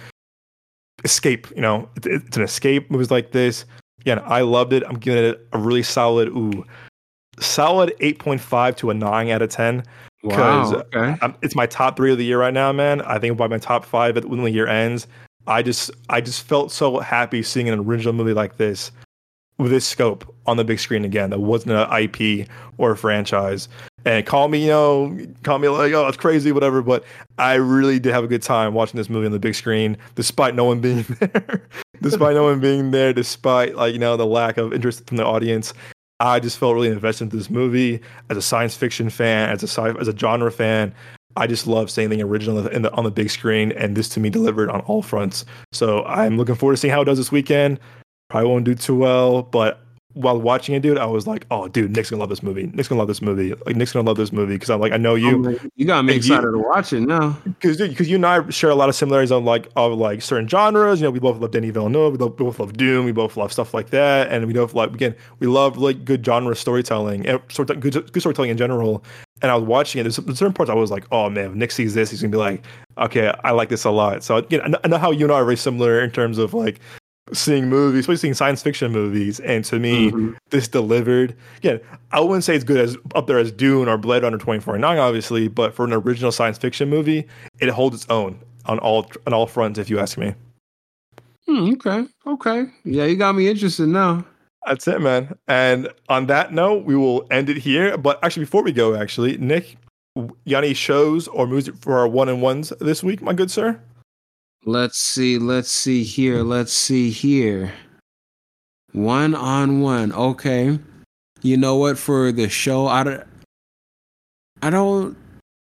[1.05, 1.47] escape.
[1.55, 3.65] You know, it's, an escape movies like this.
[4.01, 4.83] Again, I loved it.
[4.87, 6.65] I'm giving it a really solid ooh,
[7.39, 9.85] solid eight point five to a nine out of ten.
[10.23, 11.37] Because wow, okay.
[11.43, 13.03] it's my top three of the year right now, man.
[13.03, 15.07] I think by my top five at when the year ends,
[15.47, 18.91] I just I just felt so happy seeing an original movie like this
[19.59, 22.49] with this scope on the big screen again that wasn't an IP
[22.79, 23.69] or a franchise.
[24.05, 26.81] And call me, you know, call me like, oh, it's crazy, whatever.
[26.81, 27.05] But
[27.37, 30.55] I really did have a good time watching this movie on the big screen, despite
[30.55, 31.63] no one being there,
[32.01, 35.27] despite no one being there, despite like you know the lack of interest from the
[35.27, 35.75] audience.
[36.21, 39.69] I just felt really invested into this movie as a science fiction fan, as a
[39.69, 40.95] sci- as a genre fan.
[41.37, 44.31] I just love seeing the original the, on the big screen, and this to me
[44.31, 45.45] delivered on all fronts.
[45.73, 47.79] So I'm looking forward to seeing how it does this weekend
[48.29, 49.43] probably won't do too well.
[49.43, 49.81] But
[50.19, 52.67] while watching it, dude, I was like, oh, dude, Nick's gonna love this movie.
[52.75, 53.55] Nick's gonna love this movie.
[53.67, 55.47] Like Nick's gonna love this movie because I'm like, I know you.
[55.47, 57.39] Oh, you gotta me excited you, to watch it now.
[57.45, 60.23] Because dude, because you and I share a lot of similarities on like of like
[60.23, 61.01] certain genres.
[61.01, 62.13] You know, we both love Denis Villeneuve.
[62.13, 63.05] We both love Dune.
[63.05, 66.25] We both love stuff like that, and we both like again, we love like good
[66.27, 69.05] genre storytelling eh, and sort of good, good storytelling in general.
[69.41, 70.03] And I was watching it.
[70.03, 72.39] There's certain parts I was like, oh man, if Nick sees this, he's gonna be
[72.39, 72.65] like,
[72.97, 74.25] okay, I like this a lot.
[74.25, 76.81] So again, I know how you and I are very similar in terms of like
[77.33, 79.41] seeing movies, especially seeing science fiction movies.
[79.41, 80.35] And to me, mm-hmm.
[80.51, 81.37] this delivered.
[81.59, 81.81] Again,
[82.13, 85.49] I wouldn't say it's good as up there as Dune or Blade Runner 2049, obviously,
[85.49, 87.27] but for an original science fiction movie,
[87.61, 90.35] it holds its own on all on all fronts, if you ask me.
[91.47, 94.25] Hmm, okay, okay, yeah, you got me interested now.
[94.67, 95.35] That's it, man.
[95.47, 97.97] And on that note, we will end it here.
[97.97, 99.77] But actually, before we go, actually, Nick,
[100.47, 103.81] any shows or music for our one and ones this week, my good sir?
[104.65, 107.73] Let's see, let's see here, let's see here.
[108.93, 110.13] One on one.
[110.13, 110.79] Okay.
[111.43, 111.99] You know what?
[111.99, 113.25] For the show, I don't,
[114.63, 115.17] I don't,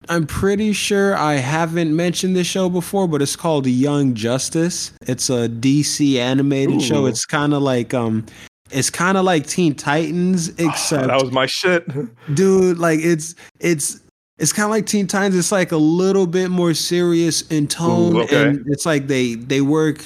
[0.10, 4.92] I'm pretty sure I haven't mentioned this show before, but it's called Young Justice.
[5.08, 6.82] It's a DC animated Ooh.
[6.82, 7.06] show.
[7.06, 8.26] It's kind of like, um,
[8.72, 11.86] it's kind of like Teen Titans, except oh, that was my shit,
[12.34, 12.78] dude.
[12.78, 14.02] Like it's it's
[14.38, 15.36] it's kind of like Teen Titans.
[15.36, 18.50] It's like a little bit more serious in tone, Ooh, okay.
[18.50, 20.04] and it's like they they work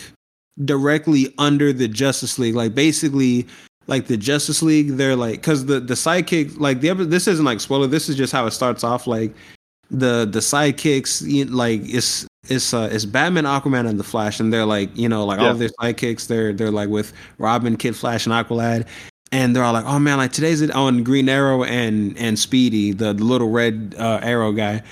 [0.66, 2.56] directly under the Justice League.
[2.56, 3.48] Like basically,
[3.88, 7.46] like the Justice League, they're like because the the sidekick like the other, this isn't
[7.46, 7.88] like spoiler.
[7.88, 9.08] This is just how it starts off.
[9.08, 9.34] Like
[9.90, 14.66] the the sidekicks, like it's it's uh it's Batman, Aquaman, and the Flash, and they're
[14.66, 15.46] like you know like yeah.
[15.46, 16.28] all of their sidekicks.
[16.28, 18.88] They're they're like with Robin, Kid Flash, and Aqualad,
[19.32, 22.92] and they're all like, "Oh man, like today's it on Green Arrow and and Speedy,
[22.92, 24.84] the, the little red uh, arrow guy."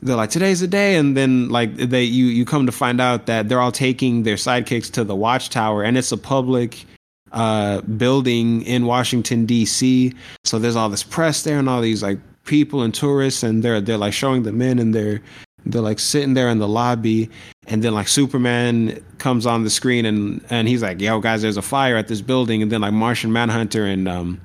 [0.00, 3.26] They're like, "Today's the day," and then like they you you come to find out
[3.26, 6.84] that they're all taking their sidekicks to the Watchtower, and it's a public
[7.32, 10.12] uh, building in Washington D.C.
[10.44, 13.80] So there's all this press there and all these like people and tourists, and they're
[13.80, 15.20] they're like showing them in, and they're
[15.66, 17.30] they're like sitting there in the lobby,
[17.66, 21.56] and then like Superman comes on the screen and and he's like, "Yo, guys, there's
[21.56, 24.40] a fire at this building," and then like Martian Manhunter and um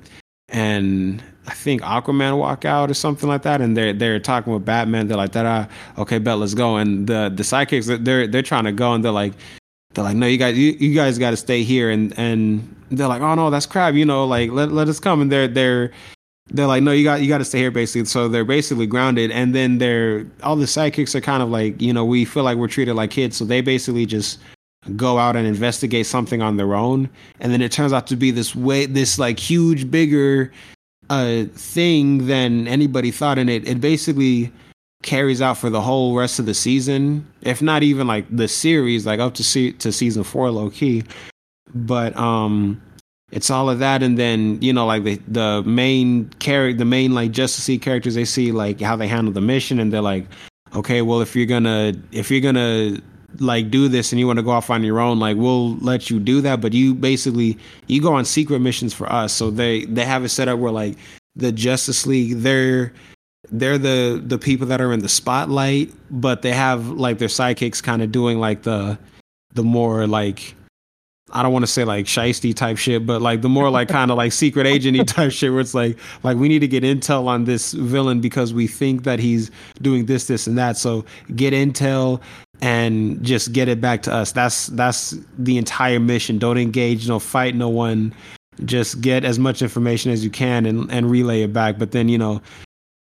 [0.48, 4.64] and I think Aquaman walk out or something like that, and they're they're talking with
[4.64, 5.08] Batman.
[5.08, 5.66] They're like, "Da
[5.96, 9.12] okay, bet, let's go." And the the sidekicks they're they're trying to go, and they're
[9.12, 9.32] like,
[9.94, 13.08] they're like, "No, you guys, you, you guys got to stay here." And and they're
[13.08, 15.22] like, "Oh no, that's crap," you know, like let let us come.
[15.22, 15.90] And they're they're
[16.50, 18.06] they're like, "No, you got you got to stay here," basically.
[18.06, 21.92] So they're basically grounded, and then they're all the sidekicks are kind of like, you
[21.92, 24.38] know, we feel like we're treated like kids, so they basically just
[24.96, 27.10] go out and investigate something on their own
[27.40, 30.52] and then it turns out to be this way this like huge bigger
[31.10, 34.50] uh thing than anybody thought and it it basically
[35.02, 39.04] carries out for the whole rest of the season if not even like the series
[39.04, 41.02] like up to see to season 4 low key
[41.74, 42.80] but um
[43.30, 47.14] it's all of that and then you know like the the main character the main
[47.14, 50.26] like justice league characters they see like how they handle the mission and they're like
[50.74, 52.96] okay well if you're gonna if you're gonna
[53.40, 56.10] like do this and you want to go off on your own like we'll let
[56.10, 59.32] you do that but you basically you go on secret missions for us.
[59.32, 60.96] So they they have it set up where like
[61.36, 62.92] the justice league they're
[63.50, 67.82] they're the the people that are in the spotlight but they have like their sidekicks
[67.82, 68.98] kind of doing like the
[69.54, 70.54] the more like
[71.32, 74.10] I don't want to say like shisty type shit, but like the more like kind
[74.10, 77.26] of like secret agenty type shit where it's like like we need to get intel
[77.26, 79.50] on this villain because we think that he's
[79.82, 80.76] doing this, this, and that.
[80.76, 82.20] So get intel
[82.60, 84.32] and just get it back to us.
[84.32, 86.38] That's that's the entire mission.
[86.38, 88.14] Don't engage, no fight, no one.
[88.64, 91.78] Just get as much information as you can and, and relay it back.
[91.78, 92.42] But then, you know,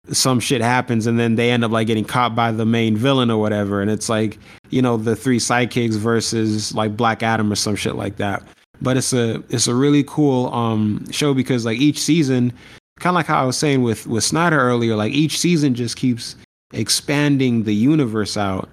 [0.09, 3.31] some shit happens and then they end up like getting caught by the main villain
[3.31, 3.81] or whatever.
[3.81, 4.39] And it's like,
[4.71, 8.43] you know, the three sidekicks versus like Black Adam or some shit like that.
[8.81, 12.53] But it's a it's a really cool um show because like each season,
[12.99, 15.97] kind of like how I was saying with with Snyder earlier, like each season just
[15.97, 16.35] keeps
[16.73, 18.69] expanding the universe out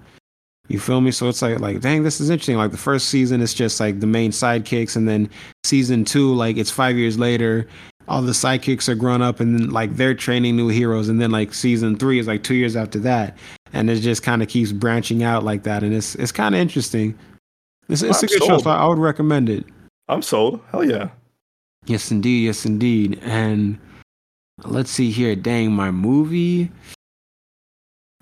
[0.68, 1.10] you feel me?
[1.10, 2.56] So it's like like dang, this is interesting.
[2.56, 5.28] Like the first season it's just like the main sidekicks, and then
[5.64, 7.66] season two, like it's five years later,
[8.08, 11.54] all the sidekicks are grown up, and like they're training new heroes, and then like
[11.54, 13.36] season three is like two years after that,
[13.72, 16.60] and it just kind of keeps branching out like that, and it's it's kind of
[16.60, 17.16] interesting.
[17.88, 18.50] It's, it's a good sold.
[18.50, 19.64] show, so I would recommend it.
[20.08, 20.60] I'm sold.
[20.70, 21.08] Hell yeah.
[21.86, 22.44] Yes, indeed.
[22.44, 23.18] Yes, indeed.
[23.22, 23.78] And
[24.64, 25.34] let's see here.
[25.34, 26.70] Dang, my movie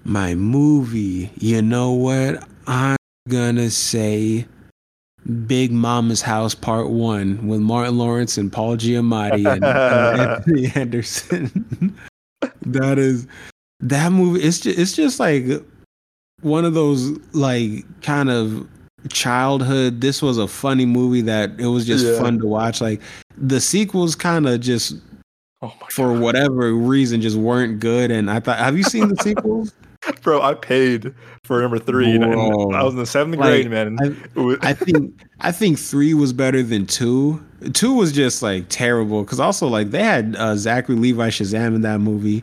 [0.06, 1.30] my movie.
[1.36, 2.44] You know what?
[2.66, 2.96] I'm
[3.28, 4.46] gonna say
[5.46, 11.96] Big Mama's House Part One with Martin Lawrence and Paul Giamatti and uh, Anthony Anderson.
[12.62, 13.26] that is
[13.80, 14.40] that movie.
[14.40, 15.44] It's just it's just like
[16.42, 18.68] one of those like kind of
[19.08, 20.00] childhood.
[20.00, 22.18] This was a funny movie that it was just yeah.
[22.20, 22.80] fun to watch.
[22.80, 23.00] Like
[23.36, 24.94] the sequels kind of just
[25.62, 26.22] oh for God.
[26.22, 28.12] whatever reason just weren't good.
[28.12, 29.72] And I thought, have you seen the sequels?
[30.22, 31.14] Bro, I paid
[31.44, 33.98] for number three, and I was in the seventh like, grade, man.
[34.00, 37.44] I, I, think I think three was better than two.
[37.72, 41.80] Two was just like terrible because also like they had uh, Zachary Levi Shazam in
[41.82, 42.42] that movie,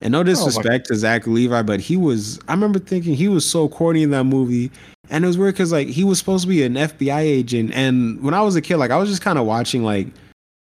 [0.00, 2.38] and no oh disrespect oh to Zachary Levi, but he was.
[2.48, 4.70] I remember thinking he was so corny in that movie,
[5.10, 8.22] and it was weird because like he was supposed to be an FBI agent, and
[8.22, 10.08] when I was a kid, like I was just kind of watching like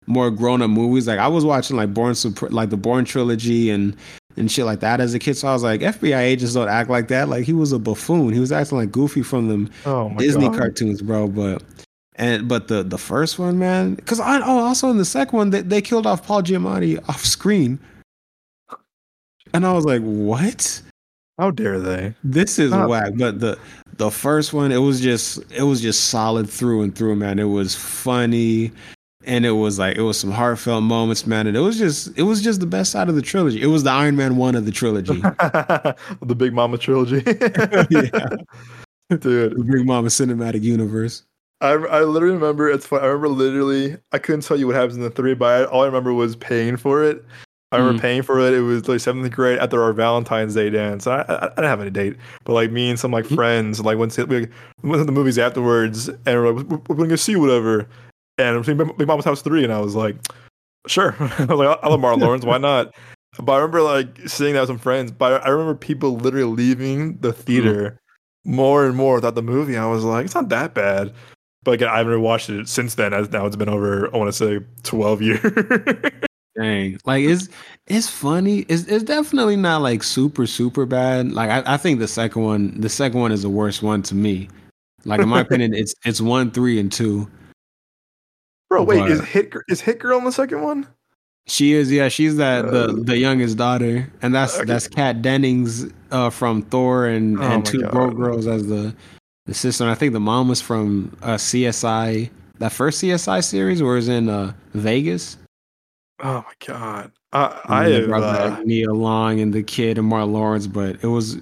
[0.06, 1.06] more grown up movies.
[1.06, 2.14] Like I was watching like Bourne,
[2.50, 3.96] like the Bourne trilogy and
[4.36, 5.36] and shit like that as a kid.
[5.36, 7.28] So I was like, FBI agents don't act like that.
[7.28, 8.32] Like he was a buffoon.
[8.32, 10.58] He was acting like Goofy from the oh Disney God.
[10.58, 11.28] cartoons, bro.
[11.28, 11.62] But
[12.16, 15.50] and but the the first one, man, because I oh also in the second one
[15.50, 17.78] they, they killed off Paul Giamatti off screen,
[19.54, 20.82] and I was like, what?
[21.38, 22.14] How dare they?
[22.22, 23.12] This is Not whack.
[23.16, 23.58] But the
[23.96, 27.38] the first one, it was just it was just solid through and through, man.
[27.38, 28.72] It was funny
[29.24, 31.46] and it was like it was some heartfelt moments, man.
[31.46, 33.60] And it was just it was just the best side of the trilogy.
[33.62, 37.22] It was the Iron Man one of the trilogy, the Big Mama trilogy.
[37.90, 38.36] yeah,
[39.08, 41.24] dude, the Big Mama cinematic universe.
[41.60, 43.02] I, I literally remember it's fun.
[43.02, 45.82] I remember literally I couldn't tell you what happens in the three, but I, all
[45.82, 47.24] I remember was paying for it.
[47.70, 48.02] I remember mm.
[48.02, 48.52] paying for it.
[48.52, 51.06] It was like seventh grade after our Valentine's Day dance.
[51.06, 53.34] I, I, I didn't have any date, but like me and some like mm.
[53.34, 54.46] friends like went to, we
[54.82, 57.88] went to the movies afterwards, and we're like, we're, we're going to see whatever
[58.48, 60.16] and I'm seeing Big Mama's House 3, and I was like,
[60.86, 61.14] sure.
[61.20, 62.94] I was like, I love Marlon Lawrence, why not?
[63.38, 67.16] But I remember like seeing that with some friends, but I remember people literally leaving
[67.18, 67.98] the theater
[68.46, 68.52] mm.
[68.52, 69.76] more and more without the movie.
[69.76, 71.14] I was like, it's not that bad.
[71.64, 73.14] But again, I haven't watched it since then.
[73.14, 75.40] As now it's been over, I want to say, twelve years.
[76.56, 77.48] Dang, like it's
[77.86, 78.60] it's funny.
[78.68, 81.32] It's it's definitely not like super super bad.
[81.32, 84.14] Like I, I think the second one, the second one is the worst one to
[84.14, 84.48] me.
[85.04, 87.30] Like in my opinion, it's it's one, three, and two.
[88.72, 90.86] Bro, wait, but, is Hit is Hit Girl in the second one?
[91.46, 92.08] She is, yeah.
[92.08, 94.64] She's that the uh, the youngest daughter, and that's okay.
[94.64, 97.90] that's Kat Dennings uh, from Thor and oh and Two God.
[97.90, 98.94] Broke Girls as the
[99.44, 99.84] the sister.
[99.84, 102.30] And I think the mom was from uh, CSI,
[102.60, 105.36] that first CSI series, where it was in uh, Vegas.
[106.20, 107.12] Oh my god.
[107.34, 110.96] I then have, brought uh, back Nia Long and the kid and Mark Lawrence, but
[111.02, 111.36] it was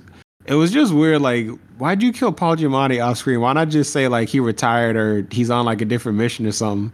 [0.47, 1.23] it was just weird.
[1.23, 1.47] Like,
[1.79, 3.41] why'd you kill Paul Giamatti off screen?
[3.41, 6.51] Why not just say like he retired or he's on like a different mission or
[6.51, 6.93] something?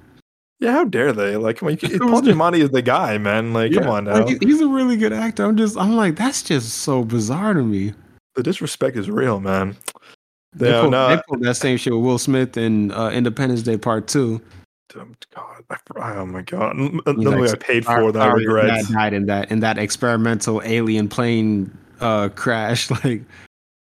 [0.58, 1.36] Yeah, how dare they?
[1.36, 3.52] Like, come on, you, Paul Giamatti is the guy, man.
[3.52, 4.24] Like, come on now.
[4.24, 5.44] like, he's a really good actor.
[5.44, 7.92] I'm just I'm like that's just so bizarre to me.
[8.34, 9.76] the disrespect is real, man.
[10.54, 13.62] They, Yeah, pulled, no, they pulled that same shit with Will Smith in uh, Independence
[13.62, 14.40] Day Part Two.
[14.94, 15.64] God,
[16.00, 18.84] I, oh my god, another like, I paid for that I regret.
[18.90, 22.90] died in that in that experimental alien plane uh, crash.
[23.04, 23.22] Like,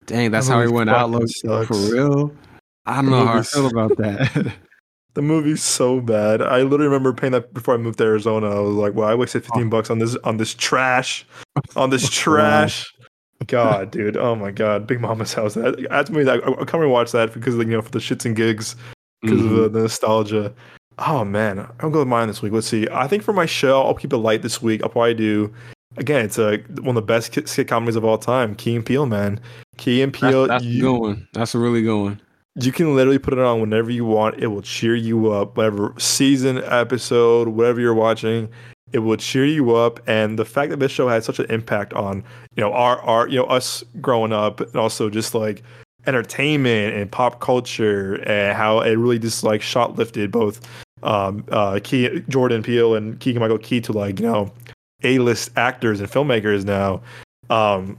[0.05, 1.09] dang, that's That how he went out.
[1.09, 1.27] Look,
[1.67, 2.31] for real.
[2.85, 4.53] I don't know how I feel about that.
[5.15, 6.41] The movie's so bad.
[6.41, 8.47] I literally remember paying that before I moved to Arizona.
[8.55, 9.69] I was like, "Wow, I wasted fifteen Oh.
[9.69, 11.25] bucks on this on this trash,
[11.75, 12.93] on this trash."
[13.47, 15.53] God, dude, oh my god, Big Mama's house.
[15.55, 16.27] That that's me.
[16.29, 18.75] I, I come and watch that because like, you know for the shits and gigs
[19.21, 19.65] because Mhm.
[19.65, 20.53] of the nostalgia.
[20.99, 22.51] Oh man, I'll go with mine this week.
[22.53, 22.87] Let's see.
[22.91, 24.83] I think for my show, I'll keep it light this week.
[24.83, 25.51] I'll probably do.
[25.97, 28.53] Again, it's a, one of the best skit comedies of all time.
[28.55, 29.39] Key and Peele, man.
[29.77, 30.47] Key and That's, Peele.
[30.47, 31.27] that's a you- good one.
[31.33, 32.21] That's a really good one.
[32.55, 34.39] You can literally put it on whenever you want.
[34.39, 35.57] It will cheer you up.
[35.57, 38.49] Whatever season, episode, whatever you're watching,
[38.91, 39.99] it will cheer you up.
[40.07, 42.23] And the fact that this show had such an impact on
[42.55, 45.63] you know our our you know us growing up, and also just like
[46.07, 50.61] entertainment and pop culture, and how it really just like shot lifted both
[51.03, 54.51] um uh Key Jordan Peele and Keegan Michael Key to like you know
[55.03, 57.01] a list actors and filmmakers now.
[57.49, 57.97] Um,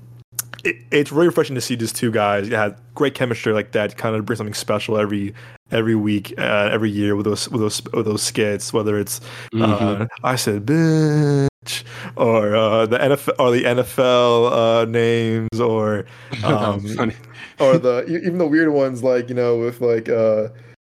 [0.64, 3.96] it, it's really refreshing to see these two guys have great chemistry like that.
[3.96, 5.34] Kind of bring something special every
[5.70, 8.72] every week, uh, every year with those with those with those skits.
[8.72, 9.20] Whether it's
[9.52, 10.02] Mhm.
[10.02, 11.84] uh, I said bitch
[12.16, 16.06] or uh, the NFL or the NFL uh, names or
[16.44, 17.12] um,
[17.58, 20.48] or the even the weird ones like you know with like uh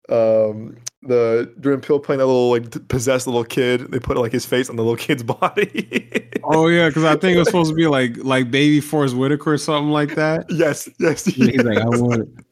[0.08, 3.90] um the Jordan Peele playing that little like possessed little kid.
[3.90, 6.30] They put like his face on the little kid's body.
[6.44, 9.54] Oh yeah, because I think it was supposed to be like like baby Forrest Whitaker
[9.54, 10.46] or something like that.
[10.50, 11.26] yes, yes.
[11.26, 12.44] And he's like, I want,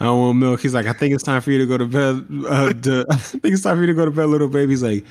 [0.00, 0.60] I want milk.
[0.60, 2.26] He's like, I think it's time for you to go to bed.
[2.46, 4.72] Uh, to, I think it's time for you to go to bed, little baby.
[4.72, 5.04] He's like,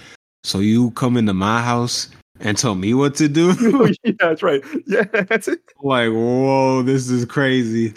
[0.43, 3.53] so you come into my house and tell me what to do?
[3.59, 4.63] Oh, yeah, that's right.
[4.87, 5.59] Yeah, that's it.
[5.81, 7.93] like, whoa, this is crazy.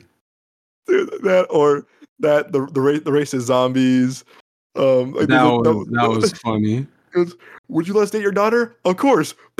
[0.86, 1.86] Dude, that or
[2.18, 4.24] that the the race the racist zombies.
[4.74, 6.86] Um, That a- was that was funny.
[7.14, 7.34] was,
[7.68, 8.76] Would you us date your daughter?
[8.84, 9.34] Of course.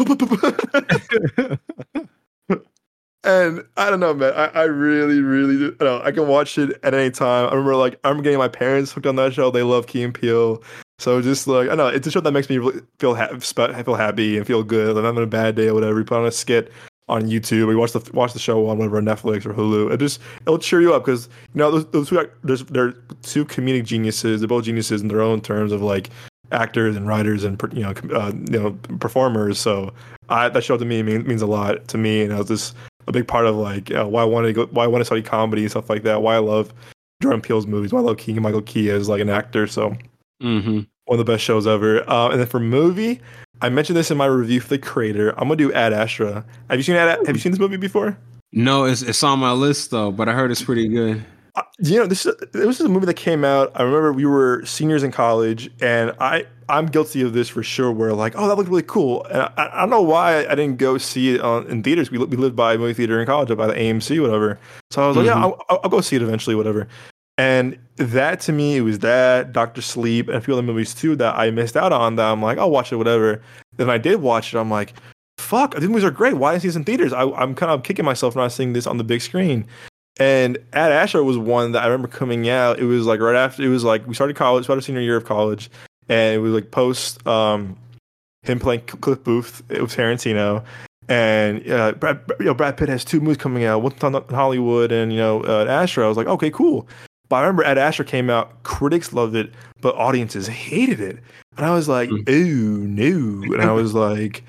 [3.25, 4.33] and I don't know, man.
[4.35, 7.47] I, I really, really, do- I, don't know, I can watch it at any time.
[7.47, 9.51] I remember, like, I remember getting my parents hooked on that show.
[9.51, 10.63] They love Key and Peele.
[10.99, 13.95] So just like I know, it's a show that makes me really feel ha- feel
[13.97, 14.95] happy and feel good.
[14.95, 15.99] Like I'm having a bad day or whatever.
[15.99, 16.71] You put on a skit
[17.09, 17.67] on YouTube.
[17.69, 19.93] We watch the watch the show on whatever Netflix or Hulu.
[19.93, 22.93] It just it'll cheer you up because you know those, those two act- there's they're
[23.23, 24.41] two comedic geniuses.
[24.41, 26.11] They're both geniuses in their own terms of like
[26.51, 29.59] actors and writers and you know uh, you know performers.
[29.59, 29.93] So
[30.29, 32.77] I, that show to me mean, means a lot to me, and it was just
[33.09, 35.01] a big part of like you know, why I wanted to go, why I want
[35.01, 36.23] to study comedy and stuff like that.
[36.23, 36.73] Why I love
[37.21, 37.93] Jordan Peele's movies.
[37.93, 39.67] Why I love Keegan Michael Key as like an actor.
[39.67, 39.95] So
[40.43, 40.81] Mm-hmm.
[41.05, 42.09] one of the best shows ever.
[42.11, 43.21] Uh, and then for movie,
[43.63, 45.31] I mentioned this in my review for the creator.
[45.31, 46.45] I'm gonna do Ad Astra.
[46.69, 47.25] Have you seen Ad?
[47.27, 48.19] Have you seen this movie before?
[48.53, 51.25] No, it's it's on my list though, but I heard it's pretty good.
[51.55, 53.71] Uh, you know, this is this is a movie that came out.
[53.77, 57.93] I remember we were seniors in college, and I I'm guilty of this for sure.
[57.93, 60.79] Where like, oh, that looked really cool, and I, I don't know why I didn't
[60.79, 62.11] go see it on, in theaters.
[62.11, 64.59] We we lived by a movie theater in college, by the AMC, whatever.
[64.91, 66.89] So I was like, yeah, I'll, I'll I'll go see it eventually, whatever.
[67.39, 71.17] And that to me, it was that Doctor Sleep and a few other movies too
[71.17, 72.17] that I missed out on.
[72.17, 73.43] That I'm like, I'll watch it, whatever.
[73.77, 74.59] Then I did watch it.
[74.59, 74.95] I'm like,
[75.39, 76.35] fuck, these movies are great.
[76.35, 77.13] Why didn't see this in theaters?
[77.13, 79.67] I, I'm kind of kicking myself for not seeing this on the big screen.
[80.21, 82.79] And Ad Astra was one that I remember coming out.
[82.79, 85.17] It was like right after it was like we started college, about started senior year
[85.17, 85.71] of college,
[86.09, 87.77] and it was like post um
[88.43, 89.63] him playing Cliff Booth.
[89.71, 90.63] It was Tarantino,
[91.09, 94.93] and uh, Brad you know Brad Pitt has two movies coming out, one on Hollywood
[94.93, 96.05] and you know uh, Astra.
[96.05, 96.87] I was like, okay, cool.
[97.33, 101.19] But I remember Ad Astra came out, critics loved it, but audiences hated it,
[101.57, 102.29] and I was like, Mm.
[102.29, 104.45] ooh no, and I was like.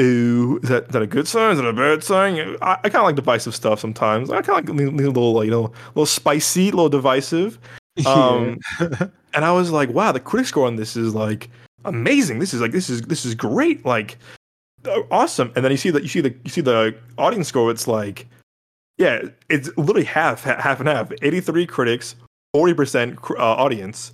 [0.00, 1.52] Ooh, is that, is that a good sign?
[1.52, 2.56] Is that a bad sign?
[2.60, 4.28] I, I kind of like divisive stuff sometimes.
[4.28, 7.60] I kind of like a little, you know, a little spicy, a little divisive.
[8.06, 11.48] Um, and I was like, wow, the critic score on this is like
[11.84, 12.40] amazing.
[12.40, 13.84] This is like this is this is great.
[13.86, 14.18] Like
[14.86, 15.52] uh, awesome.
[15.54, 17.70] And then you see that you see the you see the audience score.
[17.70, 18.26] It's like,
[18.98, 21.10] yeah, it's literally half half and half.
[21.22, 22.16] Eighty three critics,
[22.52, 24.12] forty percent uh, audience.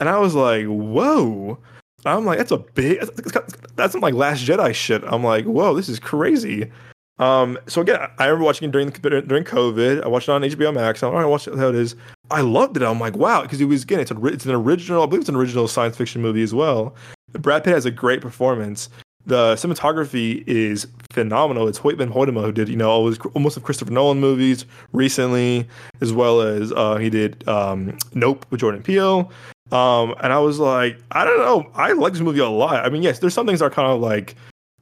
[0.00, 1.58] And I was like, whoa.
[2.04, 3.00] I'm like, that's a big.
[3.00, 5.02] That's, that's some like Last Jedi shit.
[5.06, 6.70] I'm like, whoa, this is crazy.
[7.18, 10.02] Um, so again, I remember watching it during during COVID.
[10.02, 11.02] I watched it on HBO Max.
[11.02, 11.94] I'm like, all right, watch how it is.
[12.30, 12.82] I loved it.
[12.82, 15.02] I'm like, wow, because it was again, it's a, it's an original.
[15.02, 16.96] I believe it's an original science fiction movie as well.
[17.32, 18.88] Brad Pitt has a great performance.
[19.26, 21.68] The cinematography is phenomenal.
[21.68, 25.68] It's Hoytman Hoytema who did, you know, always almost of Christopher Nolan movies recently,
[26.00, 29.30] as well as uh, he did um, Nope with Jordan Peele.
[29.70, 32.84] Um, and I was like, I don't know, I like this movie a lot.
[32.84, 34.34] I mean, yes, there's some things that are kind of like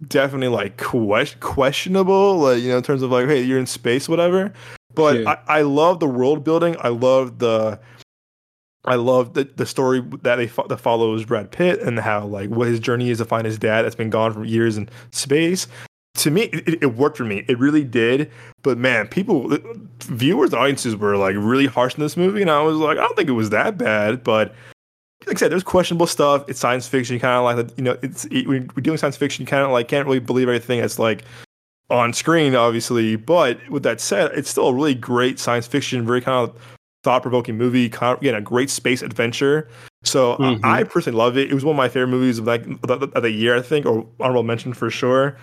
[0.08, 4.08] definitely like que- questionable, like you know, in terms of like, hey, you're in space,
[4.08, 4.52] whatever.
[4.94, 5.34] But Yeah.
[5.48, 6.76] I, I love the world building.
[6.80, 7.78] I love the
[8.86, 12.48] I love the, the story that they fo- that follows Brad Pitt and how like
[12.48, 15.66] what his journey is to find his dad that's been gone for years in space.
[16.16, 17.44] To me, it, it worked for me.
[17.48, 18.30] It really did.
[18.62, 19.56] But man, people,
[20.00, 23.16] viewers, audiences were like really harsh in this movie, and I was like, I don't
[23.16, 24.24] think it was that bad.
[24.24, 24.54] But
[25.26, 26.48] like I said, there's questionable stuff.
[26.48, 27.14] It's science fiction.
[27.14, 29.42] You kind of like, you know, it's it, we're doing science fiction.
[29.42, 31.24] You kind of like can't really believe everything that's like
[31.90, 33.16] on screen, obviously.
[33.16, 36.56] But with that said, it's still a really great science fiction, very kind of
[37.02, 37.88] thought provoking movie.
[37.88, 39.68] Kind of, again, a great space adventure.
[40.04, 40.60] So I- Mhm.
[40.64, 41.50] I personally love it.
[41.50, 43.62] It was one of my favorite movies of like of the, of the year, I
[43.62, 45.36] think, or honorable mention for sure.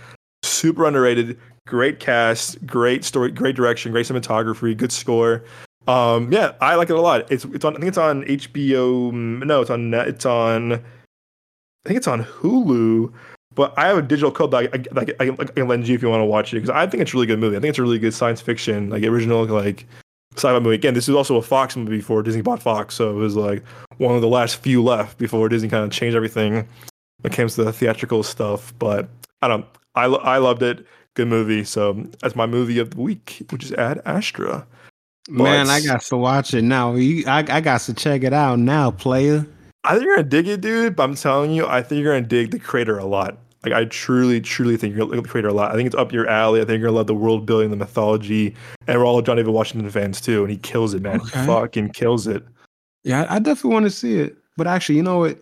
[0.43, 1.38] Super underrated.
[1.67, 5.43] Great cast, great story, great direction, great cinematography, good score.
[5.88, 7.29] Um, yeah, I like it a lot.
[7.31, 7.73] It's it's on.
[7.75, 9.11] I think it's on HBO.
[9.11, 9.93] No, it's on.
[9.93, 10.73] It's on.
[10.73, 10.79] I
[11.88, 13.11] think it's on Hulu.
[13.55, 16.01] But I have a digital code that I, I, I, I can lend you if
[16.03, 17.57] you want to watch it because I think it's a really good movie.
[17.57, 19.88] I think it's a really good science fiction, like original, like
[20.38, 20.76] sci-fi movie.
[20.76, 23.64] Again, this is also a Fox movie before Disney bought Fox, so it was like
[23.97, 27.55] one of the last few left before Disney kind of changed everything when it comes
[27.55, 28.73] to the theatrical stuff.
[28.80, 29.09] But
[29.41, 29.65] I don't.
[29.95, 30.85] I I loved it.
[31.15, 31.64] Good movie.
[31.64, 34.65] So that's my movie of the week, which is Ad Astra.
[35.30, 36.95] Man, I got to watch it now.
[36.95, 39.45] You, I, I got to check it out now, player.
[39.84, 40.95] I think you're gonna dig it, dude.
[40.95, 43.38] But I'm telling you, I think you're gonna dig the creator a lot.
[43.63, 45.71] Like I truly, truly think you're gonna create a lot.
[45.71, 46.61] I think it's up your alley.
[46.61, 48.55] I think you're gonna love the world building, the mythology,
[48.88, 50.43] and we're all John David Washington fans too.
[50.43, 51.21] And he kills it, man.
[51.21, 51.39] Okay.
[51.39, 52.45] He fucking kills it.
[53.03, 54.38] Yeah, I definitely want to see it.
[54.57, 55.39] But actually, you know what?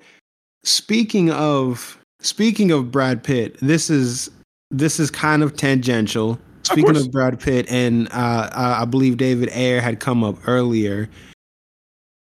[0.64, 4.30] Speaking of speaking of Brad Pitt, this is
[4.72, 6.40] this is kind of tangential.
[6.64, 7.06] Speaking course.
[7.06, 11.10] of, Brad Pitt, and uh, uh, I believe David Ayer had come up earlier.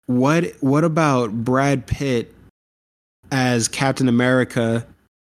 [0.05, 2.33] What what about Brad Pitt
[3.31, 4.85] as Captain America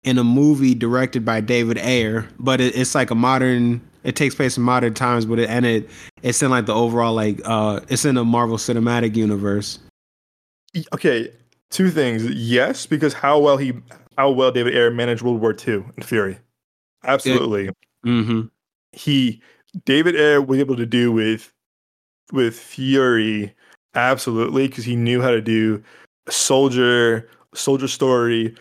[0.08, 2.28] in a movie directed by David Ayer?
[2.40, 3.82] But it, it's like a modern.
[4.04, 5.90] It takes place in modern times, but it and it
[6.24, 9.80] it's in like the overall like uh it's in the Marvel Cinematic Universe.
[10.94, 11.32] Okay,
[11.70, 12.24] two things.
[12.26, 13.74] Yes, because how well he,
[14.18, 16.38] how well David Ayer managed World War II in Fury.
[17.04, 17.70] Absolutely.
[18.06, 18.48] Mm-hmm.
[18.94, 19.42] he
[19.86, 21.52] David Ayer was able to do with
[22.32, 23.54] with Fury
[23.96, 25.84] absolutely because he knew how to do
[26.28, 28.56] a soldier soldier story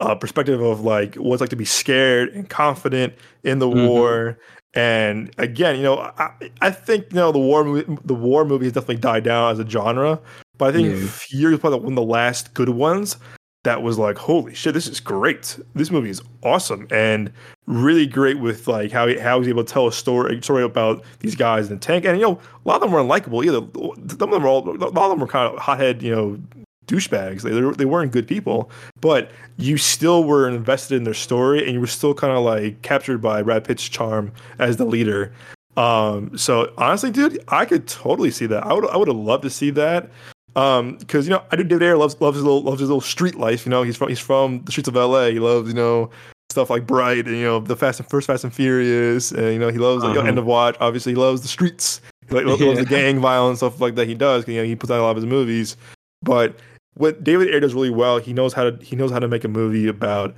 [0.00, 3.12] uh perspective of like what it's like to be scared and confident
[3.44, 3.88] in the Mhm.
[3.88, 4.38] war.
[4.74, 8.66] And again you know I, I think you know the war movie the war movie
[8.66, 10.20] has definitely died down as a genre.
[10.58, 11.06] But I think Yeah.
[11.08, 13.16] Fury was probably one of the last good ones
[13.64, 15.58] that was like holy shit this is great.
[15.74, 17.30] This movie is awesome and
[17.66, 20.62] really great with like how he, how he's able to tell a story a story
[20.62, 22.04] about these guys in the tank.
[22.06, 22.32] And you know
[22.64, 23.60] a lot of them were unlikable either.
[24.18, 26.38] Some of them were all, a lot of them were kind of hothead you know
[26.90, 27.42] douchebags.
[27.42, 31.62] They, they were- they weren't good people but you still were invested in their story
[31.64, 35.32] and you were still kind of like captured by Brad Pitt's charm as the leader.
[35.76, 38.66] Um so honestly dude I could totally see that.
[38.66, 40.10] I would I would have loved to see that.
[40.56, 43.00] Um because you know I do David Ayer loves loves his little loves his little
[43.00, 43.82] street life you know?
[43.84, 46.10] He's from he's from the streets of LA he loves you know
[46.50, 49.58] stuff like Bright and you know the Fast and First Fast and Furious and you
[49.60, 50.26] know he loves like, Uh-huh.
[50.26, 50.76] End of Watch.
[50.80, 52.00] Obviously he loves the streets.
[52.28, 52.74] He like, loves Yeah.
[52.74, 55.10] the gang violence stuff like that he does you know he puts out a lot
[55.12, 55.76] of his movies.
[56.22, 56.56] But
[56.94, 59.44] what David Ayer does really well he knows how to he knows how to make
[59.44, 60.34] a movie about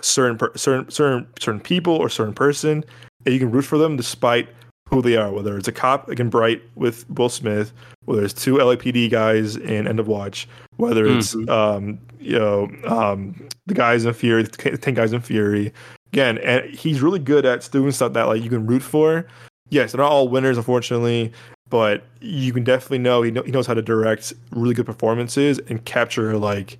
[0.00, 2.84] certain per, certain certain certain people or certain person
[3.26, 4.48] and you can root for them despite
[4.88, 7.72] who they are whether it's a cop like in Bright with Will Smith
[8.04, 11.48] whether it's two LAPD guys in End of Watch whether it's Mhm.
[11.50, 15.72] um you know um the guys in Fury the ten guys in Fury
[16.12, 19.26] again and he's really good at doing stuff that like you can root for
[19.70, 21.32] yes they're not all winners unfortunately
[21.68, 25.58] but you can definitely know he, know he knows how to direct really good performances
[25.68, 26.78] and capture like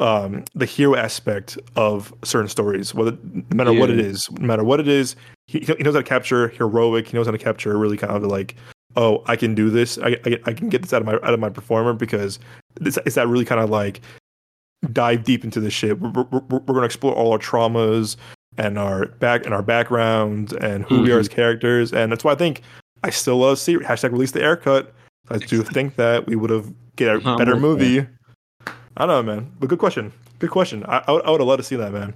[0.00, 4.64] um the hero aspect of certain stories whether no matter what it is, no matter
[4.64, 7.76] what it is he, he knows how to capture heroic he knows how to capture
[7.76, 8.54] really kind of like
[8.96, 11.34] oh i can do this i, I, I can get this out of my out
[11.34, 12.38] of my performer because
[12.80, 14.00] it's, it's that really kind of like
[14.92, 15.98] dive deep into this shit.
[16.00, 18.16] We're, we're, we're going to explore all our traumas
[18.58, 21.20] and our back and our backgrounds and who we are Mhm.
[21.20, 22.62] as characters and that's why i think
[23.04, 24.92] i still love see hashtag release the Ayer cut.
[25.30, 28.06] i do think that we would have get a better with movie
[28.96, 31.48] i don't know man but good question good question i, I would, I would have
[31.48, 32.12] loved to see that man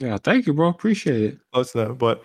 [0.00, 0.68] Yeah, thank you, bro.
[0.68, 1.38] Appreciate it.
[1.54, 2.22] let's know but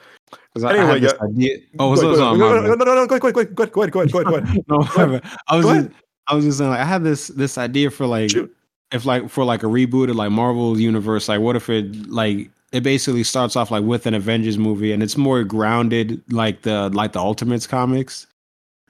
[0.54, 1.28] 'Cause I, Anyway, had this yeah.
[1.28, 1.58] idea.
[1.80, 2.80] Oh, go so, ahead, so, go my ahead, bad.
[2.80, 4.20] no, no, no, no, go ahead, go ahead, go ahead, go ahead, go ahead, go
[4.20, 4.36] ahead, go
[5.06, 5.24] ahead.
[5.24, 5.30] No.
[5.48, 5.90] I was just.
[6.28, 8.56] I was just saying, like, I had this this idea for like, Shoot.
[8.92, 12.82] If like for like a rebooted like Marvel universe, like, what if it like it
[12.82, 17.14] basically starts off like with an Avengers movie, and it's more grounded like the like
[17.14, 18.28] the Ultimates comics,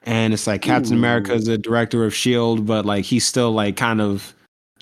[0.04, 0.98] and it's like Captain Ooh.
[0.98, 4.34] America is the director of Shield, but like he's still like kind of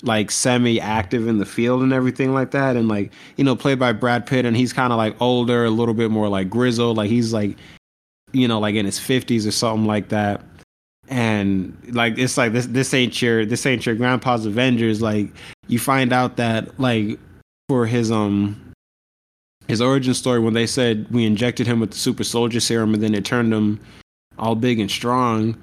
[0.03, 3.79] like semi active in the field and everything like that, and like you know played
[3.79, 6.97] by Brad Pitt, and he's kind of like older, a little bit more like grizzled,
[6.97, 7.57] like he's like
[8.31, 10.41] you know like in his fifties or something like that
[11.09, 15.01] and like it's like this this ain't your this ain't your grandpa's avengers.
[15.01, 15.29] Like
[15.67, 17.19] you find out that like
[17.69, 18.59] for his um
[19.67, 23.01] his origin story when they said we injected him with the super soldier serum and
[23.01, 23.79] then it turned him
[24.37, 25.55] all big and strong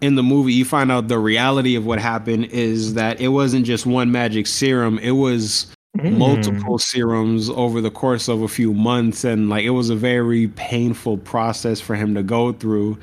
[0.00, 3.66] in the movie you find out the reality of what happened is that it wasn't
[3.66, 4.98] just one magic serum.
[5.00, 6.18] It was Mm.
[6.18, 9.24] multiple serums over the course of a few months.
[9.24, 12.96] And like it was a very painful process for him to go through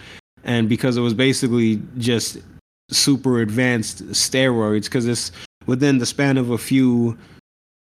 [0.47, 2.39] and because it was basically just
[2.89, 5.31] super advanced steroids because it's
[5.67, 7.17] within the span of a few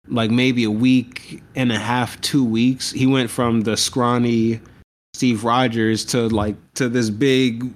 [0.08, 4.60] like maybe a week and a half two weeks he went from the scrawny
[5.14, 7.72] steve rogers to like to this big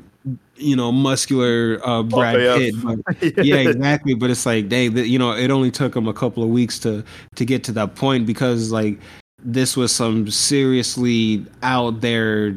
[0.56, 2.56] you know muscular uh brad yeah.
[2.56, 4.14] pitt But- yeah, exactly.
[4.14, 7.04] But it's like, they, you know, it only took him a couple of weeks to
[7.34, 8.98] to get to that point because like
[9.42, 12.56] this was some seriously out there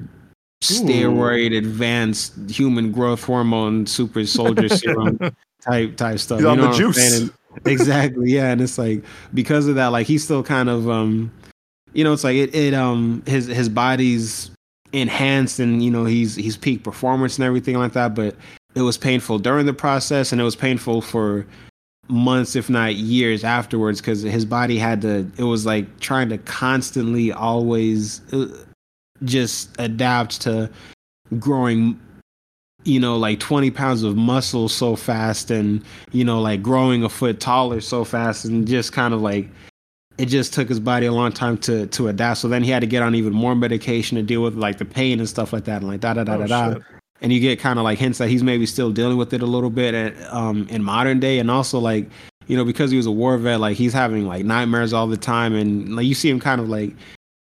[0.61, 5.17] steroid advanced human growth hormone super soldier serum
[5.61, 6.39] type type stuff.
[6.39, 7.21] He's on the juice.
[7.21, 7.31] And-
[7.65, 8.31] exactly.
[8.31, 9.03] Yeah, and it's like
[9.33, 11.31] because of that, like he's still kind of um,
[11.93, 14.51] you know, it's like it it um his his body's
[14.93, 18.35] enhanced and you know he's he's peak performance and everything like that, but
[18.75, 21.45] it was painful during the process and it was painful for
[22.09, 26.37] months if not years afterwards because his body had to it was like trying to
[26.37, 28.47] constantly always uh,
[29.23, 30.69] just adapt to
[31.39, 31.99] growing
[32.83, 37.09] you know like 20 pounds of muscle so fast and you know like growing a
[37.09, 39.49] foot taller so fast and just kind of like
[40.17, 42.39] it just took his body a long time to to adapt.
[42.39, 44.85] So then he had to get on even more medication to deal with like the
[44.85, 46.79] pain and stuff like that and like da da da Oh, da da.
[47.21, 49.45] and you get kind of like hints that he's maybe still dealing with it a
[49.45, 52.09] little bit at, um, in modern day, and also like
[52.47, 55.17] you know because he was a war vet, like he's having like nightmares all the
[55.17, 56.95] time, and like you see him kind of like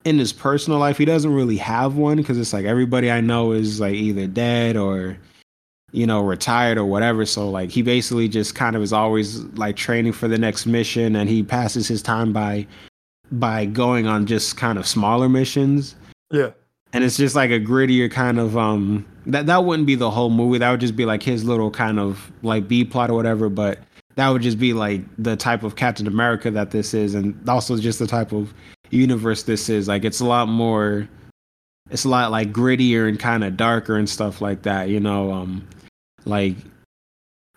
[0.05, 3.53] in his personal life, he doesn't really have one because it's like everybody I know
[3.53, 5.17] is like either dead or
[5.93, 7.25] you know retired or whatever.
[7.27, 11.17] So like he basically just kind of is always like training for the next mission,
[11.17, 12.67] and he passes his time by
[13.33, 15.97] by going on just kind of smaller missions
[16.31, 16.51] Yeah.
[16.93, 20.29] and it's just like a grittier kind of um that that wouldn't be the whole
[20.29, 23.49] movie that would just be like his little kind of like b plot or whatever
[23.49, 23.79] but
[24.17, 27.79] that would just be like the type of captain america that this is and also
[27.79, 28.53] just the type of
[28.91, 31.09] universe this is like it's a lot more
[31.91, 35.33] it's a lot like grittier and kind of darker and stuff like that you know
[35.33, 35.67] um
[36.25, 36.55] like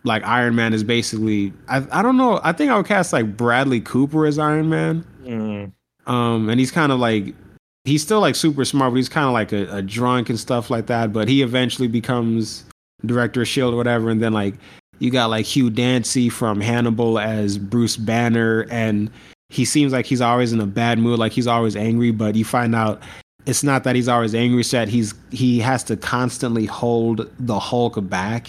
[0.04, 3.38] like iron man is basically i i don't know i think i would cast like
[3.38, 5.72] bradley cooper as iron man Mm.
[6.06, 7.36] um and he's kind of like
[7.84, 10.70] he's still like super smart but he's kind of like a, a drunk and stuff
[10.70, 12.64] like that but he eventually becomes
[13.06, 14.56] director of shield or whatever and then like
[15.00, 19.12] you got like hugh dancy from hannibal as bruce banner and
[19.50, 22.46] he seems like he's always in a bad mood like he's always angry but you
[22.46, 23.02] find out
[23.46, 27.60] it's not that he's always angry it's that he's he has to constantly hold the
[27.60, 28.48] hulk back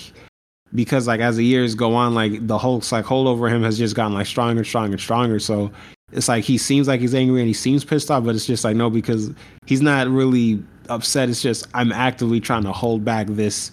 [0.74, 3.78] because like as the years go on like the hulk's like hold over him has
[3.78, 5.70] just gotten like stronger stronger and stronger so
[6.12, 8.64] it's like he seems like he's angry and he seems pissed off, but it's just
[8.64, 9.30] like no, because
[9.66, 11.28] he's not really upset.
[11.28, 13.72] It's just I'm actively trying to hold back this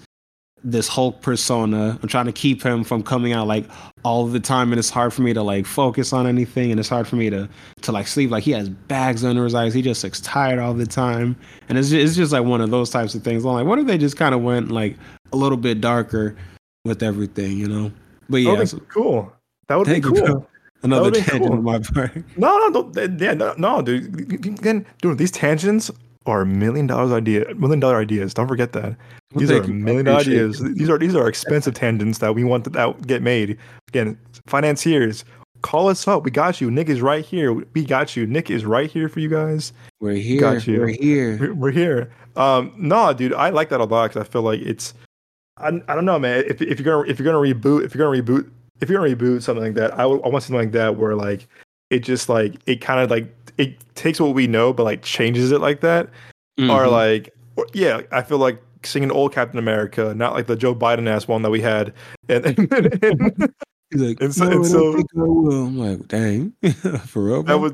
[0.66, 1.98] this Hulk persona.
[2.02, 3.66] I'm trying to keep him from coming out like
[4.04, 6.90] all the time, and it's hard for me to like focus on anything, and it's
[6.90, 7.48] hard for me to
[7.84, 8.32] to like sleep.
[8.32, 9.74] Like he has bags under his eyes.
[9.74, 11.38] He just looks tired all the time,
[11.70, 13.46] and it's just, it's just like one of those types of things.
[13.46, 14.98] I'm like, what if they just kind of went like
[15.32, 16.36] a little bit darker
[16.84, 17.92] with everything, you know?
[18.28, 19.32] But yeah, would be so- cool.
[19.68, 20.48] That would be you, cool.
[20.84, 21.54] Another tangent cool.
[21.54, 22.16] on my part.
[22.38, 24.34] No, no, yeah, no, no, dude.
[24.46, 25.90] Again, dude, these tangents
[26.26, 28.34] are million dollars idea, million dollar ideas.
[28.34, 28.96] Don't forget that.
[29.36, 30.60] These Thank are million dollar ideas.
[30.60, 33.58] These are these are expensive tangents that we want to that get made.
[33.90, 35.24] Again, financiers,
[35.62, 36.24] call us up.
[36.24, 36.72] We got you.
[36.72, 37.54] Nick is right here.
[37.54, 38.26] We got you.
[38.26, 39.74] Nick is right here for you guys.
[40.00, 40.40] We're here.
[40.40, 40.80] Got you.
[40.80, 41.38] We're here.
[41.40, 42.12] We're, we're here.
[42.36, 44.94] Um, no, dude, I like that a lot because I feel like it's.
[45.58, 46.44] I, I don't know, man.
[46.48, 48.50] If, if you're gonna if you're gonna reboot if you're gonna reboot
[48.82, 51.16] if you're gonna reboot something like that, I, would- I want something like that where
[51.16, 51.48] like
[51.90, 55.52] it just like it kind of like it takes what we know but like changes
[55.52, 56.10] it like that,
[56.60, 56.92] or Mhm.
[56.92, 60.76] like or, yeah, I feel like seeing an old Captain America, not like the Joe
[60.76, 61.94] Biden ass one that we had,
[62.30, 63.54] and, and,
[63.92, 65.66] He's like, And so- no, and so- don't think I will.
[65.68, 66.54] I'm like, dang,
[67.06, 67.44] for real.
[67.44, 67.74] that was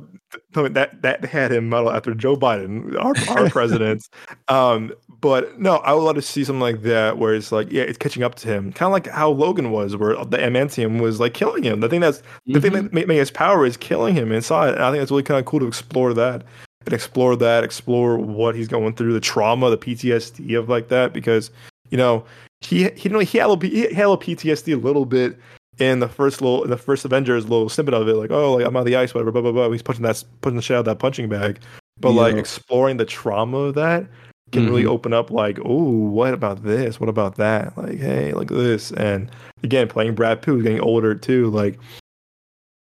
[0.53, 4.07] that that had him model after Joe Biden, our our president.
[4.47, 7.83] Um, but no, I would love to see something like that where it's like, yeah,
[7.83, 11.19] it's catching up to him, kind of like how Logan was, where the adamantium was
[11.19, 11.79] like killing him.
[11.81, 14.83] The thing that's the thing that made, made his power is killing him inside, and
[14.83, 16.43] I think that's really kind of cool to explore that
[16.85, 21.13] and explore that, explore what he's going through, the trauma, the PTSD of like that,
[21.13, 21.51] because
[21.89, 22.23] you know
[22.61, 25.37] he he you know, he had a he had a little PTSD a little bit
[25.79, 28.65] in the first little in the first Avengers little snippet of it, like oh like
[28.65, 29.69] I'm out of the ice, whatever, blah blah blah.
[29.71, 31.59] He's punching that punching the shit out of that punching bag,
[31.99, 34.07] but like exploring the trauma of that
[34.51, 34.87] can really Mhm.
[34.89, 39.31] open up like oh what about this, what about that, like hey like this, and
[39.63, 41.79] again playing Brad Pitt, who's getting older too, like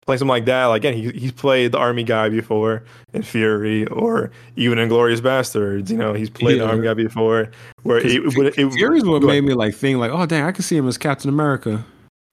[0.04, 0.66] playing something like that.
[0.66, 2.82] Like again, he he's played the army guy before
[3.14, 5.88] in Fury, or even in Glorious Bastards.
[5.92, 7.52] You know, he's played the army guy before.
[7.84, 9.44] Where it, it, would- it, Fury's what made ahead.
[9.44, 11.84] me like think like, oh dang, I could see him as Captain America.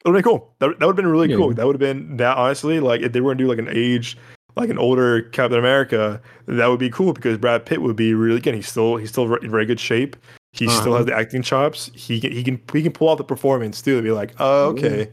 [0.06, 0.54] Would have been cool.
[0.60, 1.36] That, that would have been really Yeah.
[1.38, 1.54] cool.
[1.54, 4.18] That would have been that honestly, like if they were gonna do like an age,
[4.56, 8.38] like an older Captain America, that would be cool because Brad Pitt would be really
[8.38, 8.54] again.
[8.56, 10.16] He's still he's still in very good shape.
[10.54, 10.98] He still Uh-huh.
[10.98, 11.92] has the acting chops.
[11.94, 13.98] He can he can he can pull off the performance too.
[13.98, 15.10] To be like, oh okay,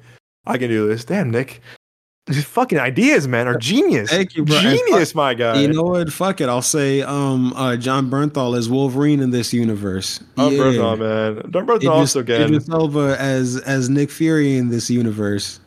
[0.47, 1.05] I can do this.
[1.05, 1.61] Damn, Nick,
[2.27, 4.11] these fucking ideas, man, are genius.
[4.11, 4.59] Thank you, bro.
[4.59, 5.61] Genius, my guy.
[5.61, 6.12] You know what?
[6.12, 6.48] Fuck it.
[6.48, 10.20] I'll say um uh Jon Bernthal is Wolverine in this universe.
[10.36, 10.59] Oh, yeah.
[10.59, 11.51] Bernthal, man.
[11.51, 12.43] Don't Bernthal also again.
[12.43, 15.61] Idris Elba as as Nick Fury in this universe.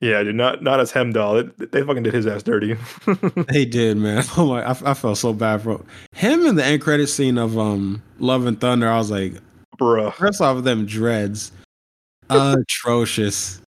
[0.00, 1.44] Yeah, dude, not not as Heimdall.
[1.44, 2.76] They, they fucking did his ass dirty.
[3.48, 4.24] They did, man.
[4.36, 5.80] Oh my, I, I felt so bad for
[6.12, 8.88] him in the end credit scene of um Love and Thunder.
[8.88, 9.34] I was like,
[9.78, 10.12] Bruh.
[10.14, 11.52] first off, them dreads,
[12.30, 13.60] atrocious.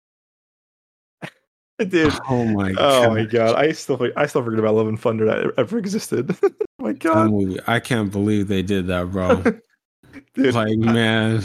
[1.89, 2.13] Dude.
[2.29, 3.13] Oh my Oh god.
[3.13, 6.35] my god, I still I still forget about Love and Thunder that ever existed.
[6.43, 6.49] oh
[6.79, 9.43] my god, movie, I can't believe they did that, bro.
[10.35, 11.41] dude, like, man,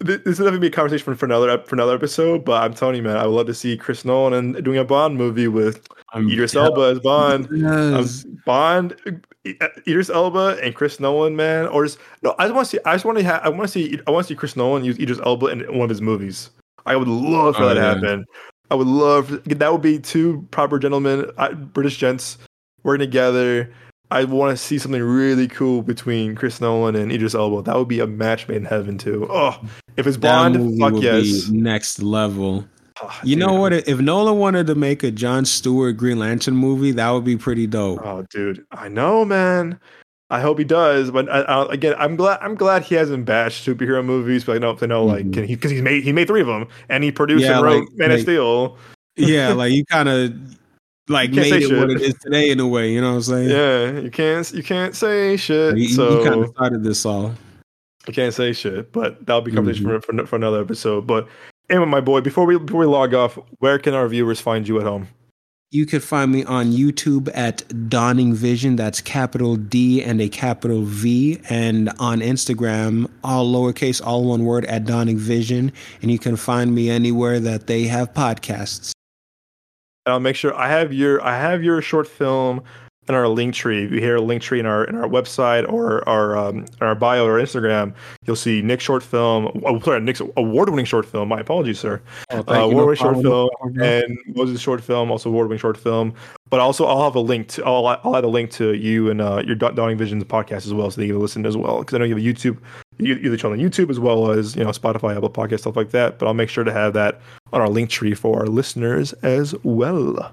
[0.00, 2.44] this is gonna be a conversation for, another for another episode.
[2.44, 4.84] But I'm telling you, man, I would love to see Chris Nolan and doing a
[4.84, 7.46] Bond movie with I'm Idris Elba as Bond.
[7.48, 7.56] Um,
[7.96, 8.24] Yes.
[8.44, 12.34] Bond, uh, Idris Elba and Chris Nolan, man, or just no.
[12.38, 12.78] I just want to see.
[12.84, 13.24] I just want to.
[13.24, 13.98] Ha- I want to see.
[14.06, 16.50] I want to see Chris Nolan use Idris Elba in one of his movies.
[16.84, 17.94] I would love for Oh, that to yeah.
[17.94, 18.24] happen.
[18.72, 21.30] I would love that would be two proper gentlemen,
[21.74, 22.38] British gents
[22.84, 23.70] working together.
[24.10, 27.64] I want to see something really cool between Chris Nolan and Idris Elba.
[27.64, 29.26] That would be a match made in heaven too.
[29.28, 29.60] Oh,
[29.98, 31.48] if it's Bond, fuck yes.
[31.48, 32.66] next level.
[33.02, 33.74] Oh, You know what?
[33.74, 37.66] If Nolan wanted to make a John Stewart Green Lantern movie, that would be pretty
[37.66, 38.00] dope.
[38.02, 39.78] Oh, dude, I know, man.
[40.32, 42.38] I hope he does, but I, I, again, I'm glad.
[42.40, 44.44] I'm glad he hasn't bashed superhero movies.
[44.44, 45.32] But I know, I know, like, Mhm.
[45.34, 45.54] can he?
[45.56, 47.88] Because he's made he made three of them, and he produced Yeah, and wrote like-
[47.96, 48.76] Man of Steel.
[49.16, 50.32] yeah, like you kind of
[51.08, 52.92] like You made it what it is today in a way.
[52.92, 53.50] You know what I'm saying?
[53.50, 55.76] Yeah, you can't you can't say shit.
[55.76, 57.34] You, so kind of started this all.
[58.06, 58.90] you can't say shit.
[58.90, 59.98] But that'll be conversation Mm-hmm.
[60.00, 61.06] for, for for another episode.
[61.06, 61.28] But
[61.68, 64.78] anyway, my boy, before we before we log off, where can our viewers find you
[64.80, 65.08] at home?
[65.74, 68.76] You could find me on YouTube at Dawning Vision.
[68.76, 71.40] That's capital D and a capital V.
[71.48, 75.72] And on Instagram, all lowercase, all one word at Dawning Vision.
[76.02, 78.92] And you can find me anywhere that they have podcasts.
[80.04, 82.62] And I'll make sure I have your I have your short film
[83.12, 83.84] in our link tree.
[83.84, 86.94] If you hear a link tree in our in our website or our um, our
[86.94, 87.94] bio or Instagram,
[88.26, 89.60] you'll see Nick's short film.
[89.64, 91.28] Oh, sorry, Nick's award-winning short film.
[91.28, 92.00] My apologies, sir.
[92.30, 96.14] Oh, Uh, award-winning short film and Moses short film, also award-winning short film.
[96.48, 97.64] But also, I'll have a link to.
[97.64, 100.90] I'll, I'll add a link to you and uh, your Dawning Visions podcast as well,
[100.90, 101.78] so they can listen as well.
[101.78, 102.58] Because I know you have a YouTube,
[102.98, 105.60] you, you have the channel on YouTube as well as you know Spotify, Apple Podcast,
[105.60, 106.18] stuff like that.
[106.18, 107.20] But I'll make sure to have that
[107.52, 110.32] on our link tree for our listeners as well.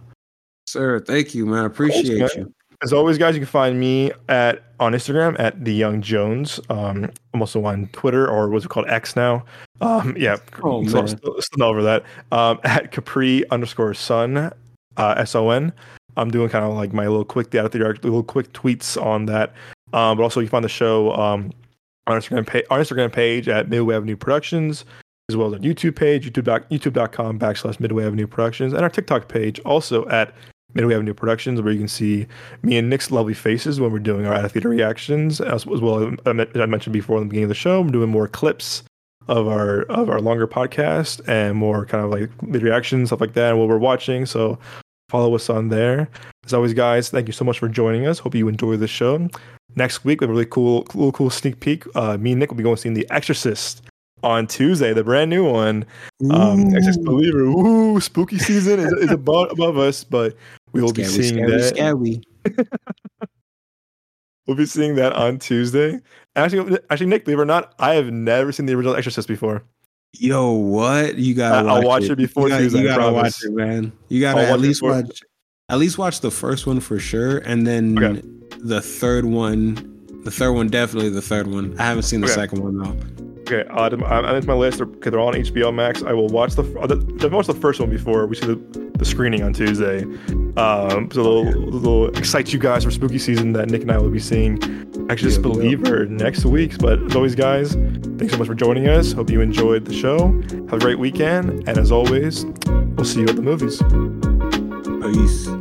[0.68, 1.64] Sir, thank you, man.
[1.64, 2.30] I appreciate man.
[2.36, 2.54] you.
[2.82, 6.62] As always, guys, you can find me at on Instagram at the Young Jones.
[6.70, 9.44] Um, I'm also on Twitter or what's it called X now.
[9.82, 11.08] Um, yeah, Oh, so man.
[11.10, 12.04] still, still over that.
[12.32, 15.74] Um, at Capri underscore Sun, uh, S O N.
[16.16, 19.54] I'm doing kind of like my little quick data theory, little quick tweets on that.
[19.92, 21.52] Um, but also you find the show um,
[22.08, 24.86] on Instagram page, our Instagram page at Midway Avenue Productions,
[25.30, 29.60] as well as our YouTube page, YouTube.com backslash Midway Avenue Productions, and our TikTok page
[29.60, 30.34] also at
[30.74, 32.28] Midway Avenue Productions, where you can see
[32.62, 35.82] me and Nick's lovely faces when we're doing our out of theater reactions, as, as
[35.82, 36.20] well as
[36.56, 37.82] I mentioned before in the beginning of the show.
[37.82, 38.84] I'm doing more clips
[39.28, 43.34] of our of our longer podcast and more kind of like mid reactions, stuff like
[43.34, 44.26] that, and what we're watching.
[44.26, 44.60] So
[45.10, 46.10] follow us on there.
[46.46, 48.20] As always, guys, thank you so much for joining us.
[48.20, 49.28] Hope you enjoy the show.
[49.76, 51.86] Next week, we have a really cool, cool, cool sneak peek.
[51.96, 53.84] Uh, me and Nick will be going to see The Exorcist
[54.24, 55.86] on Tuesday, the brand new one.
[56.32, 60.36] Um, Exorcist Believer, ooh, spooky season is, is above, above us, but
[60.74, 61.76] we will be seeing scary, that.
[61.76, 62.22] scary.
[64.48, 66.00] We'll be seeing that on Tuesday.
[66.36, 69.62] Actually, actually, Nick, believe it or not, I have never seen the original Exorcist before.
[70.14, 71.18] Yo, what?
[71.20, 72.12] You gotta I- I'll watch, watch it.
[72.14, 73.92] it before you gotta, Tuesday, You gotta watch it, man.
[74.08, 75.22] You gotta I'll at watch least watch
[75.70, 78.28] at least watch the first one for sure, and then Okay.
[78.58, 79.76] the third one.
[80.24, 81.76] The third one, definitely the third one.
[81.80, 82.34] I haven't seen the Okay.
[82.34, 83.29] second one though.
[83.52, 84.78] Okay, uh, I'm into my list.
[84.78, 86.04] They're, okay, they're all on HBO Max.
[86.04, 86.64] I will watch the.
[86.80, 88.28] Uh, the I've watched the first one before.
[88.28, 90.04] We see the, the screening on Tuesday.
[90.56, 94.12] Um, so they'll, they'll excite you guys for spooky season that Nick and I will
[94.12, 94.62] be seeing.
[95.10, 96.78] Actually, just Yeah, Believer next week.
[96.78, 99.14] But as always, guys, thanks so much for joining us.
[99.14, 100.32] Hope you enjoyed the show.
[100.70, 103.82] Have a great weekend, and as always, we'll see you at the movies.
[105.02, 105.59] Peace.